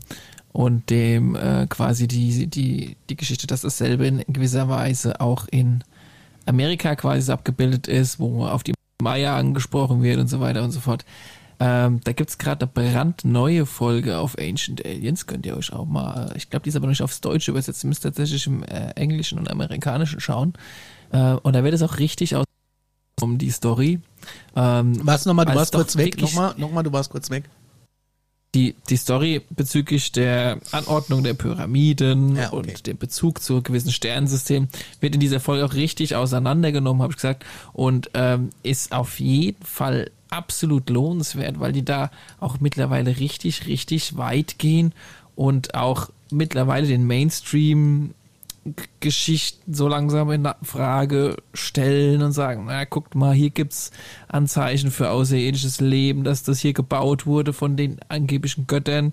[0.53, 5.83] und dem äh, quasi die, die, die Geschichte, dass dasselbe in gewisser Weise auch in
[6.49, 10.81] Amerika quasi abgebildet ist, wo auf die Maya angesprochen wird und so weiter und so
[10.81, 11.05] fort.
[11.61, 16.33] Ähm, da gibt's gerade eine brandneue Folge auf Ancient Aliens, könnt ihr euch auch mal,
[16.37, 18.91] ich glaube, die ist aber noch nicht aufs Deutsche übersetzt, ihr müsst tatsächlich im äh,
[18.91, 20.53] Englischen und Amerikanischen schauen.
[21.11, 22.45] Äh, und da wird es auch richtig aus
[23.21, 24.01] um die Story.
[24.55, 26.21] Ähm, Was nochmal, du warst kurz weg.
[26.21, 27.45] Nochmal, nochmal, du warst kurz weg.
[28.59, 32.57] Die, die Story bezüglich der Anordnung der Pyramiden Ja, okay.
[32.57, 34.69] und dem Bezug zu gewissen Sternsystemen
[35.01, 39.65] wird in dieser Folge auch richtig auseinandergenommen, habe ich gesagt, und ähm, ist auf jeden
[39.65, 42.11] Fall absolut lohnenswert, weil die da
[42.41, 44.93] auch mittlerweile richtig, richtig weit gehen
[45.37, 48.15] und auch mittlerweile den Mainstream
[49.01, 53.91] Geschichten so langsam in Frage stellen und sagen, na guckt mal, hier gibt's
[54.29, 59.13] Anzeichen für außerirdisches Leben, dass das hier gebaut wurde von den angeblichen Göttern,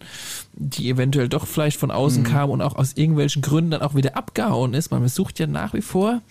[0.54, 4.18] die eventuell doch vielleicht von außen kamen und auch aus irgendwelchen Gründen dann auch wieder
[4.18, 4.92] abgehauen ist.
[4.92, 6.22] Man sucht ja nach wie vor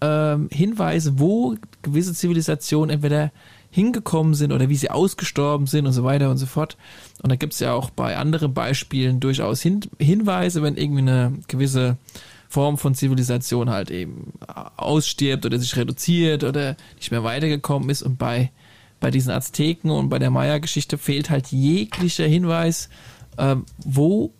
[0.00, 3.30] ähm, Hinweise, wo gewisse Zivilisationen entweder
[3.70, 6.76] hingekommen sind oder wie sie ausgestorben sind und so weiter und so fort.
[7.22, 11.32] Und da gibt es ja auch bei anderen Beispielen durchaus Hin Hinweise, wenn irgendwie eine
[11.48, 11.96] gewisse
[12.54, 14.32] Form von Zivilisation halt eben
[14.76, 18.02] ausstirbt oder sich reduziert oder nicht mehr weitergekommen ist.
[18.02, 18.52] Und bei,
[19.00, 22.90] bei diesen Azteken und bei der Maya-Geschichte fehlt halt jeglicher Hinweis,
[23.38, 24.32] ähm, wo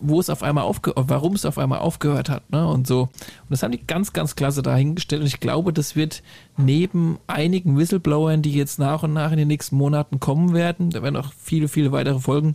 [0.00, 2.68] wo es auf einmal aufge warum es auf einmal aufgehört hat, ne?
[2.68, 3.00] Und so.
[3.00, 5.22] Und das haben die ganz, ganz klasse dahingestellt.
[5.22, 6.22] Und ich glaube, das wird
[6.56, 11.02] neben einigen Whistleblowern, die jetzt nach und nach in den nächsten Monaten kommen werden, da
[11.02, 12.54] werden auch viele, viele weitere Folgen,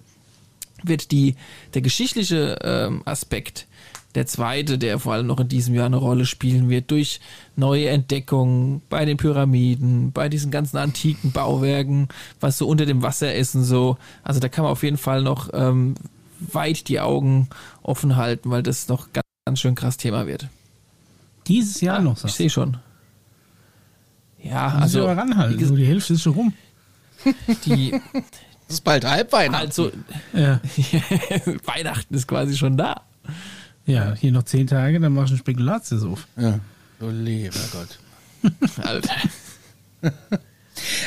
[0.84, 1.35] wird die,
[1.73, 3.67] der geschichtliche ähm, Aspekt
[4.15, 7.19] der zweite, der vor allem noch in diesem Jahr eine Rolle spielen wird, durch
[7.56, 12.10] neue Entdeckungen bei den Pyramiden, bei diesen ganzen antiken Bauwerken,
[12.40, 13.98] was so unter dem Wasser ist und so.
[14.23, 15.95] Also da kann man auf jeden Fall noch ähm,
[16.40, 17.49] weit die Augen
[17.81, 20.48] offen halten, weil das noch ganz, ganz schön krass Thema wird.
[21.48, 22.77] Dieses Jahr noch, Ich sagst sehe schon.
[24.41, 24.77] Ja, du.
[24.77, 25.60] Also, aber ranhalten.
[25.60, 26.53] wie So, die Hälfte ist schon rum.
[27.65, 27.99] die
[28.68, 29.68] Das ist bald Halbweihnachten.
[29.68, 29.91] also
[30.34, 30.60] Ja.
[31.65, 33.02] Weihnachten ist quasi schon da.
[33.85, 36.27] Ja, hier noch zehn Tage, dann mach ich einen Spekulatius auf.
[36.38, 36.60] Ja.
[36.99, 37.99] Du lieber Gott.
[38.85, 39.15] Alter.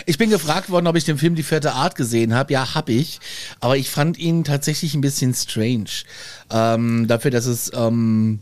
[0.07, 2.53] Ich bin gefragt worden, ob ich den Film Die vierte Art gesehen habe.
[2.53, 3.21] Ja, hab ich.
[3.61, 5.91] Aber ich fand ihn tatsächlich ein bisschen strange.
[6.51, 8.41] Ähm, dafür, dass es ähm,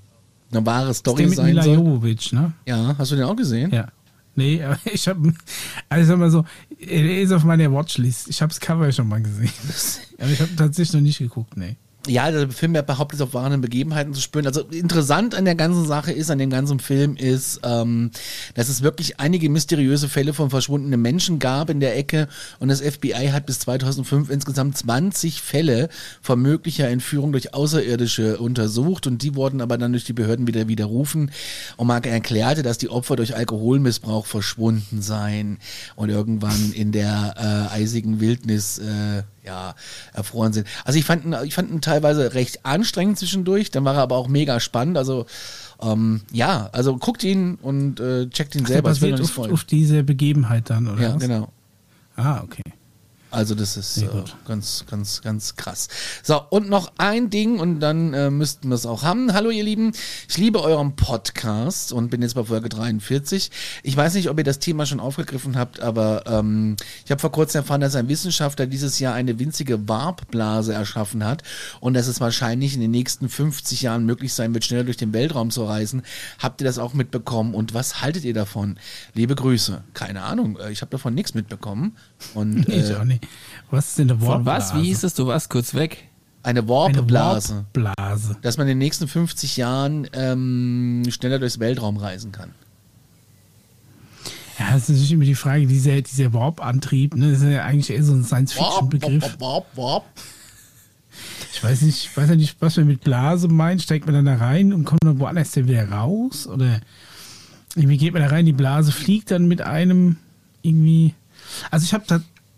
[0.50, 1.76] eine wahre Story mit sein Mila soll.
[1.76, 2.52] Jovovich, ne?
[2.66, 3.72] Ja, hast du den auch gesehen?
[3.72, 3.88] Ja.
[4.36, 5.32] Nee, aber ich habe,
[5.88, 6.44] also sag mal so,
[6.78, 8.28] er ist auf meiner Watchlist.
[8.28, 9.52] Ich habe das Cover schon mal gesehen.
[10.18, 11.76] Aber ich habe tatsächlich noch nicht geguckt, nee.
[12.06, 14.46] Ja, der Film behauptet, auf wahren Begebenheiten zu spüren.
[14.46, 18.10] Also interessant an der ganzen Sache ist, an dem ganzen Film ist, ähm,
[18.54, 22.28] dass es wirklich einige mysteriöse Fälle von verschwundenen Menschen gab in der Ecke.
[22.58, 25.88] Und das FBI hat bis 2005 insgesamt 20 Fälle
[26.20, 29.06] von möglicher Entführung durch Außerirdische untersucht.
[29.06, 31.30] Und die wurden aber dann durch die Behörden wieder widerrufen.
[31.78, 35.58] Und man erklärte, dass die Opfer durch Alkoholmissbrauch verschwunden seien.
[35.96, 39.74] Und irgendwann in der äh, eisigen Wildnis äh, ja,
[40.12, 40.66] erfroren sind.
[40.84, 44.16] Also ich fand, ihn- ich fand ihn teilweise recht anstrengend zwischendurch, dann war er aber
[44.16, 44.96] auch mega spannend.
[44.98, 45.26] Also
[45.82, 48.88] ähm, ja, also guckt ihn und äh, checkt ihn selber.
[48.90, 51.02] Das basiert nicht auf, auf diese Begebenheit dann, oder?
[51.02, 51.22] Ja, was?
[51.22, 51.48] genau.
[52.16, 52.62] Ah, okay.
[53.34, 54.08] Also das ist äh,
[54.46, 55.88] ganz, ganz, ganz krass.
[56.22, 59.32] So, und noch ein Ding und dann äh, müssten wir es auch haben.
[59.32, 59.90] Hallo ihr Lieben,
[60.28, 63.50] ich liebe euren Podcast und bin jetzt bei Folge 43.
[63.82, 67.32] Ich weiß nicht, ob ihr das Thema schon aufgegriffen habt, aber ähm, ich habe vor
[67.32, 71.42] kurzem erfahren, dass ein Wissenschaftler dieses Jahr eine winzige Warpblase erschaffen hat
[71.80, 75.12] und dass es wahrscheinlich in den nächsten 50 Jahren möglich sein wird, schneller durch den
[75.12, 76.02] Weltraum zu reisen.
[76.38, 78.78] Habt ihr das auch mitbekommen und was haltet ihr davon?
[79.12, 79.82] Liebe Grüße.
[79.92, 81.96] Keine Ahnung, äh, ich habe davon nichts mitbekommen.
[82.34, 83.23] Und Nee, ich äh, auch nicht.
[83.70, 84.70] Was ist denn eine Von was?
[84.70, 84.74] Warpblase?
[84.82, 85.14] Wie hieß es?
[85.14, 86.08] Du warst kurz weg.
[86.42, 87.64] Eine Eine Warpblase.
[87.74, 88.36] Warpblase.
[88.42, 92.50] Dass man in den nächsten 50 Jahren ähm, schneller durchs Weltraum reisen kann.
[94.58, 97.90] Ja, das ist natürlich immer die Frage, dieser, dieser Warp-Antrieb, ne, das ist ja eigentlich
[97.90, 99.22] eher so ein Science-Fiction-Begriff.
[99.22, 100.04] Warp, warp, warp.
[101.52, 103.82] Ich weiß nicht, ich weiß ja nicht, was man mit Blase meint.
[103.82, 106.46] Steigt man dann da rein und kommt dann woanders dann wieder raus?
[106.46, 106.80] Oder
[107.74, 110.16] irgendwie geht man da rein, die Blase fliegt dann mit einem
[110.62, 111.14] irgendwie.
[111.70, 112.04] Also ich habe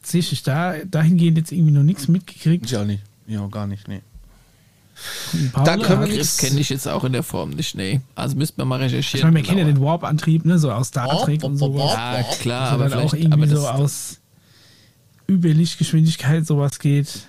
[0.06, 2.66] tatsächlich da dahingehend jetzt irgendwie noch nichts mitgekriegt.
[2.66, 3.02] Ich auch nicht.
[3.26, 4.02] Ja, gar nicht, nee.
[5.52, 8.00] Da können wir nichts- kenne ich jetzt auch in der Form nicht, nee.
[8.14, 9.26] Also müsste man mal Ich recherchieren.
[9.32, 11.74] meine, wir kennen ja den Warp-Antrieb, ne, so aus Star Trek und warp.
[11.74, 14.18] Ja, klar, Dass aber er auch irgendwie so aus
[15.28, 17.26] Überlichtgeschwindigkeit sowas geht.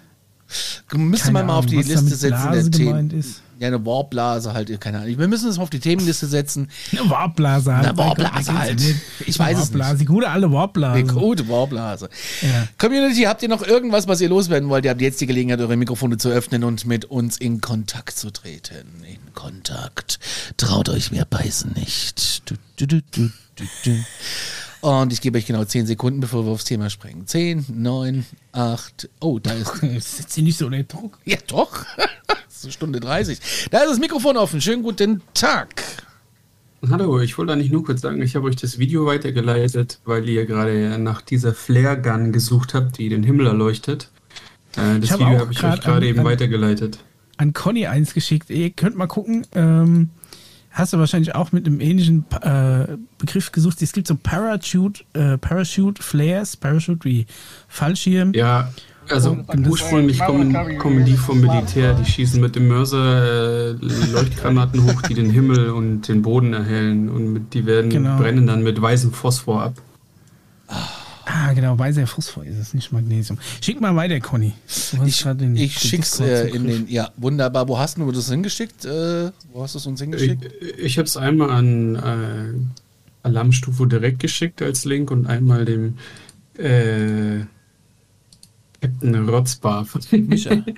[0.96, 3.10] Müsste man mal auf die Liste setzen der Themen.
[3.12, 3.42] ist.
[3.60, 5.18] Ja, eine Warpblase halt, keine Ahnung.
[5.18, 6.70] Wir müssen es auf die Themenliste setzen.
[6.92, 7.88] Eine Warpblase halt.
[7.88, 8.82] Eine wer halt.
[9.26, 10.00] Ich weiß es nicht.
[10.00, 11.00] Die gute alte Warpblase.
[11.00, 12.10] Eine gute Warpblase.
[12.42, 12.68] Ja.
[12.78, 14.86] Community, habt ihr noch irgendwas, was ihr loswerden wollt?
[14.86, 18.30] Ihr habt jetzt die Gelegenheit, eure Mikrofone zu öffnen und mit uns in Kontakt zu
[18.30, 19.04] treten.
[19.04, 20.20] In Kontakt.
[20.58, 22.50] Traut euch, wir beißen nicht.
[22.50, 24.06] Du, du, du, du, du, du.
[24.88, 27.28] Und ich gebe euch genau 10 Sekunden, bevor wir aufs Thema springen.
[27.28, 29.10] 10, 9, 8.
[29.20, 29.76] Oh, da ist.
[29.82, 31.18] Setz sie nicht so unter Druck.
[31.26, 31.86] Ja, doch.
[32.28, 33.70] Das ist Stunde 30.
[33.70, 34.62] Da ist das Mikrofon offen.
[34.62, 35.84] Schönen guten Tag.
[36.90, 40.46] Hallo, ich wollte eigentlich nur kurz sagen, ich habe euch das Video weitergeleitet, weil ihr
[40.48, 44.10] gerade nach dieser Flare Gun gesucht habt, die den Himmel erleuchtet.
[44.76, 46.98] Äh, das habe Video habe ich euch gerade eben an- weitergeleitet.
[47.38, 48.50] An Conny eins geschickt.
[48.50, 49.46] Ihr könnt mal gucken.
[49.54, 50.10] Ähm,
[50.78, 53.82] hast du wahrscheinlich auch mit einem ähnlichen äh, Begriff gesucht.
[53.82, 57.26] Es gibt so Parachute, äh, Parachute Flares, Parachute wie
[57.68, 58.34] Fallschirm.
[58.34, 58.72] Ja,
[59.10, 59.38] Also
[59.68, 63.78] ursprünglich kommen, kommen die vom Militär, die schießen mit dem Mörser äh,
[64.12, 68.18] Leuchtgranaten hoch, die den Himmel und den Boden erhellen und mit, die werden Genau.
[68.18, 69.74] brennen dann mit weißem Phosphor ab.
[71.30, 73.38] Ah, genau, weißer Phosphor ist es, nicht Magnesium.
[73.62, 74.54] Schick mal weiter, Conny.
[75.06, 76.88] Ich, den- ich den schick's äh, in den.
[76.88, 77.68] Ja, wunderbar.
[77.68, 78.86] Wo hast du das hingeschickt?
[78.86, 80.50] Äh, wo hast du es uns Ich, hingeschickt?
[80.80, 85.98] ich habe es einmal an äh, Alarmstufe direkt geschickt als Link und einmal dem
[86.58, 87.42] äh,
[88.82, 89.86] Captain Rotzbar.
[90.12, 90.64] Micha.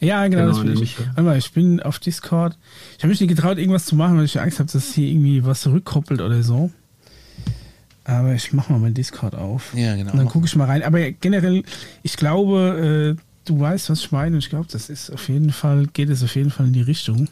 [0.00, 0.80] Ja, genau, Genau, das bin ich.
[0.80, 1.04] Micha.
[1.10, 2.58] Warte mal, ich bin auf Discord.
[2.96, 5.44] Ich habe mich nicht getraut, irgendwas zu machen, weil ich Angst habe, dass hier irgendwie
[5.44, 6.72] was zurückkoppelt oder so.
[8.04, 9.72] Aber ich mache mal mein Discord auf.
[9.74, 10.12] Ja, genau.
[10.12, 10.82] Und dann gucke ich mal rein.
[10.82, 11.62] Aber generell,
[12.02, 14.34] ich glaube, äh, du weißt, was ich meine.
[14.36, 16.82] Und ich glaube, das ist auf jeden Fall, geht es auf jeden Fall in die
[16.82, 17.28] Richtung.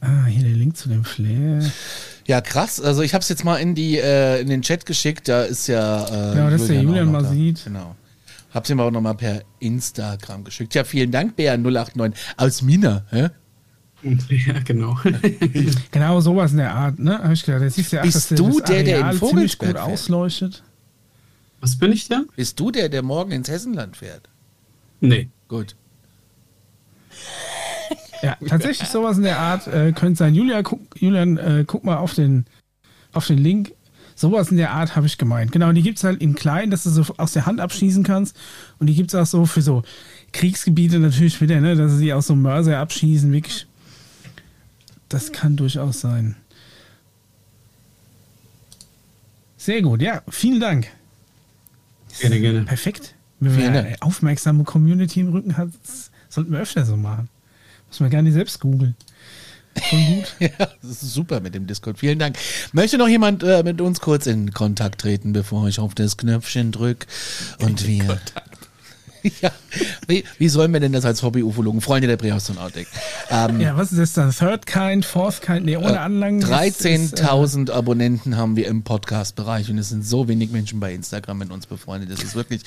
[0.00, 1.62] Ah, hier der Link zu dem Flair.
[2.26, 2.80] Ja, krass.
[2.80, 5.28] Also ich habe es jetzt mal in die äh, in den Chat geschickt.
[5.28, 6.04] Da ist ja.
[6.06, 7.30] Äh, Genau, dass der auch Julian mal da.
[7.30, 7.64] sieht.
[7.64, 7.94] Genau.
[8.52, 10.74] Hab's ihm aber noch mal per Instagram geschickt.
[10.74, 13.04] Ja, vielen Dank, BR089 aus Mina.
[13.10, 13.28] Hä?
[14.02, 14.98] Ja, genau.
[15.90, 17.18] Genau, sowas in der Art, ne?
[17.18, 19.04] Hab ich gedacht, jetzt siehst du ja, Bist dass der, du das der, der in
[19.04, 19.92] Areal ziemlich Vogelsberg gut fährt?
[19.92, 20.62] ausleuchtet.
[21.60, 22.22] Was bin ich da?
[22.34, 24.28] Bist du der, der morgen ins Hessenland fährt?
[25.00, 25.28] Nee.
[25.48, 25.76] Gut.
[28.22, 30.34] Ja, tatsächlich sowas in der Art äh, könnte sein.
[30.34, 32.46] Julia, guck, Julian, äh, guck mal auf den,
[33.12, 33.72] auf den Link.
[34.14, 35.52] Sowas in der Art habe ich gemeint.
[35.52, 38.36] Genau, die gibt es halt in klein, dass du so aus der Hand abschießen kannst.
[38.78, 39.82] Und die gibt es auch so für so
[40.32, 43.32] Kriegsgebiete natürlich wieder, ne, dass sie aus so Mörser abschießen.
[43.32, 43.66] Wirklich.
[45.12, 46.36] Das kann durchaus sein.
[49.58, 50.88] Sehr gut, ja, vielen Dank.
[52.18, 52.62] Gerne, gerne.
[52.62, 53.14] Perfekt.
[53.38, 53.86] Wenn Dank.
[53.86, 55.68] eine aufmerksame Community im Rücken hat,
[56.30, 57.28] sollten wir öfter so machen.
[57.88, 58.96] Muss man gar nicht selbst googeln.
[59.76, 60.34] Voll gut.
[60.40, 61.98] Ja, das ist super mit dem Discord.
[61.98, 62.38] Vielen Dank.
[62.72, 66.72] Möchte noch jemand äh, mit uns kurz in Kontakt treten, bevor ich auf das Knöpfchen
[66.72, 67.06] drück
[67.60, 68.18] und wir.
[69.40, 69.50] Ja,
[70.06, 72.86] wie, wie sollen wir denn das als Hobby-Ufologen, Freunde der Präastronautik?
[73.30, 74.30] Ähm, Ja, was ist das dann?
[74.30, 75.64] Third Kind, Fourth Kind?
[75.64, 76.40] Nee, ohne Anlangen.
[76.40, 80.80] Das ist, äh, 13.000 Abonnenten haben wir im Podcast-Bereich und es sind so wenig Menschen
[80.80, 82.10] bei Instagram mit uns befreundet.
[82.10, 82.62] Das ist wirklich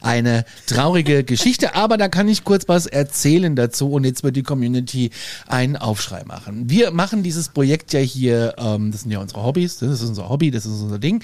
[0.00, 4.42] eine traurige Geschichte, aber da kann ich kurz was erzählen dazu und jetzt wird die
[4.42, 5.10] Community
[5.46, 6.68] einen Aufschrei machen.
[6.70, 10.28] Wir machen dieses Projekt ja hier, ähm, das sind ja unsere Hobbys, das ist unser
[10.28, 11.22] Hobby, das ist unser Ding.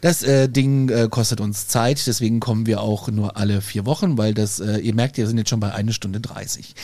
[0.00, 4.18] Das äh, Ding äh, kostet uns Zeit, deswegen kommen wir auch nur alle vier Wochen,
[4.22, 6.74] weil das, äh, ihr merkt, wir sind jetzt schon bei eine Stunde 30.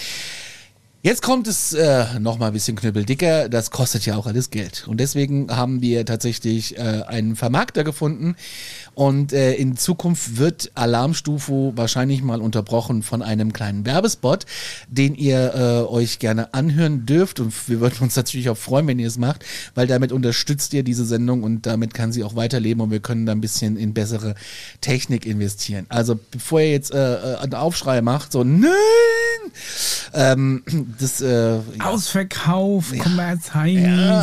[1.01, 3.49] Jetzt kommt es äh, noch mal ein bisschen knüppeldicker.
[3.49, 4.85] Das kostet ja auch alles Geld.
[4.89, 8.35] Und deswegen haben wir tatsächlich äh, einen Vermarkter gefunden.
[8.95, 14.45] Und äh, in Zukunft wird Alarmstufe wahrscheinlich mal unterbrochen von einem kleinen Werbespot,
[14.89, 17.39] den ihr äh, euch gerne anhören dürft.
[17.39, 19.45] Und wir würden uns natürlich auch freuen, wenn ihr es macht,
[19.77, 23.25] weil damit unterstützt ihr diese Sendung und damit kann sie auch weiterleben und wir können
[23.25, 24.35] da ein bisschen in bessere
[24.81, 25.87] Technik investieren.
[25.91, 28.73] Also bevor ihr jetzt äh, äh, einen Aufschrei macht, so nein!
[30.15, 30.63] Ähm,
[30.99, 31.61] das äh, ja.
[31.85, 34.23] Ausverkauf, Kommerz, Heini.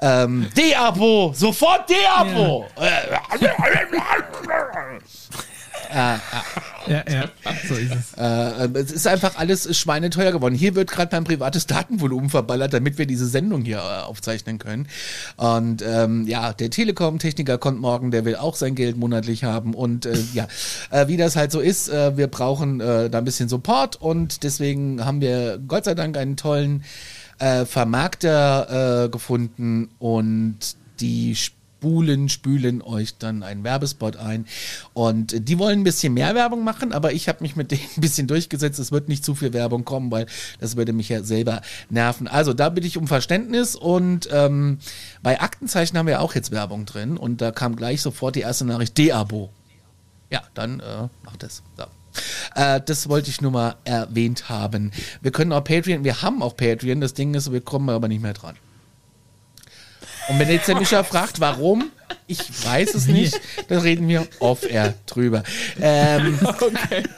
[0.00, 1.32] ähm, De-Abo!
[1.34, 2.66] Sofort De-Abo!
[5.92, 6.20] Ja,
[6.88, 7.28] ja,
[7.68, 8.12] so ist es.
[8.16, 10.54] Äh, es ist einfach alles schweineteuer geworden.
[10.54, 14.88] Hier wird gerade mein privates Datenvolumen verballert, damit wir diese Sendung hier äh, aufzeichnen können.
[15.36, 19.74] Und ähm, ja, der Telekom-Techniker kommt morgen, der will auch sein Geld monatlich haben.
[19.74, 20.46] Und äh, ja,
[20.90, 25.04] äh, wie das halt so ist, äh, wir brauchen da ein bisschen Support und deswegen
[25.04, 26.84] haben wir Gott sei Dank einen tollen
[27.38, 30.56] Vermarkter gefunden und
[31.00, 31.36] die
[31.76, 34.46] spulen, spülen euch dann einen Werbespot ein.
[34.94, 37.82] Und äh, die wollen ein bisschen mehr Werbung machen, aber ich habe mich mit denen
[37.96, 38.78] ein bisschen durchgesetzt.
[38.78, 40.26] Es wird nicht zu viel Werbung kommen, weil
[40.58, 42.28] das würde mich ja selber nerven.
[42.28, 44.78] Also da bitte ich um Verständnis und ähm,
[45.22, 48.64] bei Aktenzeichen haben wir auch jetzt Werbung drin und da kam gleich sofort die erste
[48.64, 49.50] Nachricht, De-Abo.
[50.30, 51.62] Ja, dann äh, macht es.
[51.76, 51.84] So.
[52.54, 54.90] Äh, das wollte ich nur mal erwähnt haben.
[55.20, 58.22] Wir können auch Patreon, wir haben auch Patreon, das Ding ist, wir kommen aber nicht
[58.22, 58.56] mehr dran.
[60.28, 61.90] Und wenn jetzt der Micha fragt, warum,
[62.26, 65.42] ich weiß es nicht, dann reden wir off-air drüber.
[65.80, 67.02] Ähm, Okay.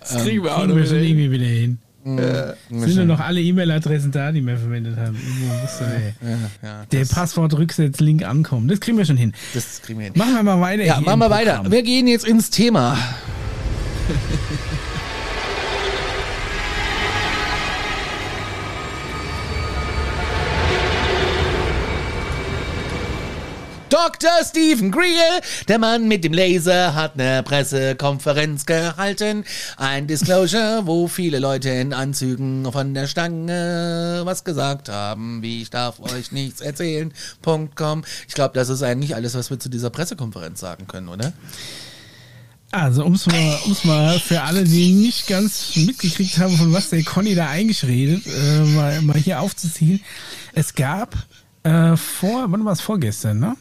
[0.00, 1.78] Das kriegen wir auch Kriegen noch wir schon irgendwie wieder hin.
[2.04, 5.16] Äh, Sind nur noch alle E-Mail-Adressen da, die wir verwendet haben.
[5.16, 8.68] Irgendwo muss da der, ja, der Passwort-Rücksetz-Link ankommen.
[8.68, 9.32] Das kriegen wir schon hin.
[9.54, 10.14] das kriegen wir hin.
[10.16, 10.84] Machen wir mal weiter.
[10.84, 11.64] Ja, machen wir weiter.
[11.70, 12.98] Wir gehen jetzt ins Thema.
[23.92, 24.30] Dr.
[24.42, 29.44] Stephen Greer, der Mann mit dem Laser, hat eine Pressekonferenz gehalten.
[29.76, 35.68] Ein Disclosure, wo viele Leute in Anzügen von der Stange was gesagt haben, wie ich
[35.68, 37.12] darf euch nichts erzählen.
[37.42, 38.02] Punkt com.
[38.26, 41.34] Ich glaube, das ist eigentlich alles, was wir zu dieser Pressekonferenz sagen können, oder?
[42.70, 46.88] Also, um es mal, um's mal für alle, die nicht ganz mitgekriegt haben, von was
[46.88, 50.00] der Conny da eigentlich redet, äh, mal, mal hier aufzuziehen.
[50.54, 51.14] Es gab
[51.62, 53.54] äh, vor, wann war es vorgestern, ne?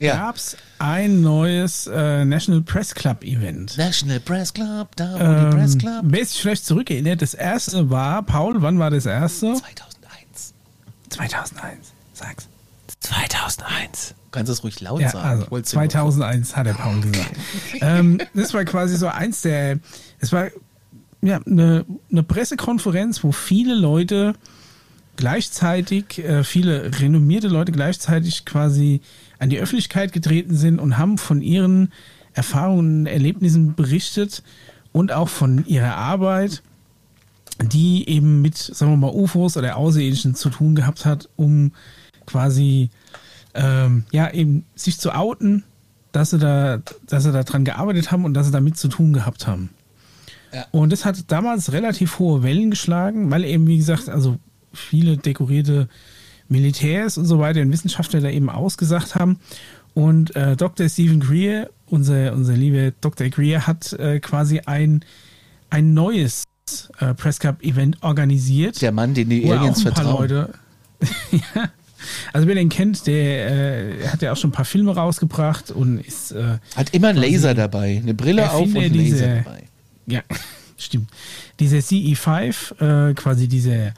[0.00, 0.16] Ja.
[0.16, 3.76] Gab es ein neues äh, National Press Club Event.
[3.76, 6.00] National Press Club, da wo die Press Ähm, Club.
[6.04, 9.54] wer sich vielleicht zurückerinnert, das erste war, Paul, wann war das erste?
[9.54, 10.54] 2001.
[11.10, 12.48] 2001, sag's.
[13.00, 14.08] 2001.
[14.08, 15.28] Du kannst es ruhig laut Ja, sagen.
[15.28, 17.30] also Ich wollt's dir nur 2001 hat der Paul gesagt.
[17.80, 19.80] ähm, das war quasi so eins der,
[20.20, 20.48] es war
[21.20, 24.34] ja eine, eine Pressekonferenz, wo viele Leute
[25.16, 29.02] gleichzeitig, äh, viele renommierte Leute gleichzeitig quasi
[29.40, 31.92] an die Öffentlichkeit getreten sind und haben von ihren
[32.32, 34.44] Erfahrungen und Erlebnissen berichtet
[34.92, 36.62] und auch von ihrer Arbeit,
[37.60, 41.72] die eben mit, sagen wir mal, UFOs oder Außerirdischen zu tun gehabt hat, um
[42.26, 42.90] quasi
[43.54, 45.64] ähm, ja eben sich zu outen,
[46.12, 49.12] dass sie da, dass sie da dran gearbeitet haben und dass sie damit zu tun
[49.12, 49.70] gehabt haben.
[50.52, 50.66] Ja.
[50.70, 54.36] Und das hat damals relativ hohe Wellen geschlagen, weil eben, wie gesagt, also
[54.72, 55.88] viele dekorierte
[56.50, 59.38] Militärs und so weiter und Wissenschaftler da eben ausgesagt haben.
[59.94, 60.88] Und äh, Dr.
[60.88, 63.28] Stephen Greer, unser, unser lieber Dr.
[63.28, 65.04] Greer, hat äh, quasi ein,
[65.70, 66.44] ein neues
[66.98, 68.80] äh, Press Cup Event organisiert.
[68.82, 70.20] Der Mann, den die Aliens ein paar vertrauen.
[70.20, 70.52] Leute.
[71.32, 71.70] ja.
[72.32, 73.50] Also wer den kennt, der
[74.02, 77.18] äh, hat ja auch schon ein paar Filme rausgebracht und ist äh, Hat immer einen
[77.18, 77.98] Laser dabei.
[78.02, 79.62] Eine Brille auf und einen Laser dieser- dabei.
[80.06, 80.22] ja,
[80.78, 81.10] stimmt.
[81.58, 83.92] Diese CE5, äh, quasi diese, äh,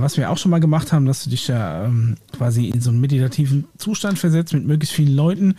[0.00, 2.90] was wir auch schon mal gemacht haben, dass du dich ja ähm, quasi in so
[2.90, 5.56] einen meditativen Zustand versetzt mit möglichst vielen Leuten,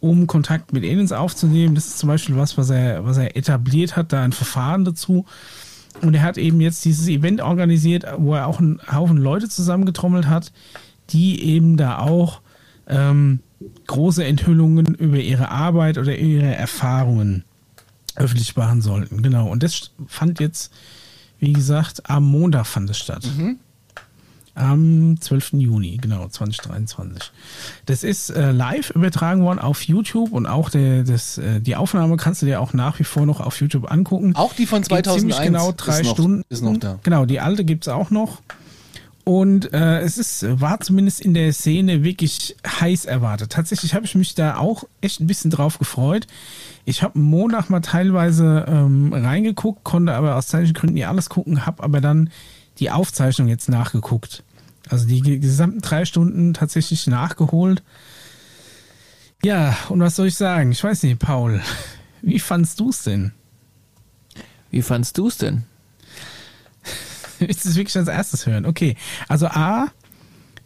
[0.00, 1.74] um Kontakt mit Aliens aufzunehmen.
[1.74, 5.24] Das ist zum Beispiel was, was er, was er etabliert hat, da ein Verfahren dazu.
[6.02, 10.28] Und er hat eben jetzt dieses Event organisiert, wo er auch einen Haufen Leute zusammengetrommelt
[10.28, 10.52] hat,
[11.10, 12.40] die eben da auch
[12.86, 13.40] ähm,
[13.86, 17.44] große Enthüllungen über ihre Arbeit oder ihre Erfahrungen
[18.14, 19.22] öffentlich machen sollten.
[19.22, 19.48] Genau.
[19.48, 20.72] Und das fand jetzt,
[21.38, 23.24] wie gesagt, am Montag fand es statt.
[24.58, 25.54] Am 12.
[25.54, 27.30] Juni, genau, 2023.
[27.86, 32.16] Das ist äh, live übertragen worden auf YouTube und auch der, das, äh, die Aufnahme
[32.16, 34.34] kannst du dir auch nach wie vor noch auf YouTube angucken.
[34.34, 36.44] Auch die von Geht 2001 ziemlich genau drei ist noch, Stunden.
[36.48, 36.98] Ist noch da.
[37.04, 38.42] Genau, die alte gibt's auch noch.
[39.28, 43.52] Und äh, es ist, war zumindest in der Szene wirklich heiß erwartet.
[43.52, 46.26] Tatsächlich habe ich mich da auch echt ein bisschen drauf gefreut.
[46.86, 51.66] Ich habe Montag mal teilweise ähm, reingeguckt, konnte aber aus zeitlichen Gründen nicht alles gucken,
[51.66, 52.30] habe aber dann
[52.78, 54.44] die Aufzeichnung jetzt nachgeguckt.
[54.90, 57.82] Also die ge- gesamten drei Stunden tatsächlich nachgeholt.
[59.44, 60.72] Ja, und was soll ich sagen?
[60.72, 61.60] Ich weiß nicht, Paul,
[62.22, 63.32] wie fandst du's denn?
[64.70, 65.64] Wie fandst du's denn?
[67.38, 68.66] Willst du es wirklich als erstes hören?
[68.66, 68.96] Okay.
[69.28, 69.88] Also A,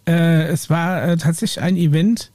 [0.08, 2.30] äh, es war äh, tatsächlich ein Event,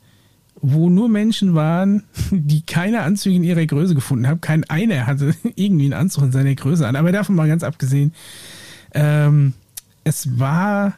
[0.62, 4.42] wo nur Menschen waren, die keine Anzüge in ihrer Größe gefunden haben.
[4.42, 6.96] Kein einer hatte irgendwie einen Anzug in seiner Größe an.
[6.96, 8.14] Aber davon mal ganz abgesehen,
[8.94, 9.54] ähm,
[10.04, 10.94] es war,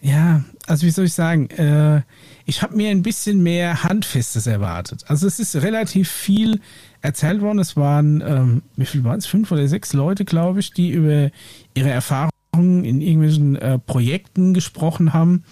[0.00, 2.02] ja, also wie soll ich sagen, äh,
[2.44, 5.04] ich habe mir ein bisschen mehr Handfestes erwartet.
[5.08, 6.60] Also es ist relativ viel
[7.02, 7.58] erzählt worden.
[7.58, 9.26] Es waren, ähm, wie viel waren es?
[9.26, 11.30] Fünf oder sechs Leute, glaube ich, die über
[11.74, 15.44] ihre Erfahrungen in irgendwelchen äh, Projekten gesprochen haben.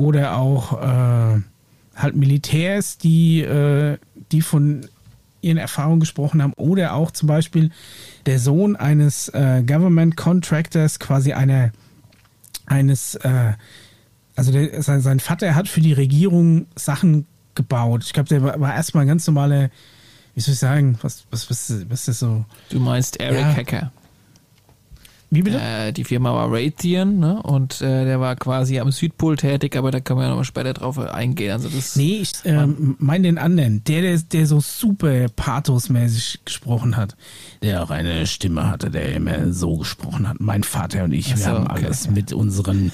[0.00, 1.40] Oder auch äh,
[1.94, 3.98] halt Militärs, die, äh,
[4.32, 4.86] die von
[5.42, 6.52] ihren Erfahrungen gesprochen haben.
[6.54, 7.70] Oder auch zum Beispiel
[8.26, 11.72] der Sohn eines äh, Government Contractors, quasi einer
[12.66, 13.52] eines, äh,
[14.36, 18.02] also der, sein, sein Vater hat für die Regierung Sachen gebaut.
[18.04, 19.70] Ich glaube, der war, war erstmal ein ganz normaler,
[20.34, 22.44] wie soll ich sagen, was, was, was, was ist das so?
[22.70, 23.54] Du meinst Eric Ja.
[23.56, 23.92] Hacker.
[25.34, 25.58] Wie bitte?
[25.58, 27.42] Äh, die Firma war Raytheon, ne?
[27.42, 30.74] Und äh, der war quasi am Südpol tätig, aber da können wir ja nochmal später
[30.74, 31.52] drauf eingehen.
[31.52, 33.82] Also das Nee, ich ähm, meine den anderen.
[33.84, 37.16] Der, der, der so super pathosmäßig gesprochen hat.
[37.62, 40.38] Der auch eine Stimme hatte, der immer so gesprochen hat.
[40.38, 41.86] Mein Vater und ich, Ach wir so, haben okay.
[41.86, 42.92] alles mit unseren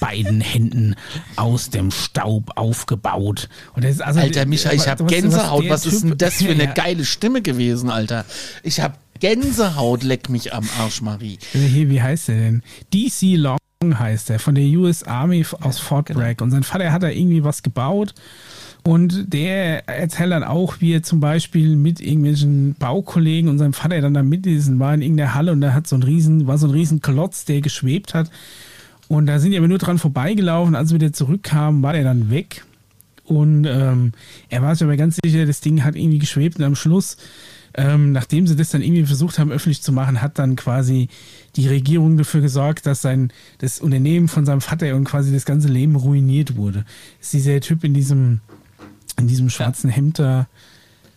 [0.00, 0.96] beiden Händen
[1.36, 3.48] aus dem Staub aufgebaut.
[3.74, 5.66] Und das ist also, Alter Micha, ich habe Gänsehaut.
[5.70, 6.72] Was ist denn das für eine Ja.
[6.74, 8.26] geile Stimme gewesen, Alter?
[8.62, 11.38] Ich habe Gänsehaut, leck mich am Arsch, Marie.
[11.52, 12.62] Hier, wie heißt der denn?
[12.92, 16.20] DC Long heißt er, von der US Army aus Fort genau.
[16.20, 16.42] Bragg.
[16.42, 18.14] Und sein Vater hat da irgendwie was gebaut.
[18.82, 24.00] Und der erzählt dann auch, wie er zum Beispiel mit irgendwelchen Baukollegen und seinem Vater
[24.00, 26.56] dann da mit diesen war in irgendeiner Halle und da hat so ein riesen, war
[26.56, 28.30] so ein riesen Klotz, der geschwebt hat.
[29.08, 30.74] Und da sind die aber nur dran vorbeigelaufen.
[30.74, 32.64] Als wir wieder zurückkamen, war der dann weg.
[33.24, 34.12] Und ähm,
[34.48, 37.16] er war sich aber ganz sicher, das Ding hat irgendwie geschwebt und am Schluss,
[37.80, 41.08] ähm, nachdem sie das dann irgendwie versucht haben, öffentlich zu machen, hat dann quasi
[41.56, 45.68] die Regierung dafür gesorgt, dass sein das Unternehmen von seinem Vater und quasi das ganze
[45.68, 46.84] Leben ruiniert wurde.
[47.18, 48.40] Das ist dieser Typ in diesem,
[49.18, 50.46] in diesem schwarzen Hemd da.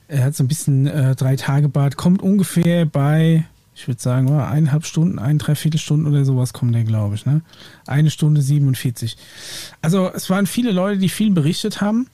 [0.07, 3.43] Er hat so ein bisschen äh, drei Tage Bart, kommt ungefähr bei,
[3.75, 7.25] ich würde sagen, oh, eineinhalb Stunden, ein, dreiviertel Stunden oder sowas kommt der, glaube ich.
[7.25, 7.41] Ne?
[7.87, 9.17] Eine Stunde 47.
[9.81, 12.07] Also es waren viele Leute, die viel berichtet haben.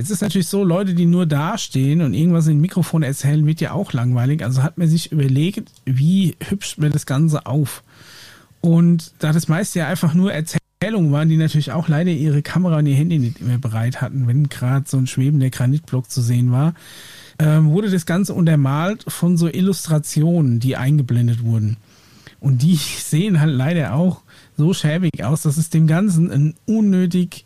[0.00, 3.72] Jetzt ist natürlich so, Leute, die nur dastehen und irgendwas in Mikrofon erzählen, wird ja
[3.72, 4.42] auch langweilig.
[4.42, 7.82] Also hat man sich überlegt, wie hübscht man das Ganze auf.
[8.62, 12.78] Und da das meiste ja einfach nur Erzählungen waren, die natürlich auch leider ihre Kamera
[12.78, 16.50] und ihr Handy nicht mehr bereit hatten, wenn gerade so ein schwebender Granitblock zu sehen
[16.50, 16.72] war,
[17.38, 21.76] ähm, wurde das Ganze untermalt von so Illustrationen, die eingeblendet wurden.
[22.40, 24.22] Und die sehen halt leider auch
[24.56, 27.44] so schäbig aus, dass es dem Ganzen ein unnötig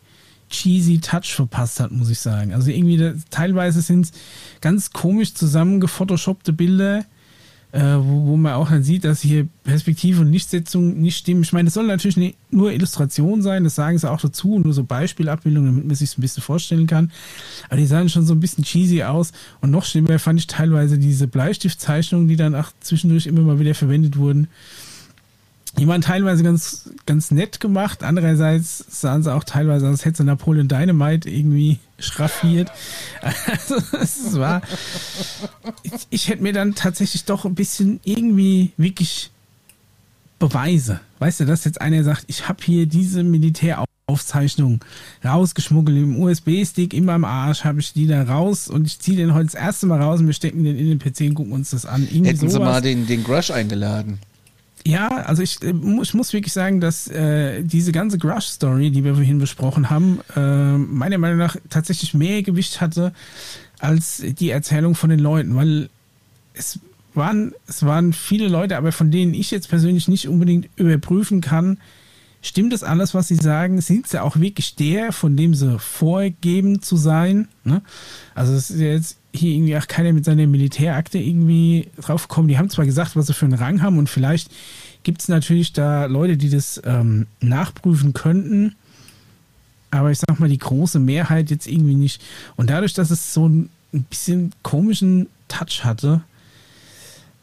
[0.49, 2.53] cheesy Touch verpasst hat, muss ich sagen.
[2.53, 4.11] Also irgendwie, da, teilweise sind es
[4.61, 7.05] ganz komisch zusammengephotoshopte Bilder,
[7.71, 11.41] äh, wo, wo man auch dann sieht, dass hier Perspektive und Lichtsetzung nicht stimmen.
[11.43, 14.73] Ich meine, das soll natürlich nicht nur Illustration sein, das sagen sie auch dazu, nur
[14.73, 17.11] so Beispielabbildungen, damit man sich ein bisschen vorstellen kann.
[17.67, 19.33] Aber die sahen schon so ein bisschen cheesy aus.
[19.59, 23.75] Und noch schlimmer fand ich teilweise diese Bleistiftzeichnungen, die dann auch zwischendurch immer mal wieder
[23.75, 24.47] verwendet wurden.
[25.77, 28.03] Die waren teilweise ganz, ganz nett gemacht.
[28.03, 32.71] Andererseits sahen sie auch teilweise, als hätte Napoleon Dynamite irgendwie schraffiert.
[33.21, 34.61] Also, es war,
[35.83, 39.31] ich, ich hätte mir dann tatsächlich doch ein bisschen irgendwie wirklich
[40.39, 40.99] Beweise.
[41.19, 44.83] Weißt du, dass jetzt einer sagt, ich habe hier diese Militäraufzeichnung
[45.23, 49.33] rausgeschmuggelt im USB-Stick in meinem Arsch, habe ich die da raus und ich ziehe den
[49.33, 51.71] heute das erste Mal raus und wir stecken den in den PC und gucken uns
[51.71, 52.03] das an.
[52.03, 52.67] Irgendwie Hätten sie sowas.
[52.67, 54.19] mal den, den Grush eingeladen.
[54.87, 59.15] Ja, also ich, äh, ich muss wirklich sagen, dass äh, diese ganze Grush-Story, die wir
[59.15, 63.11] vorhin besprochen haben, äh, meiner Meinung nach tatsächlich mehr Gewicht hatte
[63.79, 65.89] als die Erzählung von den Leuten, weil
[66.53, 66.79] es
[67.15, 71.79] waren, es waren viele Leute, aber von denen ich jetzt persönlich nicht unbedingt überprüfen kann,
[72.41, 73.81] stimmt das alles, was sie sagen?
[73.81, 77.47] Sind sie auch wirklich der, von dem sie vorgeben zu sein?
[77.63, 77.81] Ne?
[78.35, 82.47] Also es ist ja jetzt hier irgendwie auch keiner mit seiner Militärakte irgendwie draufgekommen.
[82.47, 84.49] Die haben zwar gesagt, was sie für einen Rang haben und vielleicht
[85.03, 88.75] gibt es natürlich da Leute, die das ähm, nachprüfen könnten,
[89.91, 92.21] aber ich sag mal, die große Mehrheit jetzt irgendwie nicht.
[92.55, 96.21] Und dadurch, dass es so ein bisschen komischen Touch hatte,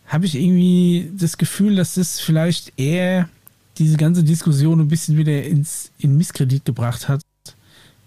[0.07, 3.29] habe ich irgendwie das Gefühl, dass das vielleicht eher
[3.79, 7.23] diese ganze Diskussion ein bisschen wieder ins in Misskredit gebracht hat,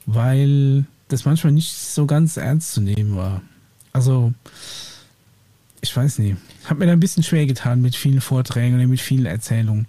[0.06, 3.42] weil das manchmal nicht so ganz ernst zu nehmen war.
[3.96, 4.34] Also,
[5.80, 6.36] ich weiß nicht.
[6.66, 9.88] Hat mir da ein bisschen schwer getan mit vielen Vorträgen oder mit vielen Erzählungen.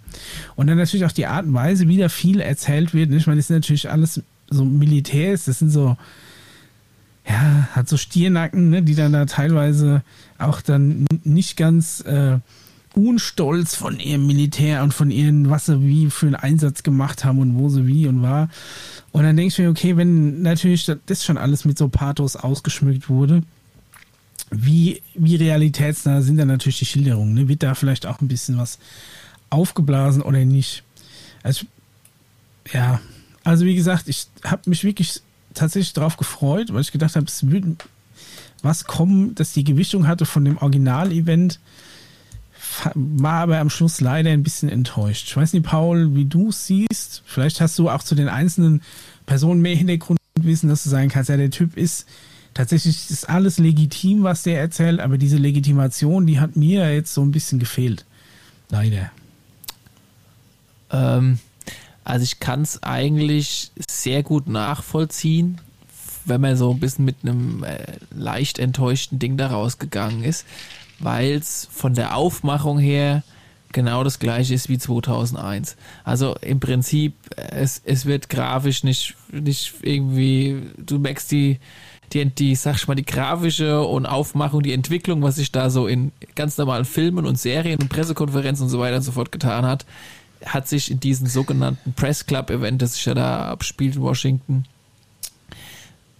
[0.55, 3.11] Und dann natürlich auch die Art und Weise, wie da viel erzählt wird.
[3.11, 5.97] Ich meine, das sind natürlich alles so Militärs, das sind so,
[7.27, 10.03] ja, hat so Stiernacken, ne, die dann da teilweise
[10.37, 12.39] auch dann nicht ganz äh,
[12.93, 17.39] unstolz von ihrem Militär und von ihren, was sie wie für einen Einsatz gemacht haben
[17.39, 18.47] und wo sie wie und war.
[19.11, 23.09] Und dann denke ich mir, okay, wenn natürlich das schon alles mit so Pathos ausgeschmückt
[23.09, 23.43] wurde,
[24.49, 27.33] wie, wie realitätsnah sind dann natürlich die Schilderungen?
[27.33, 27.47] Ne?
[27.47, 28.79] Wird da vielleicht auch ein bisschen was
[29.49, 30.83] aufgeblasen oder nicht?
[31.43, 31.65] Also,
[32.71, 33.01] ja,
[33.43, 35.21] also wie gesagt, ich habe mich wirklich
[35.53, 37.75] tatsächlich darauf gefreut, weil ich gedacht habe, es würde
[38.61, 41.59] was kommen, dass die Gewichtung hatte von dem Original-Event,
[42.93, 45.27] war aber am Schluss leider ein bisschen enttäuscht.
[45.27, 47.23] Ich weiß nicht, Paul, wie du es siehst.
[47.25, 48.81] Vielleicht hast du auch zu den einzelnen
[49.25, 52.07] Personen mehr Hintergrundwissen, dass du sagen kannst, ja, der Typ ist
[52.57, 57.21] tatsächlich ist alles legitim, was der erzählt, aber diese Legitimation, die hat mir jetzt so
[57.21, 58.03] ein bisschen gefehlt.
[58.69, 59.11] Leider.
[60.89, 61.37] Ähm,
[62.03, 65.61] also ich kann es eigentlich sehr gut nachvollziehen,
[66.25, 67.77] wenn man so ein bisschen mit einem äh,
[68.09, 70.45] leicht enttäuschten Ding da rausgegangen ist,
[70.97, 73.23] weil es von der Aufmachung her
[73.71, 75.77] genau das gleiche ist wie 2001.
[76.03, 81.59] Also im Prinzip, äh, es, es wird grafisch nicht, nicht irgendwie, du merkst die,
[82.13, 85.87] die, die, sag ich mal, die grafische und Aufmachung, die Entwicklung, was sich da so
[85.87, 89.65] in ganz normalen Filmen und Serien und Pressekonferenzen und so weiter und so fort getan
[89.65, 89.85] hat,
[90.45, 94.65] hat sich in diesem sogenannten Press Club Event, das sich ja da abspielt in Washington,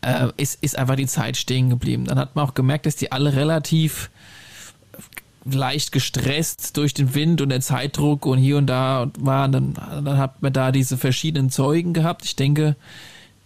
[0.02, 2.06] äh, ist, ist einfach die Zeit stehen geblieben.
[2.06, 4.10] Dann hat man auch gemerkt, dass die alle relativ
[5.46, 9.52] leicht gestresst durch den Wind und den Zeitdruck und hier und da waren.
[9.54, 12.26] Dann, dann hat man da diese verschiedenen Zeugen gehabt.
[12.26, 12.76] Ich denke,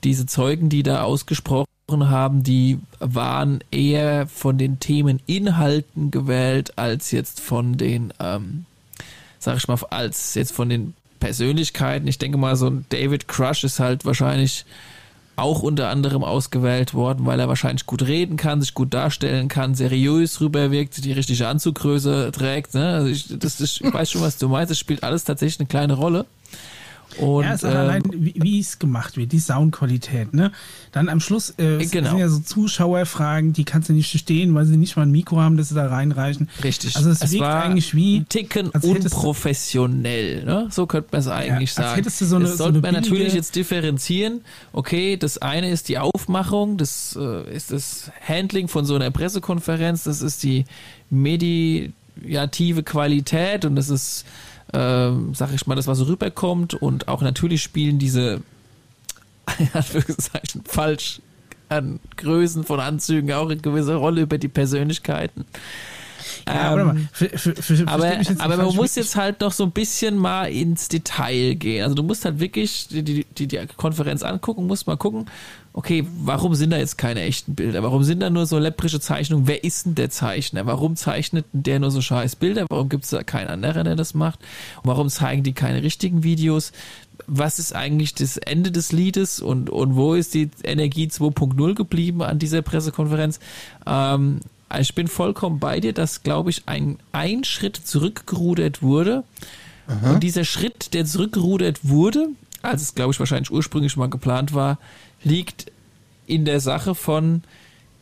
[0.03, 1.70] diese Zeugen, die da ausgesprochen
[2.09, 8.65] haben, die waren eher von den Themeninhalten gewählt, als jetzt von den, ähm,
[9.39, 12.07] sag ich mal, als jetzt von den Persönlichkeiten.
[12.07, 14.65] Ich denke mal, so ein David Crush ist halt wahrscheinlich
[15.35, 19.76] auch unter anderem ausgewählt worden, weil er wahrscheinlich gut reden kann, sich gut darstellen kann,
[19.76, 22.73] seriös rüberwirkt, die richtige Anzuggröße trägt.
[22.73, 22.93] Ne?
[22.93, 24.72] Also ich, das, ich weiß schon, was du meinst.
[24.72, 26.26] Es spielt alles tatsächlich eine kleine Rolle.
[27.17, 30.51] Und, ja, ist auch ähm, allein, wie, wie es gemacht wird, die Soundqualität, ne?
[30.91, 32.09] Dann am Schluss äh, Genau.
[32.11, 35.39] sind ja so Zuschauerfragen, die kannst du nicht verstehen, weil sie nicht mal ein Mikro
[35.39, 36.49] haben, das sie da reinreichen.
[36.63, 36.95] Richtig.
[36.95, 40.67] Also es, Es wirkt war eigentlich wie ein Ticken unprofessionell, ne?
[40.69, 42.09] So könnte man es eigentlich als sagen.
[42.09, 44.41] so eine- das so sollte eine man natürlich jetzt differenzieren.
[44.73, 50.03] Okay, das eine ist die Aufmachung, das äh, ist das Handling von so einer Pressekonferenz,
[50.03, 50.65] das ist die
[51.09, 54.25] mediative Qualität und das ist,
[54.73, 58.41] ähm, sag ich mal, das, was so rüberkommt und auch natürlich spielen diese
[59.73, 61.22] Anführungszeichen falsch
[61.69, 65.45] an Größen von Anzügen auch eine gewisse Rolle über die Persönlichkeiten.
[66.48, 67.07] Ja, Ähm,
[67.85, 71.84] aber, aber man muss jetzt halt noch so ein bisschen mal ins Detail gehen.
[71.84, 75.27] Also du musst halt wirklich die, die, die, die Konferenz angucken, musst mal gucken,
[75.73, 77.81] okay, warum sind da jetzt keine echten Bilder?
[77.84, 79.48] Warum sind da nur so läpprische Zeichnungen?
[79.48, 80.65] Wer ist denn der Zeichner?
[80.65, 82.65] Warum zeichnet denn der nur so scheiß Bilder?
[82.69, 84.39] Warum gibt es da keinen anderen, der das macht?
[84.84, 86.72] Und warum zeigen die keine richtigen Videos?
[87.27, 92.22] Was ist eigentlich das Ende des Liedes und, und wo ist die Energie 2.0 geblieben
[92.22, 93.39] an dieser Pressekonferenz?
[93.85, 99.23] Ähm, also ich bin vollkommen bei dir, dass, glaube ich, ein, ein Schritt zurückgerudert wurde.
[100.14, 102.30] Und dieser Schritt, der zurückgerudert wurde,
[102.61, 104.77] als es, glaube ich, wahrscheinlich ursprünglich mal geplant war,
[105.23, 105.72] liegt
[106.27, 107.43] in der Sache von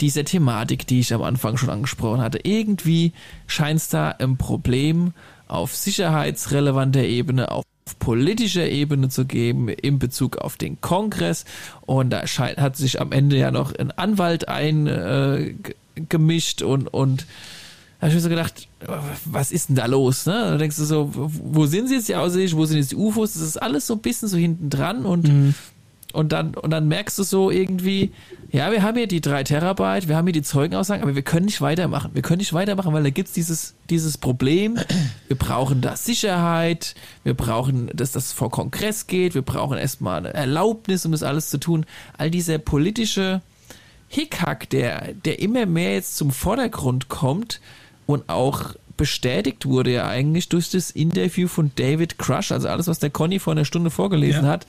[0.01, 2.39] dieser Thematik, die ich am Anfang schon angesprochen hatte.
[2.43, 3.11] Irgendwie
[3.47, 5.13] scheint es da ein Problem
[5.47, 7.65] auf sicherheitsrelevanter Ebene, auf
[7.99, 11.43] politischer Ebene zu geben in Bezug auf den Kongress.
[11.81, 17.25] Und da scheint, hat sich am Ende ja noch ein Anwalt eingemischt äh, und, und
[17.99, 18.69] da habe ich mir so gedacht,
[19.25, 20.25] was ist denn da los?
[20.25, 20.31] Ne?
[20.31, 23.33] Da denkst du so, wo sind sie jetzt ja aussichtlich, wo sind jetzt die UFOs?
[23.33, 25.27] Das ist alles so ein bisschen so hinten dran und,
[26.13, 28.11] und, dann, und dann merkst du so irgendwie,
[28.51, 31.45] ja, wir haben hier die drei Terabyte, wir haben hier die Zeugenaussagen, aber wir können
[31.45, 32.11] nicht weitermachen.
[32.13, 34.77] Wir können nicht weitermachen, weil da gibt's dieses, dieses Problem.
[35.27, 40.33] Wir brauchen da Sicherheit, wir brauchen, dass das vor Kongress geht, wir brauchen erstmal eine
[40.33, 41.85] Erlaubnis, um das alles zu tun.
[42.17, 43.41] All dieser politische
[44.07, 47.61] Hickhack, der, der immer mehr jetzt zum Vordergrund kommt
[48.07, 52.99] und auch bestätigt wurde ja eigentlich durch das Interview von David Crush, also alles, was
[52.99, 54.49] der Conny vor einer Stunde vorgelesen Ja.
[54.51, 54.67] hat,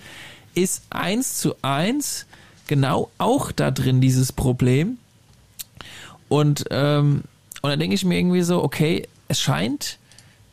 [0.54, 2.26] ist eins zu eins
[2.66, 4.98] genau auch da drin dieses Problem.
[6.28, 7.24] Und, ähm,
[7.62, 9.98] und dann denke ich mir irgendwie so, okay, es scheint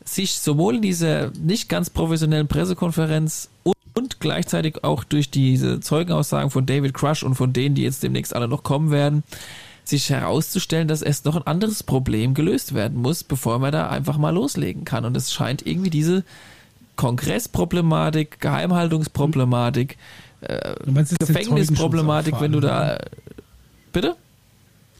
[0.04, 6.50] sich sowohl in dieser nicht ganz professionellen Pressekonferenz und, und gleichzeitig auch durch diese Zeugenaussagen
[6.50, 9.24] von David Crush und von denen, die jetzt demnächst alle noch kommen werden,
[9.84, 14.18] sich herauszustellen, dass erst noch ein anderes Problem gelöst werden muss, bevor man da einfach
[14.18, 15.06] mal loslegen kann.
[15.06, 16.24] Und es scheint irgendwie diese
[16.98, 19.98] Kongressproblematik, Geheimhaltungsproblematik,
[20.42, 20.74] äh,
[21.20, 22.78] Gefängnisproblematik, wenn du da.
[22.80, 23.00] allem,
[23.94, 24.16] Bitte?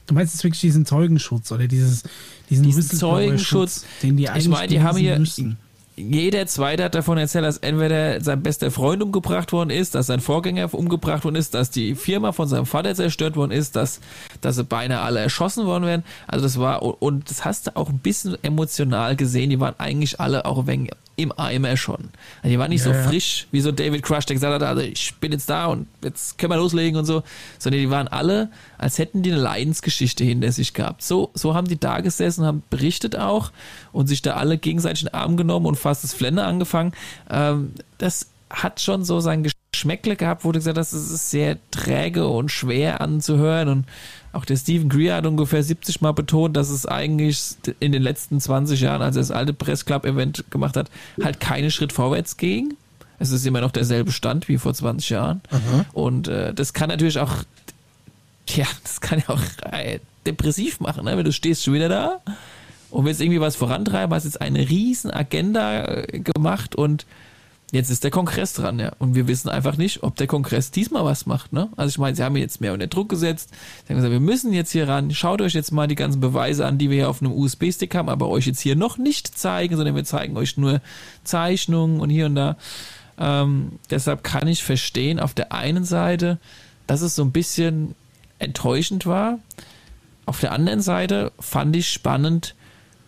[0.06, 2.02] Du meinst jetzt wirklich diesen Zeugenschutz oder dieses,
[2.48, 3.84] diesen, Diesen Zeugenschutz.
[4.02, 5.58] den die Ich eigentlich meine, die haben hier- müssen.
[5.96, 10.20] jeder Zweite hat davon erzählt, dass entweder sein bester Freund umgebracht worden ist, dass sein
[10.20, 14.00] Vorgänger umgebracht worden ist, dass die Firma von seinem Vater zerstört worden ist, dass,
[14.40, 16.04] dass sie beinahe alle erschossen worden wären.
[16.26, 20.18] Also das war, und das hast du auch ein bisschen emotional gesehen, die waren eigentlich
[20.20, 22.10] alle auch ein wenig im Eimer schon.
[22.42, 24.82] Also die waren nicht Ja, so frisch, wie so David Crush, der gesagt hat, also
[24.82, 27.24] ich bin jetzt da und jetzt können wir loslegen und so,
[27.58, 31.02] sondern die waren alle, als hätten die eine Leidensgeschichte hinter sich gehabt.
[31.02, 33.50] So, so haben die da gesessen, haben berichtet auch
[33.92, 36.92] und sich da alle gegenseitig in den Arm genommen und fast das Flenne angefangen.
[37.28, 41.58] Ähm, das hat schon so sein Geschmäckle gehabt, wo du gesagt hast, es ist sehr
[41.72, 43.86] träge und schwer anzuhören und
[44.32, 47.40] auch der Stephen Greer hat ungefähr 70 Mal betont, dass es eigentlich
[47.80, 50.90] in den letzten 20 Jahren, als er das alte Press Club Event gemacht hat,
[51.22, 52.74] halt keinen Schritt vorwärts ging.
[53.18, 55.40] Es ist immer noch derselbe Stand wie vor 20 Jahren.
[55.92, 57.32] Und äh, das kann natürlich auch,
[58.48, 59.42] ja, das kann ja auch
[59.72, 61.16] äh, depressiv machen, ne?
[61.16, 62.20] wenn du stehst schon wieder da
[62.90, 67.06] und willst irgendwie was vorantreiben, hast jetzt eine riesen Agenda äh, gemacht und
[67.70, 68.92] jetzt ist der Kongress dran, ja.
[68.98, 71.68] Und wir wissen einfach nicht, ob der Kongress diesmal was macht, ne?
[71.76, 73.50] Also ich meine, sie haben jetzt mehr unter Druck gesetzt.
[73.84, 75.10] Sie haben gesagt, wir müssen jetzt hier ran.
[75.12, 78.08] Schaut euch jetzt mal die ganzen Beweise an, die wir hier auf einem USB-Stick haben,
[78.08, 80.80] aber euch jetzt hier noch nicht zeigen, sondern wir zeigen euch nur
[81.24, 82.56] Zeichnungen und hier und da.
[83.18, 86.38] Ähm, deshalb kann ich verstehen, auf der einen Seite,
[86.86, 87.94] dass es so ein bisschen
[88.38, 89.40] enttäuschend war.
[90.24, 92.54] Auf der anderen Seite fand ich spannend,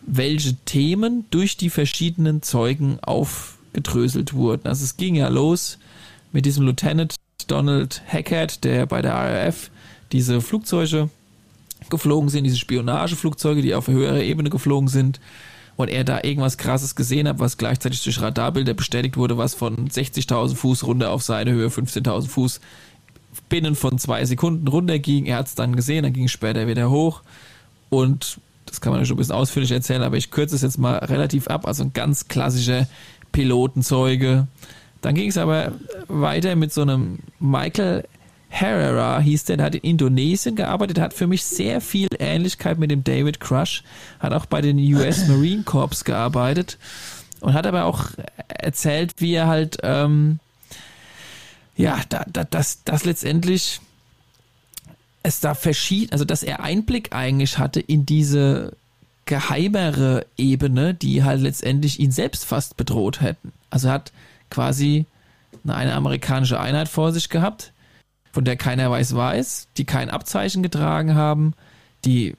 [0.02, 2.98] welche Themen durch die verschiedenen Zeugen
[3.70, 4.66] aufgedröselt wurden.
[4.66, 5.78] Also es ging ja los
[6.32, 7.14] mit diesem Lieutenant
[7.46, 9.70] Donald Hackett, der bei der RAF
[10.12, 11.08] diese Flugzeuge
[11.88, 15.20] geflogen sind, diese Spionageflugzeuge, die auf höherer Ebene geflogen sind
[15.76, 19.88] und er da irgendwas krasses gesehen hat, was gleichzeitig durch Radarbilder bestätigt wurde, was von
[19.88, 22.60] 60.000 Fuß runter auf seine Höhe 15.000 Fuß
[23.48, 25.26] binnen von zwei Sekunden runterging.
[25.26, 27.22] Er hat es dann gesehen, dann ging es später wieder hoch.
[27.88, 30.78] Und das kann man ja schon ein bisschen ausführlich erzählen, aber ich kürze es jetzt
[30.78, 31.66] mal relativ ab.
[31.66, 32.86] Also ein ganz klassischer
[33.32, 34.46] Pilotenzeuge.
[35.00, 35.72] Dann ging es aber
[36.08, 38.04] weiter mit so einem Michael
[38.50, 42.90] Herrera hieß der, der hat in Indonesien gearbeitet, hat für mich sehr viel Ähnlichkeit mit
[42.90, 43.84] dem David Crush,
[44.18, 46.76] hat auch bei den US Marine Corps gearbeitet
[47.40, 48.06] und hat aber auch
[48.48, 50.40] erzählt, wie er halt, ähm,
[51.76, 53.80] ja, da, da, dass, dass letztendlich
[55.22, 58.72] es da verschieden, also dass er Einblick eigentlich hatte in diese
[59.30, 63.52] geheimere Ebene, die halt letztendlich ihn selbst fast bedroht hätten.
[63.70, 64.12] Also er hat
[64.50, 65.06] quasi
[65.64, 67.72] eine, amerikanische Einheit vor sich gehabt,
[68.32, 71.54] von der keiner weiß weiß, die kein Abzeichen getragen haben,
[72.04, 72.34] die,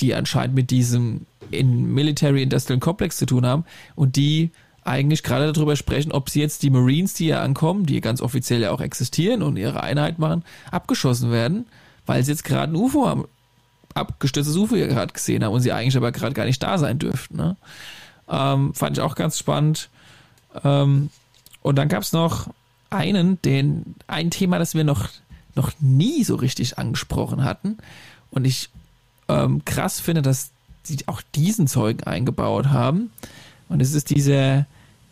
[0.00, 3.64] die anscheinend mit diesem in Military Industrial Complex zu tun haben
[3.94, 4.50] und die
[4.82, 8.62] eigentlich gerade darüber sprechen, ob sie jetzt die Marines, die hier ankommen, die ganz offiziell
[8.62, 10.42] ja auch existieren und ihre Einheit machen,
[10.72, 11.66] abgeschossen werden,
[12.04, 13.26] weil sie jetzt gerade ein UFO haben,
[13.94, 16.98] abgestürztes UFO hier gerade gesehen haben und sie eigentlich aber gerade gar nicht da sein
[16.98, 17.36] dürften.
[17.36, 17.56] Ne?
[18.28, 19.88] Ähm, fand ich auch ganz spannend.
[20.64, 21.10] Ähm,
[21.62, 22.48] und dann gab es noch
[22.90, 25.08] einen, den, ein Thema, das wir noch
[25.54, 27.78] noch nie so richtig angesprochen hatten.
[28.30, 28.70] Und ich
[29.28, 30.50] ähm, krass finde, dass
[30.82, 33.10] sie auch diesen Zeugen eingebaut haben.
[33.68, 34.66] Und es ist dieser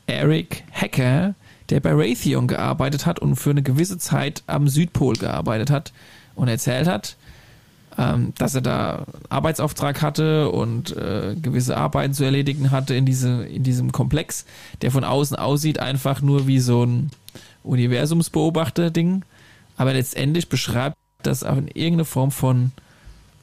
[0.06, 1.34] Eric Hacker,
[1.68, 5.92] der bei Raytheon gearbeitet hat und für eine gewisse Zeit am Südpol gearbeitet hat
[6.34, 7.16] und erzählt hat,
[7.98, 13.44] ähm, dass er da Arbeitsauftrag hatte und äh, gewisse Arbeiten zu erledigen hatte in, diese,
[13.44, 14.44] in diesem Komplex,
[14.82, 17.10] der von außen aussieht einfach nur wie so ein
[17.62, 19.24] Universumsbeobachter-Ding
[19.80, 22.72] aber letztendlich beschreibt das auch in irgendeine Form von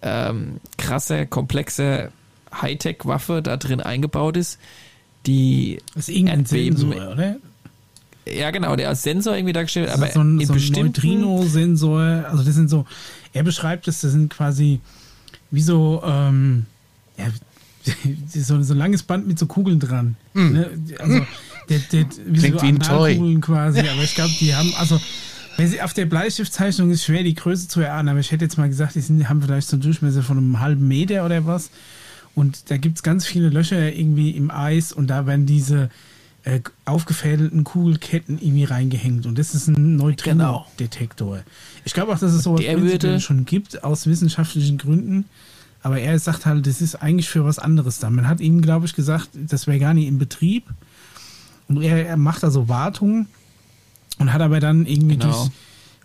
[0.03, 2.09] ähm, krasser, komplexer
[2.53, 4.59] Hightech-Waffe da drin eingebaut ist,
[5.25, 7.37] die das ist irgendein Sensor, oder?
[8.27, 12.25] Ja, genau, der als Sensor irgendwie dargestellt, aber so ein, in so ein bestimmten Neutrino-Sensor,
[12.29, 12.85] also das sind so,
[13.33, 14.79] er beschreibt es, das sind quasi
[15.51, 16.65] wie so, ähm,
[17.17, 17.25] ja,
[18.27, 20.15] so, so ein langes Band mit so Kugeln dran.
[20.33, 20.53] Hm.
[20.53, 20.69] Ne?
[20.99, 21.25] Also,
[21.69, 23.39] der, der, wie Klingt so wie ein Toy.
[23.39, 24.99] Quasi, aber ich glaube, die haben, also,
[25.57, 28.57] wenn sie auf der Bleistiftzeichnung ist schwer, die Größe zu erahnen, aber ich hätte jetzt
[28.57, 31.71] mal gesagt, die sind, haben vielleicht so einen Durchmesser von einem halben Meter oder was.
[32.35, 35.89] Und da gibt es ganz viele Löcher irgendwie im Eis und da werden diese
[36.47, 39.25] äh, aufgefädelten Kugelketten irgendwie reingehängt.
[39.25, 41.39] Und das ist ein Neutrino-Detektor.
[41.83, 45.25] Ich glaube auch, dass es sowas würde- schon gibt, aus wissenschaftlichen Gründen.
[45.83, 48.09] Aber er sagt halt, das ist eigentlich für was anderes da.
[48.09, 50.63] Man hat ihm, glaube ich, gesagt, das wäre gar nicht in Betrieb.
[51.67, 53.27] Und er, er macht da so Wartungen
[54.19, 55.31] und hat aber dann irgendwie Genau.
[55.31, 55.51] durch,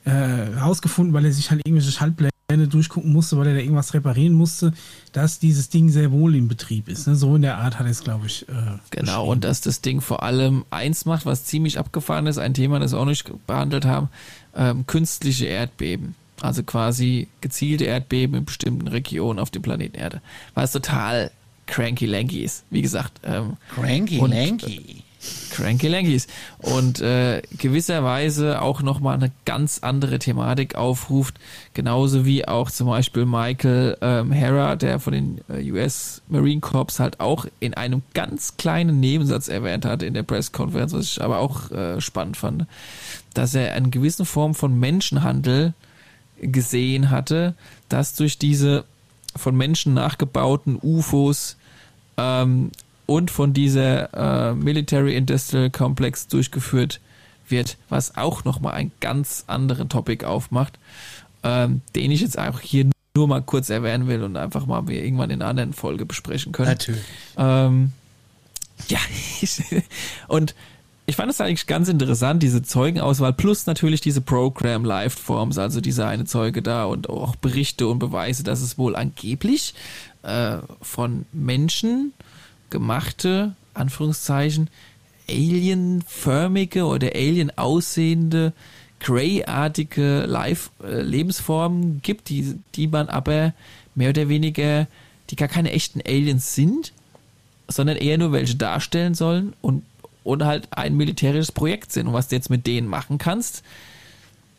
[0.05, 2.33] äh, rausgefunden, weil er sich halt irgendwelche Schaltpläne
[2.69, 4.73] durchgucken musste, weil er da irgendwas reparieren musste,
[5.13, 7.07] dass dieses Ding sehr wohl in Betrieb ist.
[7.07, 7.17] Ne?
[7.17, 8.49] So in der Art hat er es, glaube ich.
[8.49, 8.53] Äh,
[8.91, 12.79] Genau, und dass das Ding vor allem eins macht, was ziemlich abgefahren ist, ein Thema,
[12.79, 14.09] das wir auch nicht behandelt haben,
[14.55, 16.15] ähm, künstliche Erdbeben.
[16.41, 20.21] Also quasi gezielte Erdbeben in bestimmten Regionen auf dem Planeten Erde.
[20.55, 21.31] Was total
[21.67, 22.65] cranky lanky ist.
[22.71, 25.02] Wie gesagt, ähm, Cranky Lanky.
[25.51, 26.27] Cranky Lankies.
[26.59, 31.37] Und äh, gewisserweise auch nochmal eine ganz andere Thematik aufruft.
[31.75, 36.99] Genauso wie auch zum Beispiel Michael ähm, Hara, der von den äh, US Marine Corps
[36.99, 41.39] halt auch in einem ganz kleinen Nebensatz erwähnt hat in der Presskonferenz, was ich aber
[41.39, 42.67] auch äh, spannend fand,
[43.35, 45.75] dass er eine gewisse Form von Menschenhandel
[46.41, 47.55] gesehen hatte,
[47.89, 48.85] dass durch diese
[49.37, 51.57] von Menschen nachgebauten UFOs
[52.17, 52.71] ähm,
[53.13, 56.99] und von dieser äh, Military Industrial Complex durchgeführt
[57.47, 60.79] wird, was auch nochmal einen ganz anderen Topic aufmacht,
[61.43, 65.05] ähm, den ich jetzt auch hier nur mal kurz erwähnen will und einfach mal wir
[65.05, 66.71] irgendwann in einer anderen Folge besprechen können.
[66.71, 67.03] Natürlich.
[67.37, 67.93] Ähm,
[68.89, 68.99] ja,
[70.29, 70.55] und
[71.05, 76.09] ich fand es eigentlich ganz interessant, diese Zeugenauswahl plus natürlich diese Program Live-Forms, also dieser
[76.09, 79.75] eine Zeuge da und auch Berichte und Beweise, dass es wohl angeblich
[80.23, 82.15] äh, von Menschen
[82.73, 84.69] gemachte, Anführungszeichen,
[85.29, 88.53] alienförmige oder alien aussehende,
[88.99, 93.53] greyartige Live äh, Lebensformen gibt, die, die man aber
[93.95, 94.89] mehr oder weniger,
[95.31, 96.93] die gar keine echten Aliens sind,
[97.69, 99.85] sondern eher nur welche darstellen sollen und,
[100.25, 102.09] und halt ein militärisches Projekt sind.
[102.09, 103.63] Und was du jetzt mit denen machen kannst,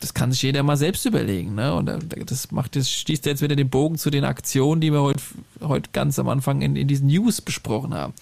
[0.03, 1.55] das kann sich jeder mal selbst überlegen.
[1.55, 1.73] Ne?
[1.73, 5.01] Und äh, das macht das schließt jetzt wieder den Bogen zu den Aktionen, die wir
[5.01, 5.23] heute,
[5.61, 8.13] heute ganz am Anfang in, in diesen News besprochen haben.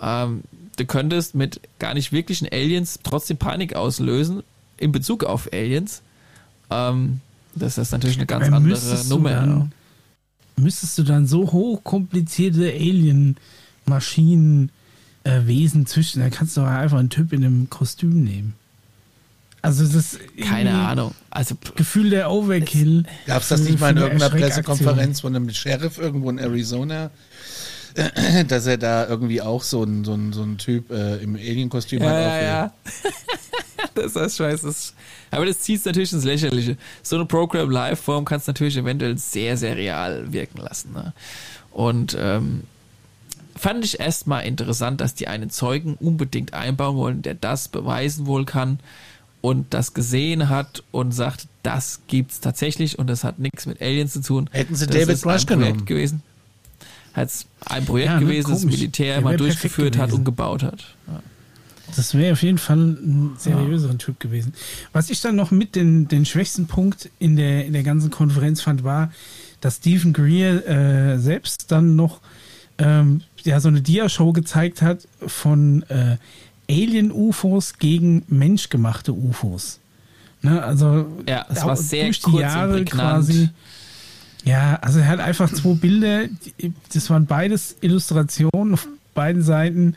[0.00, 0.40] Ähm,
[0.76, 4.42] du könntest mit gar nicht wirklichen Aliens trotzdem Panik auslösen
[4.78, 6.00] in Bezug auf Aliens.
[6.70, 7.20] Ähm,
[7.54, 9.30] das ist natürlich eine ganz Aber andere Nummer.
[9.30, 9.72] Dann,
[10.56, 14.70] müsstest du dann so hochkomplizierte Alien-Maschinen,
[15.24, 18.54] äh, Wesen züchten, dann kannst du doch einfach einen Typ in einem Kostüm nehmen.
[19.62, 21.14] Also das Keine irgendwie Ahnung.
[21.30, 23.04] Also Gefühl der Overkill.
[23.26, 24.30] Gab es das für- nicht mal in irgendeiner.
[24.30, 27.10] Pressekonferenz von einem Sheriff irgendwo in Arizona?
[28.48, 32.02] Dass er da irgendwie auch so ein, so ein, so ein Typ äh, im Alien-Kostüm
[32.02, 32.08] hat.
[32.12, 32.72] ja, ja, aufhält.
[33.04, 33.10] ja.
[33.94, 34.72] das ist scheiße.
[35.32, 36.76] Aber das zieht natürlich ins Lächerliche.
[37.02, 40.92] So eine Program-Live-Form kannst du natürlich eventuell sehr, sehr real wirken lassen.
[40.92, 41.12] Ne?
[41.72, 42.62] Und ähm,
[43.56, 48.44] fand ich erstmal interessant, dass die einen Zeugen unbedingt einbauen wollen, der das beweisen wohl
[48.44, 48.78] kann
[49.40, 54.12] und das gesehen hat und sagt, das gibt's tatsächlich und das hat nichts mit Aliens
[54.12, 54.48] zu tun.
[54.52, 55.86] Hätten sie das David ist ein Rush Projekt genommen.
[55.86, 56.22] gewesen.
[57.14, 58.76] Hat's ein Projekt Ja, ne, gewesen, das komisch.
[58.76, 60.94] Militär Der mal durchgeführt hat und gebaut hat.
[61.06, 61.22] Ja.
[61.96, 64.52] Das wäre auf jeden Fall ein seriöseren Typ gewesen.
[64.92, 68.60] Was ich dann noch mit den, den schwächsten Punkt in der, in der ganzen Konferenz
[68.60, 69.10] fand, war,
[69.62, 72.20] dass Stephen Greer äh, selbst dann noch
[72.76, 76.18] ähm, ja, so eine Dia-Show gezeigt hat von äh,
[76.70, 79.78] Alien-UFOs gegen menschgemachte UFOs.
[80.42, 83.48] Ne, also Ja, es war sehr durch die kurz und Jahre quasi.
[84.44, 86.26] Ja, also er hat einfach zwei Bilder,
[86.58, 89.94] die- das waren beides Illustrationen auf beiden Seiten.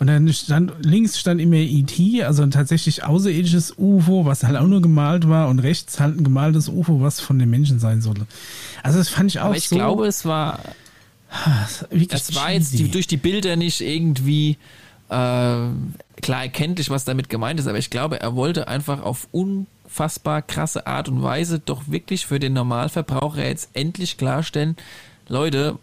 [0.00, 4.66] Und dann stand links stand immer ET, also ein tatsächlich außerirdisches UFO, was halt auch
[4.66, 8.26] nur gemalt war, und rechts halt ein gemaltes UFO, was von den Menschen sein sollte.
[8.82, 9.76] Also das fand ich auch Aber ich so.
[9.76, 10.58] glaube, es war,
[11.90, 14.58] wirklich es war jetzt die, durch die Bilder nicht irgendwie
[15.08, 15.66] äh,
[16.22, 20.86] klar erkenntlich, was damit gemeint ist, aber ich glaube, er wollte einfach auf unfassbar krasse
[20.86, 24.76] Art und Weise doch wirklich für den Normalverbraucher jetzt endlich klarstellen,
[25.28, 25.78] Leute,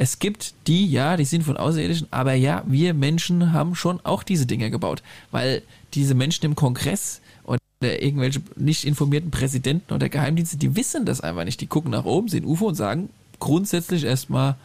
[0.00, 4.22] es gibt die, ja, die sind von Außerirdischen, aber ja, wir Menschen haben schon auch
[4.22, 5.62] diese Dinge gebaut, weil
[5.94, 11.44] diese Menschen im Kongress oder irgendwelche nicht informierten Präsidenten oder Geheimdienste, die wissen das einfach
[11.44, 11.60] nicht.
[11.60, 13.08] Die gucken nach oben, sehen UFO und sagen
[13.38, 14.56] grundsätzlich erstmal,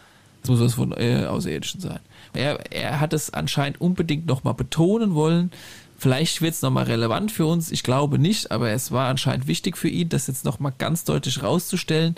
[0.41, 1.99] es muss was von äh, Außerirdischen sein.
[2.33, 5.51] Er, er hat es anscheinend unbedingt nochmal betonen wollen.
[5.97, 7.71] Vielleicht wird es nochmal relevant für uns.
[7.71, 11.41] Ich glaube nicht, aber es war anscheinend wichtig für ihn, das jetzt nochmal ganz deutlich
[11.41, 12.15] rauszustellen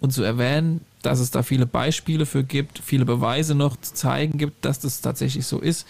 [0.00, 4.38] und zu erwähnen, dass es da viele Beispiele für gibt, viele Beweise noch zu zeigen
[4.38, 5.86] gibt, dass das tatsächlich so ist.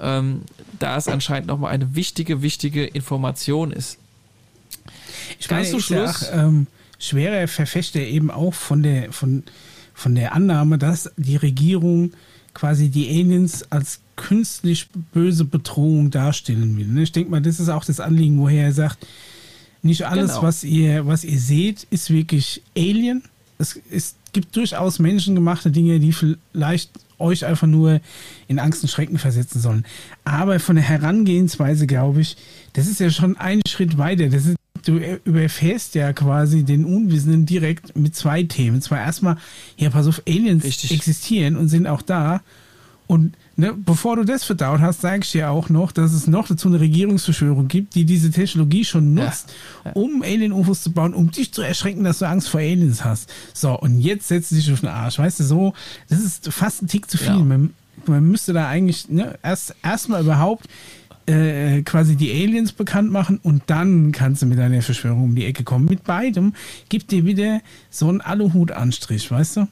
[0.00, 0.42] Ähm,
[0.78, 3.98] da es anscheinend nochmal eine wichtige, wichtige Information ist.
[5.38, 6.66] Ich Ganz meine, zum ist ja Schluss- ähm,
[6.98, 9.42] schwerer Verfechter eben auch von der, von,
[9.94, 12.12] von der Annahme, dass die Regierung
[12.56, 16.86] quasi die Aliens als künstlich böse Bedrohung darstellen will.
[16.86, 17.02] ne?
[17.02, 19.06] Ich denke mal, das ist auch das Anliegen, woher er sagt,
[19.82, 20.42] nicht alles, Genau.
[20.42, 23.22] was ihr, was ihr seht, ist wirklich Alien.
[23.58, 28.00] Es, es gibt durchaus menschengemachte Dinge, die vielleicht euch einfach nur
[28.48, 29.84] in Angst und Schrecken versetzen sollen.
[30.24, 32.36] Aber von der Herangehensweise, glaube ich,
[32.72, 34.28] das ist ja schon ein Schritt weiter.
[34.28, 38.80] Das ist, du überfährst ja quasi den Unwissenden direkt mit zwei Themen.
[38.80, 39.36] Zwar erstmal,
[39.76, 40.92] ja, pass auf, Aliens Richtig.
[40.92, 42.40] existieren und sind auch da.
[43.08, 46.48] Und ne, bevor du das verdaut hast, sage ich dir auch noch, dass es noch
[46.48, 49.52] dazu eine Regierungsverschwörung gibt, die diese Technologie schon nutzt,
[49.94, 53.32] um Alien-UFOs zu bauen, um dich zu erschrecken, dass du Angst vor Aliens hast.
[53.54, 55.18] So, und jetzt setzt du dich auf den Arsch.
[55.18, 55.72] Weißt du, so,
[56.08, 57.28] das ist fast ein Tick zu viel.
[57.28, 57.38] Ja.
[57.38, 57.74] Man,
[58.06, 60.66] man müsste da eigentlich ne, erst erstmal überhaupt
[61.26, 65.44] äh, quasi die Aliens bekannt machen und dann kannst du mit deiner Verschwörung um die
[65.44, 65.86] Ecke kommen.
[65.86, 66.54] Mit beidem
[66.88, 69.68] gibt dir wieder so einen Aluhut-Anstrich, weißt du?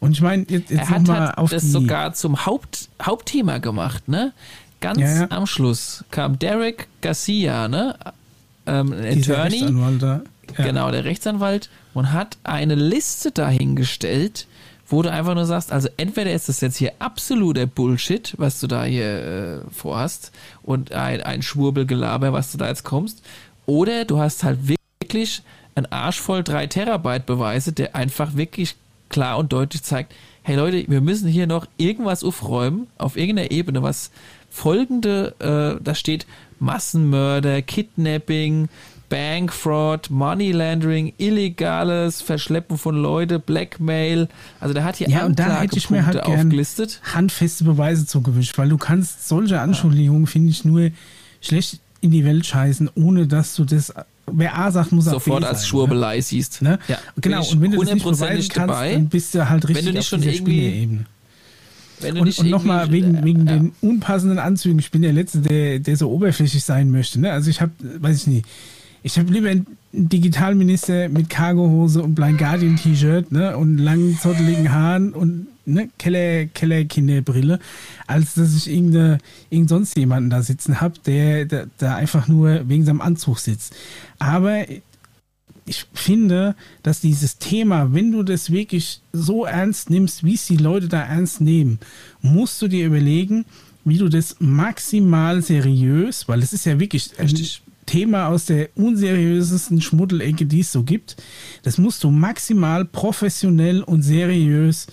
[0.00, 3.58] Und ich meine, jetzt, jetzt er hat nochmal halt auf das sogar zum Haupt, Hauptthema
[3.58, 4.32] gemacht, ne?
[4.80, 5.26] Ganz Ja, ja.
[5.30, 7.96] am Schluss kam Derek Garcia, ne?
[8.66, 10.22] Ähm, Attorney, Rechtsanwalt da.
[10.58, 10.64] Ja.
[10.64, 14.46] genau, der Rechtsanwalt, und hat eine Liste dahingestellt,
[14.88, 18.66] wo du einfach nur sagst, also entweder ist das jetzt hier absoluter Bullshit, was du
[18.66, 20.32] da hier äh, vorhast,
[20.62, 23.22] und ein, ein Schwurbelgelaber, was du da jetzt kommst,
[23.66, 25.42] oder du hast halt wirklich
[25.74, 28.76] ein Arsch voll 3 Terabyte Beweise, der einfach wirklich
[29.08, 33.82] klar und deutlich zeigt, hey Leute, wir müssen hier noch irgendwas aufräumen, auf irgendeiner Ebene,
[33.82, 34.10] was
[34.48, 36.26] folgende, äh, da steht
[36.58, 38.68] Massenmörder, Kidnapping,
[39.08, 44.28] Bank Fraud, Money Laundering, illegales Verschleppen von Leute, Blackmail.
[44.60, 47.00] Also der hat hier Ja, und da hätte ich mir halt aufgelistet.
[47.14, 50.90] handfeste Beweise zugewünscht, weil du kannst solche Anschuldigungen, finde ich, nur
[51.40, 53.92] schlecht in die Welt scheißen, ohne dass du das,
[54.30, 56.62] wer A sagt, muss Sofort B als sein, Schwurbelei siehst.
[56.62, 56.78] Ne?
[56.88, 58.92] Ja, genau, und wenn du das nicht beweisen kannst, dabei.
[58.94, 61.06] dann bist du halt richtig Wenn du nicht schon irgendwie- Spielerebene.
[61.98, 63.54] Wenn du Und, nicht und nochmal wegen, wegen ja.
[63.54, 64.78] den unpassenden Anzügen.
[64.78, 67.18] Ich bin der Letzte, der, der so oberflächlich sein möchte.
[67.18, 67.32] Ne?
[67.32, 68.46] Also ich habe, weiß ich nicht,
[69.06, 73.56] ich habe lieber einen Digitalminister mit Cargohose und Blind Guardian T-Shirt ne?
[73.56, 75.88] und langen, zotteligen Haaren und ne?
[75.96, 77.60] Keller, Kellerkinderbrille,
[78.08, 79.18] als dass ich irgendeine,
[79.48, 83.76] irgend sonst jemanden da sitzen habe, der, der, der einfach nur wegen seinem Anzug sitzt.
[84.18, 84.64] Aber
[85.66, 90.56] ich finde, dass dieses Thema, wenn du das wirklich so ernst nimmst, wie es die
[90.56, 91.78] Leute da ernst nehmen,
[92.22, 93.44] musst du dir überlegen,
[93.84, 97.28] wie du das maximal seriös, weil es ist ja wirklich ein
[97.86, 101.16] Thema aus der unseriösesten Schmuddelecke, die es so gibt.
[101.62, 104.88] Das musst du maximal professionell und seriös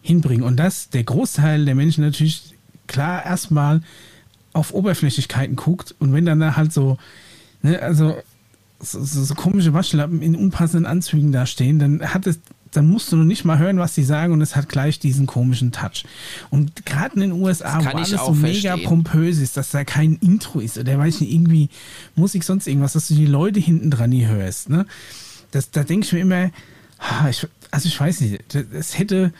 [0.00, 0.44] hinbringen.
[0.44, 2.54] Und das der Großteil der Menschen natürlich
[2.86, 3.82] klar erstmal
[4.52, 6.96] auf Oberflächlichkeiten guckt und wenn dann da halt so,
[7.62, 8.16] ne, also
[8.80, 12.40] so, so, so komische Waschlappen in unpassenden Anzügen da stehen, dann hat es
[12.72, 15.26] dann musst du noch nicht mal hören, was die sagen und es hat gleich diesen
[15.26, 16.04] komischen Touch.
[16.50, 18.88] Und gerade in den USA, wo alles so mega verstehen.
[18.88, 21.68] pompös ist, dass da kein Intro ist oder weiß nicht, irgendwie
[22.14, 24.68] Musik, sonst irgendwas, dass du die Leute hinten dran nie hörst.
[24.68, 24.86] Ne?
[25.50, 26.50] Das, da denke ich mir immer,
[27.30, 29.32] ich, also ich weiß nicht, das hätte,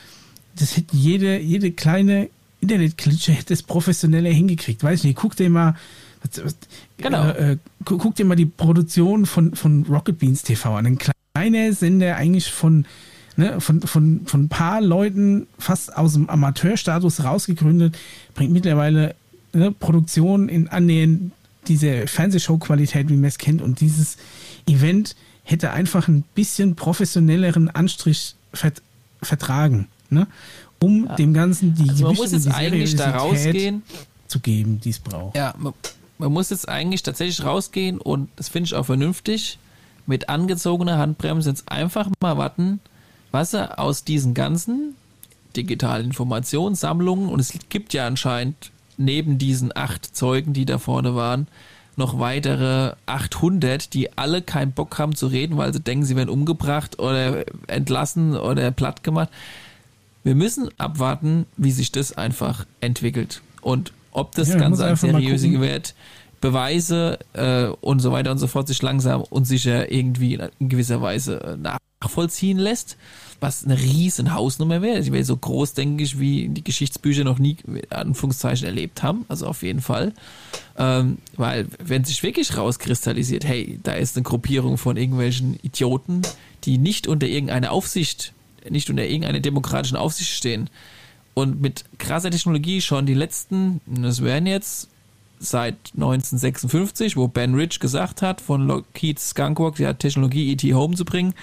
[0.56, 2.30] das hätte jede, jede kleine
[2.60, 4.82] Internetklitsche hätte es professioneller hingekriegt.
[4.82, 5.76] Weiß nicht, guck dir mal,
[6.96, 7.30] genau.
[7.30, 10.86] Äh, äh, guck dir mal die Produktion von, von Rocket Beans TV an.
[10.86, 12.86] Ein kleiner Sender eigentlich von
[13.38, 17.96] ne, von, von, von ein paar Leuten fast aus dem Amateurstatus rausgegründet,
[18.34, 19.14] bringt mittlerweile
[19.52, 21.30] ne, Produktion in annähernd
[21.68, 23.62] diese Fernsehshow-Qualität, wie man es kennt.
[23.62, 24.16] Und dieses
[24.66, 28.82] Event hätte einfach ein bisschen professionelleren Anstrich vert
[29.20, 30.28] vertragen, ne?
[30.80, 31.16] um ja.
[31.16, 33.82] dem Ganzen die also man muss jetzt eigentlich da rausgehen
[34.28, 35.36] zu geben, die es braucht.
[35.36, 35.74] Ja, man,
[36.18, 39.58] man muss jetzt eigentlich tatsächlich rausgehen und das finde ich auch vernünftig,
[40.06, 42.78] mit angezogener Handbremse jetzt einfach mal warten,
[43.30, 44.94] was er aus diesen ganzen
[45.56, 51.46] digitalen Informationssammlungen, und es gibt ja anscheinend neben diesen acht Zeugen, die da vorne waren,
[51.96, 56.28] noch weitere 800, die alle keinen Bock haben zu reden, weil sie denken, sie werden
[56.28, 59.30] umgebracht oder entlassen oder platt gemacht.
[60.22, 65.60] Wir müssen abwarten, wie sich das einfach entwickelt und ob das ja, Ganze als seriöse
[65.60, 65.94] wird,
[66.40, 71.02] Beweise äh, und so weiter und so fort sich langsam und sicher irgendwie in gewisser
[71.02, 72.96] Weise äh, nachvollziehen lässt,
[73.40, 75.02] was eine riesen Hausnummer wäre.
[75.02, 77.56] Sie wäre so groß, denke ich, wie die Geschichtsbücher noch nie,
[77.90, 79.24] Anführungszeichen, erlebt haben.
[79.28, 80.12] Also auf jeden Fall.
[80.76, 86.22] Ähm, weil, wenn sich wirklich rauskristallisiert, hey, da ist eine Gruppierung von irgendwelchen Idioten,
[86.64, 88.32] die nicht unter irgendeiner Aufsicht,
[88.68, 90.70] nicht unter irgendeiner demokratischen Aufsicht stehen
[91.34, 94.88] und mit krasser Technologie schon die letzten, das wären jetzt
[95.40, 101.04] seit 1956, wo Ben Rich gesagt hat, von Lockheed Skunkworks, die Technologie ET Home zu
[101.04, 101.34] bringen,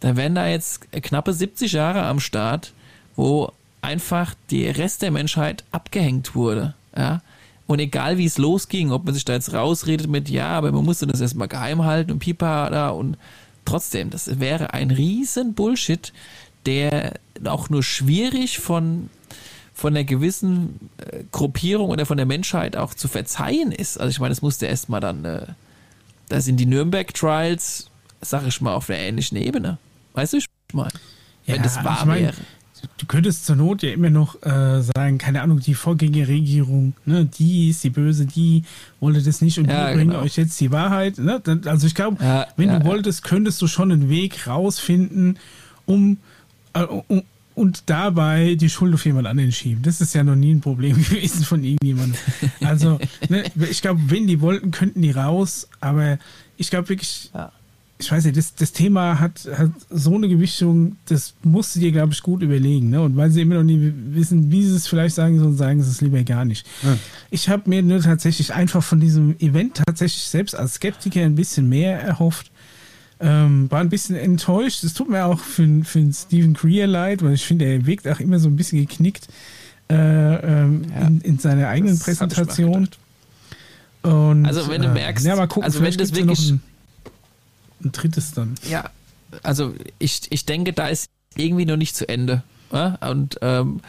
[0.00, 2.72] da wären da jetzt knappe 70 Jahre am Start,
[3.16, 6.74] wo einfach der Rest der Menschheit abgehängt wurde.
[6.96, 7.22] Ja?
[7.66, 10.84] Und egal wie es losging, ob man sich da jetzt rausredet mit, ja, aber man
[10.84, 13.16] musste das erstmal geheim halten und Pipa da und
[13.64, 16.12] trotzdem, das wäre ein riesen Bullshit,
[16.66, 17.14] der
[17.44, 19.08] auch nur schwierig von
[19.74, 23.98] von einer gewissen äh, Gruppierung oder von der Menschheit auch zu verzeihen ist.
[23.98, 25.46] Also ich meine, das musste erstmal dann, äh,
[26.28, 27.90] da sind die Nürnberg-Trials,
[28.20, 29.78] sag ich mal, auf einer ähnlichen Ebene.
[30.14, 30.90] Weißt du, ich meine,
[31.46, 32.34] wenn ja, das wahr ich mein, wäre.
[32.98, 37.70] Du könntest zur Not ja immer noch äh, sagen, keine Ahnung, die Vorgängerregierung, ne, die
[37.70, 38.64] ist die Böse, die
[38.98, 40.22] wollte das nicht und ja, die bringen genau.
[40.22, 41.18] euch jetzt die Wahrheit.
[41.18, 41.40] Ne?
[41.66, 45.38] Also ich glaube, ja, wenn du wolltest, könntest du schon einen Weg rausfinden,
[45.86, 46.18] um,
[46.72, 47.22] äh, um,
[47.62, 49.84] und dabei die Schuld auf jemand anderen schieben.
[49.84, 52.18] Das ist ja noch nie ein Problem gewesen von irgendjemandem.
[52.60, 52.98] Also,
[53.28, 56.18] ne, ich glaube, wenn die wollten, könnten die raus, aber
[56.56, 57.52] ich glaube wirklich, ja.
[58.00, 61.92] ich weiß nicht, das, das Thema hat, hat so eine Gewichtung, das musst du dir,
[61.92, 62.90] glaube ich, gut überlegen.
[62.90, 63.00] Ne?
[63.00, 65.90] Und weil sie immer noch nie wissen, wie sie es vielleicht sagen sollen, sagen sie
[65.90, 66.66] es lieber gar nicht.
[66.82, 66.98] Ja.
[67.30, 71.68] Ich habe mir nur tatsächlich einfach von diesem Event tatsächlich selbst als Skeptiker ein bisschen
[71.68, 72.51] mehr erhofft
[73.22, 74.82] ähm, war ein bisschen enttäuscht.
[74.82, 78.20] Es tut mir auch für, für Stephen Greer leid, weil ich finde, er wirkt auch
[78.20, 79.28] immer so ein bisschen geknickt
[79.88, 82.88] äh, ähm, ja, in, in, seiner eigenen Präsentation.
[84.02, 86.62] Und, also wenn du äh, merkst, ja, mal gucken, also wenn das wirklich ein,
[87.84, 88.56] ein, drittes dann.
[88.68, 88.90] Ja,
[89.44, 92.42] also ich, ich denke, da ist irgendwie noch nicht zu Ende.
[92.72, 92.98] Ja?
[93.08, 93.80] Und, ähm,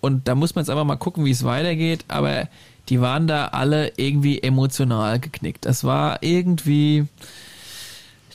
[0.00, 2.04] und da muss man jetzt einfach mal gucken, wie es weitergeht.
[2.08, 2.48] Aber
[2.88, 5.64] die waren da alle irgendwie emotional geknickt.
[5.64, 7.06] Das war irgendwie,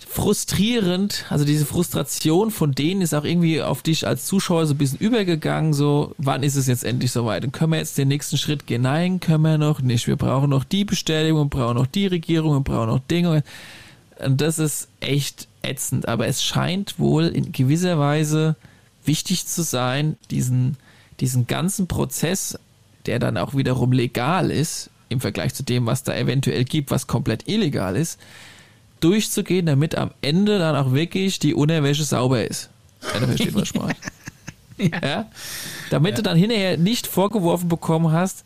[0.09, 4.77] frustrierend, also diese Frustration von denen ist auch irgendwie auf dich als Zuschauer so ein
[4.77, 7.43] bisschen übergegangen, so, wann ist es jetzt endlich soweit?
[7.43, 8.83] Und können wir jetzt den nächsten Schritt gehen?
[8.83, 10.07] Nein, können wir noch nicht.
[10.07, 13.43] Wir brauchen noch die Bestätigung, wir brauchen noch die Regierung, wir brauchen noch Dinge.
[14.19, 16.07] Und das ist echt ätzend.
[16.07, 18.55] Aber es scheint wohl in gewisser Weise
[19.05, 20.77] wichtig zu sein, diesen,
[21.19, 22.57] diesen ganzen Prozess,
[23.05, 27.07] der dann auch wiederum legal ist, im Vergleich zu dem, was da eventuell gibt, was
[27.07, 28.19] komplett illegal ist,
[28.99, 32.69] durchzugehen, damit am Ende dann auch wirklich die Unterwäsche sauber ist.
[33.13, 33.95] Wenn du verstehst, was ich meine.
[34.77, 35.07] ja.
[35.07, 35.25] ja.
[35.89, 36.15] Damit ja.
[36.17, 38.43] du dann hinterher nicht vorgeworfen bekommen hast,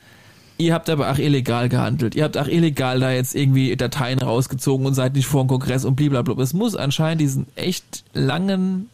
[0.58, 2.16] ihr habt aber auch illegal gehandelt.
[2.16, 5.86] Ihr habt auch illegal da jetzt irgendwie Dateien rausgezogen und seid nicht vor dem Kongress
[5.86, 6.42] und blablabla.
[6.42, 8.90] Es muss anscheinend diesen echt langen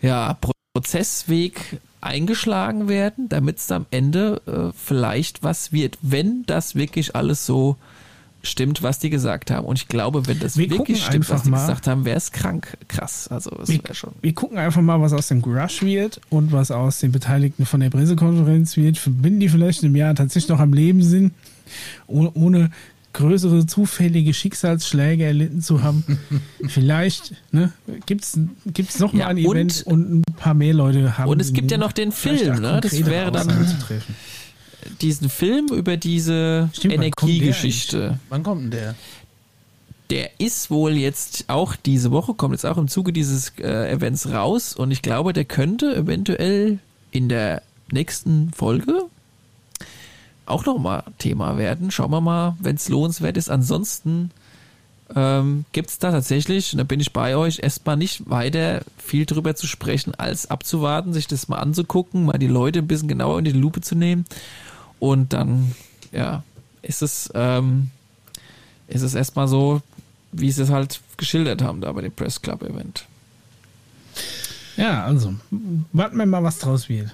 [0.00, 0.38] ja,
[0.74, 7.46] Prozessweg eingeschlagen werden, damit es am Ende äh, vielleicht was wird, wenn das wirklich alles
[7.46, 7.76] so
[8.42, 9.64] stimmt, was die gesagt haben.
[9.66, 11.58] Und ich glaube, wenn das Wir wirklich stimmt, was die mal.
[11.60, 12.76] gesagt haben, wäre es krank.
[12.88, 13.28] Krass.
[13.28, 14.12] Also, es Wir, wäre schon.
[14.20, 17.80] wir gucken einfach mal, was aus dem Grush wird und was aus den Beteiligten von
[17.80, 18.98] der Pressekonferenz wird.
[19.06, 21.32] Wenn die vielleicht im Jahr tatsächlich noch am Leben sind,
[22.06, 22.70] ohne, ohne
[23.14, 26.02] größere zufällige Schicksalsschläge erlitten zu haben.
[26.68, 27.70] vielleicht ne,
[28.06, 31.28] gibt es noch mal Ja, ein und- Event und ein paar mehr Leute haben.
[31.28, 32.80] Und es gibt ja noch den Film, ne?
[32.82, 33.66] Das wäre dann-.
[35.00, 38.18] Diesen Film über diese Energiegeschichte.
[38.28, 38.94] Wann kommt denn der?
[40.10, 44.30] Der ist wohl jetzt auch diese Woche, kommt jetzt auch im Zuge dieses äh, Events
[44.30, 46.80] raus und ich glaube, der könnte eventuell
[47.12, 49.06] in der nächsten Folge
[50.44, 51.90] auch nochmal Thema werden.
[51.90, 53.48] Schauen wir mal, wenn es lohnenswert ist.
[53.48, 54.30] Ansonsten
[55.14, 59.24] ähm, gibt es da tatsächlich, und da bin ich bei euch, erstmal nicht weiter viel
[59.24, 63.38] drüber zu sprechen, als abzuwarten, sich das mal anzugucken, mal die Leute ein bisschen genauer
[63.38, 64.24] in die Lupe zu nehmen
[65.02, 65.74] und dann,
[66.12, 66.44] ja,
[66.80, 67.90] ist es, ähm,
[68.86, 69.82] ist es erstmal so,
[70.30, 73.04] wie sie es halt geschildert haben da bei dem Press Club Event.
[74.76, 75.34] Ja, also,
[75.92, 77.10] warten wir mal, was draus wird.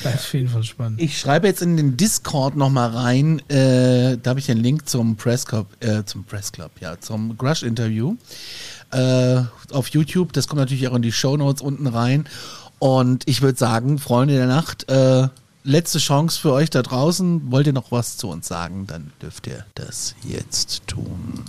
[0.00, 1.02] Bleibt auf jeden Fall spannend.
[1.02, 5.16] Ich schreibe jetzt in den Discord nochmal rein, äh, da habe ich den Link zum
[5.16, 8.16] Press Club, äh, zum Press Club, ja, zum Grush-Interview
[8.90, 10.32] äh, auf YouTube.
[10.32, 12.26] Das kommt natürlich auch in die Show Notes unten rein.
[12.78, 15.28] Und ich würde sagen, Freunde der Nacht, äh,
[15.64, 17.50] letzte Chance für euch da draußen.
[17.50, 21.44] Wollt ihr noch was zu uns sagen, dann dürft ihr das jetzt tun.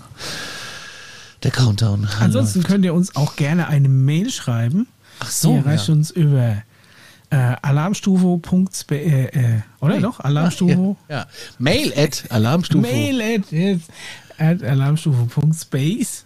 [1.43, 2.07] Der Countdown.
[2.19, 4.87] Ansonsten könnt ihr uns auch gerne eine Mail schreiben.
[5.19, 5.93] Ach so, Die erreicht ja.
[5.93, 6.63] uns über
[7.29, 10.01] äh, alarmstufe.spe, äh, äh, oder Hey.
[10.01, 10.19] doch?
[10.19, 10.95] Alarmstufe.
[11.09, 11.27] Ja, ja.
[11.57, 12.81] Mail at Alarmstufe.
[12.81, 13.81] Mail at, yes,
[14.37, 16.25] at alarmstufe.space.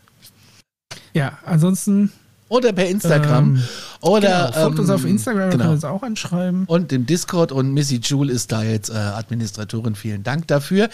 [1.13, 2.11] Ja, ansonsten
[2.49, 3.55] Oder per Instagram.
[3.55, 3.63] Ähm,
[4.01, 5.63] oder genau, folgt uns ähm, auf Instagram, Genau.
[5.63, 6.65] könnt ihr uns auch anschreiben.
[6.67, 9.95] und im Discord und Missy Jule ist da jetzt äh, Administratorin.
[9.95, 10.89] Vielen Dank dafür.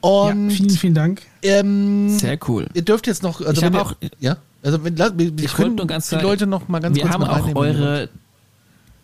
[0.00, 1.22] Und ja, vielen, vielen Dank.
[1.42, 2.66] ähm, Sehr cool.
[2.74, 5.26] ihr dürft jetzt noch, also Ich wenn hab ihr, auch- ja, also wenn, wir, wir
[5.44, 7.54] Ich können wollte nur ganz die Leute noch mal ganz wir kurz haben mal auch
[7.56, 8.08] eure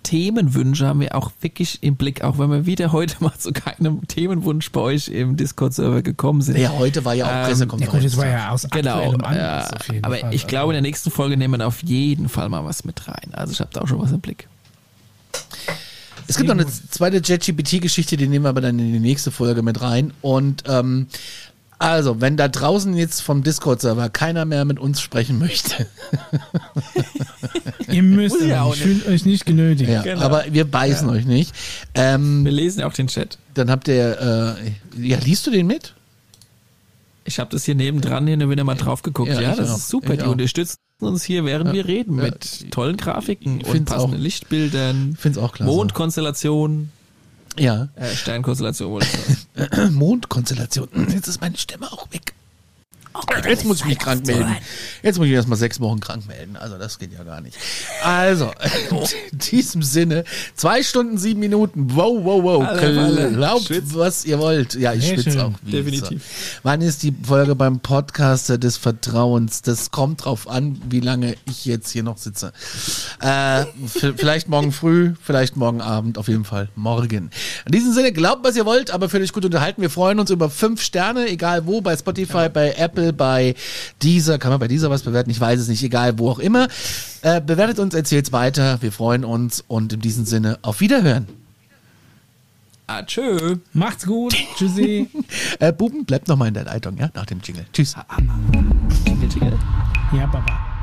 [0.09, 4.09] Themenwünsche haben wir auch wirklich im Blick, auch wenn wir wieder heute mal zu keinem
[4.09, 6.57] Themenwunsch bei euch im Discord-Server gekommen sind.
[6.57, 7.93] Ja, heute war ja auch Ähm, Ja Pressekonferenz.
[7.93, 10.35] gut, das war ja aus Genau, aktuellem äh, Anlass auf jeden aber Fall.
[10.35, 13.33] ich glaube, in der nächsten Folge nehmen wir auf jeden Fall mal was mit rein.
[13.33, 14.49] Also ich habe da auch schon was im Blick.
[16.27, 19.63] Es gibt noch eine zweite JetGPT-Geschichte, die nehmen wir aber dann in die nächste Folge
[19.63, 20.13] mit rein.
[20.23, 21.07] Und ähm,
[21.79, 25.87] also, wenn da draußen jetzt vom Discord-Server keiner mehr mit uns sprechen möchte,
[27.89, 29.89] Ihr müsst, ja auch nicht, fühlt euch nicht genötigt.
[29.91, 30.21] ja, Genau.
[30.23, 31.55] aber wir beißen euch nicht,
[31.95, 33.39] ähm, Wir lesen ja auch den Chat.
[33.55, 34.57] dann habt ihr,
[34.99, 35.95] äh, ja, liest du den mit?
[37.25, 39.31] Ich habe das hier nebendran hin und wieder mal drauf geguckt.
[39.31, 39.77] Ja, Ja, das auch.
[39.77, 40.13] ist super.
[40.15, 40.33] Ich Die auch.
[40.33, 41.73] unterstützen uns hier, während Ja.
[41.75, 42.25] wir reden, Ja.
[42.25, 45.71] mit tollen Grafiken Ich und passenden auch- Lichtbildern, Ich find's auch klasse.
[45.73, 46.91] Mondkonstellationen,
[47.59, 47.89] Ja.
[47.97, 49.03] äh, Sternkonstellation.
[49.93, 50.89] Mondkonstellation.
[51.13, 52.35] Jetzt ist meine Stimme auch weg.
[53.47, 54.57] Jetzt muss ich mich krank melden.
[55.03, 56.57] Jetzt muss ich mich erstmal sechs Wochen krank melden.
[56.57, 57.57] Also das geht ja gar nicht.
[58.03, 58.51] Also,
[59.33, 60.25] in diesem Sinne,
[60.55, 61.95] zwei Stunden, sieben Minuten.
[61.95, 63.33] Wow, wow, wow.
[63.33, 63.97] Glaubt, Schwitzt.
[63.97, 64.75] was ihr wollt.
[64.75, 65.53] Ja, ich Sehr schwitze auch.
[65.63, 66.23] wie Definitiv.
[66.63, 69.63] Wann ist die Folge beim Podcaster des Vertrauens?
[69.63, 72.53] Das kommt drauf an, wie lange ich jetzt hier noch sitze.
[73.21, 73.65] Äh,
[74.17, 77.31] vielleicht morgen früh, vielleicht morgen Abend, auf jeden Fall morgen.
[77.67, 79.83] In diesem Sinne, glaubt, was ihr wollt, aber euch gut unterhalten.
[79.83, 83.55] Wir freuen uns über fünf Sterne, egal wo, bei Spotify, bei Apple, bei
[84.03, 84.39] Deezer.
[84.39, 85.31] Kann man bei Deezer was bewerten?
[85.31, 86.69] Ich weiß es nicht, egal wo auch immer.
[87.23, 88.81] Äh, bewertet uns, erzählt's weiter.
[88.81, 91.27] Wir freuen uns und in diesem Sinne, auf Wiederhören.
[92.87, 93.57] Ah, tschö.
[93.75, 94.35] Macht's gut.
[94.57, 95.09] Tschüssi.
[95.59, 97.67] Äh, Buben, bleibt noch mal in der Leitung, ja, nach dem Jingle.
[97.73, 97.95] Tschüss.
[99.05, 99.59] Jingle, jingle.
[100.13, 100.79] ja, Baba.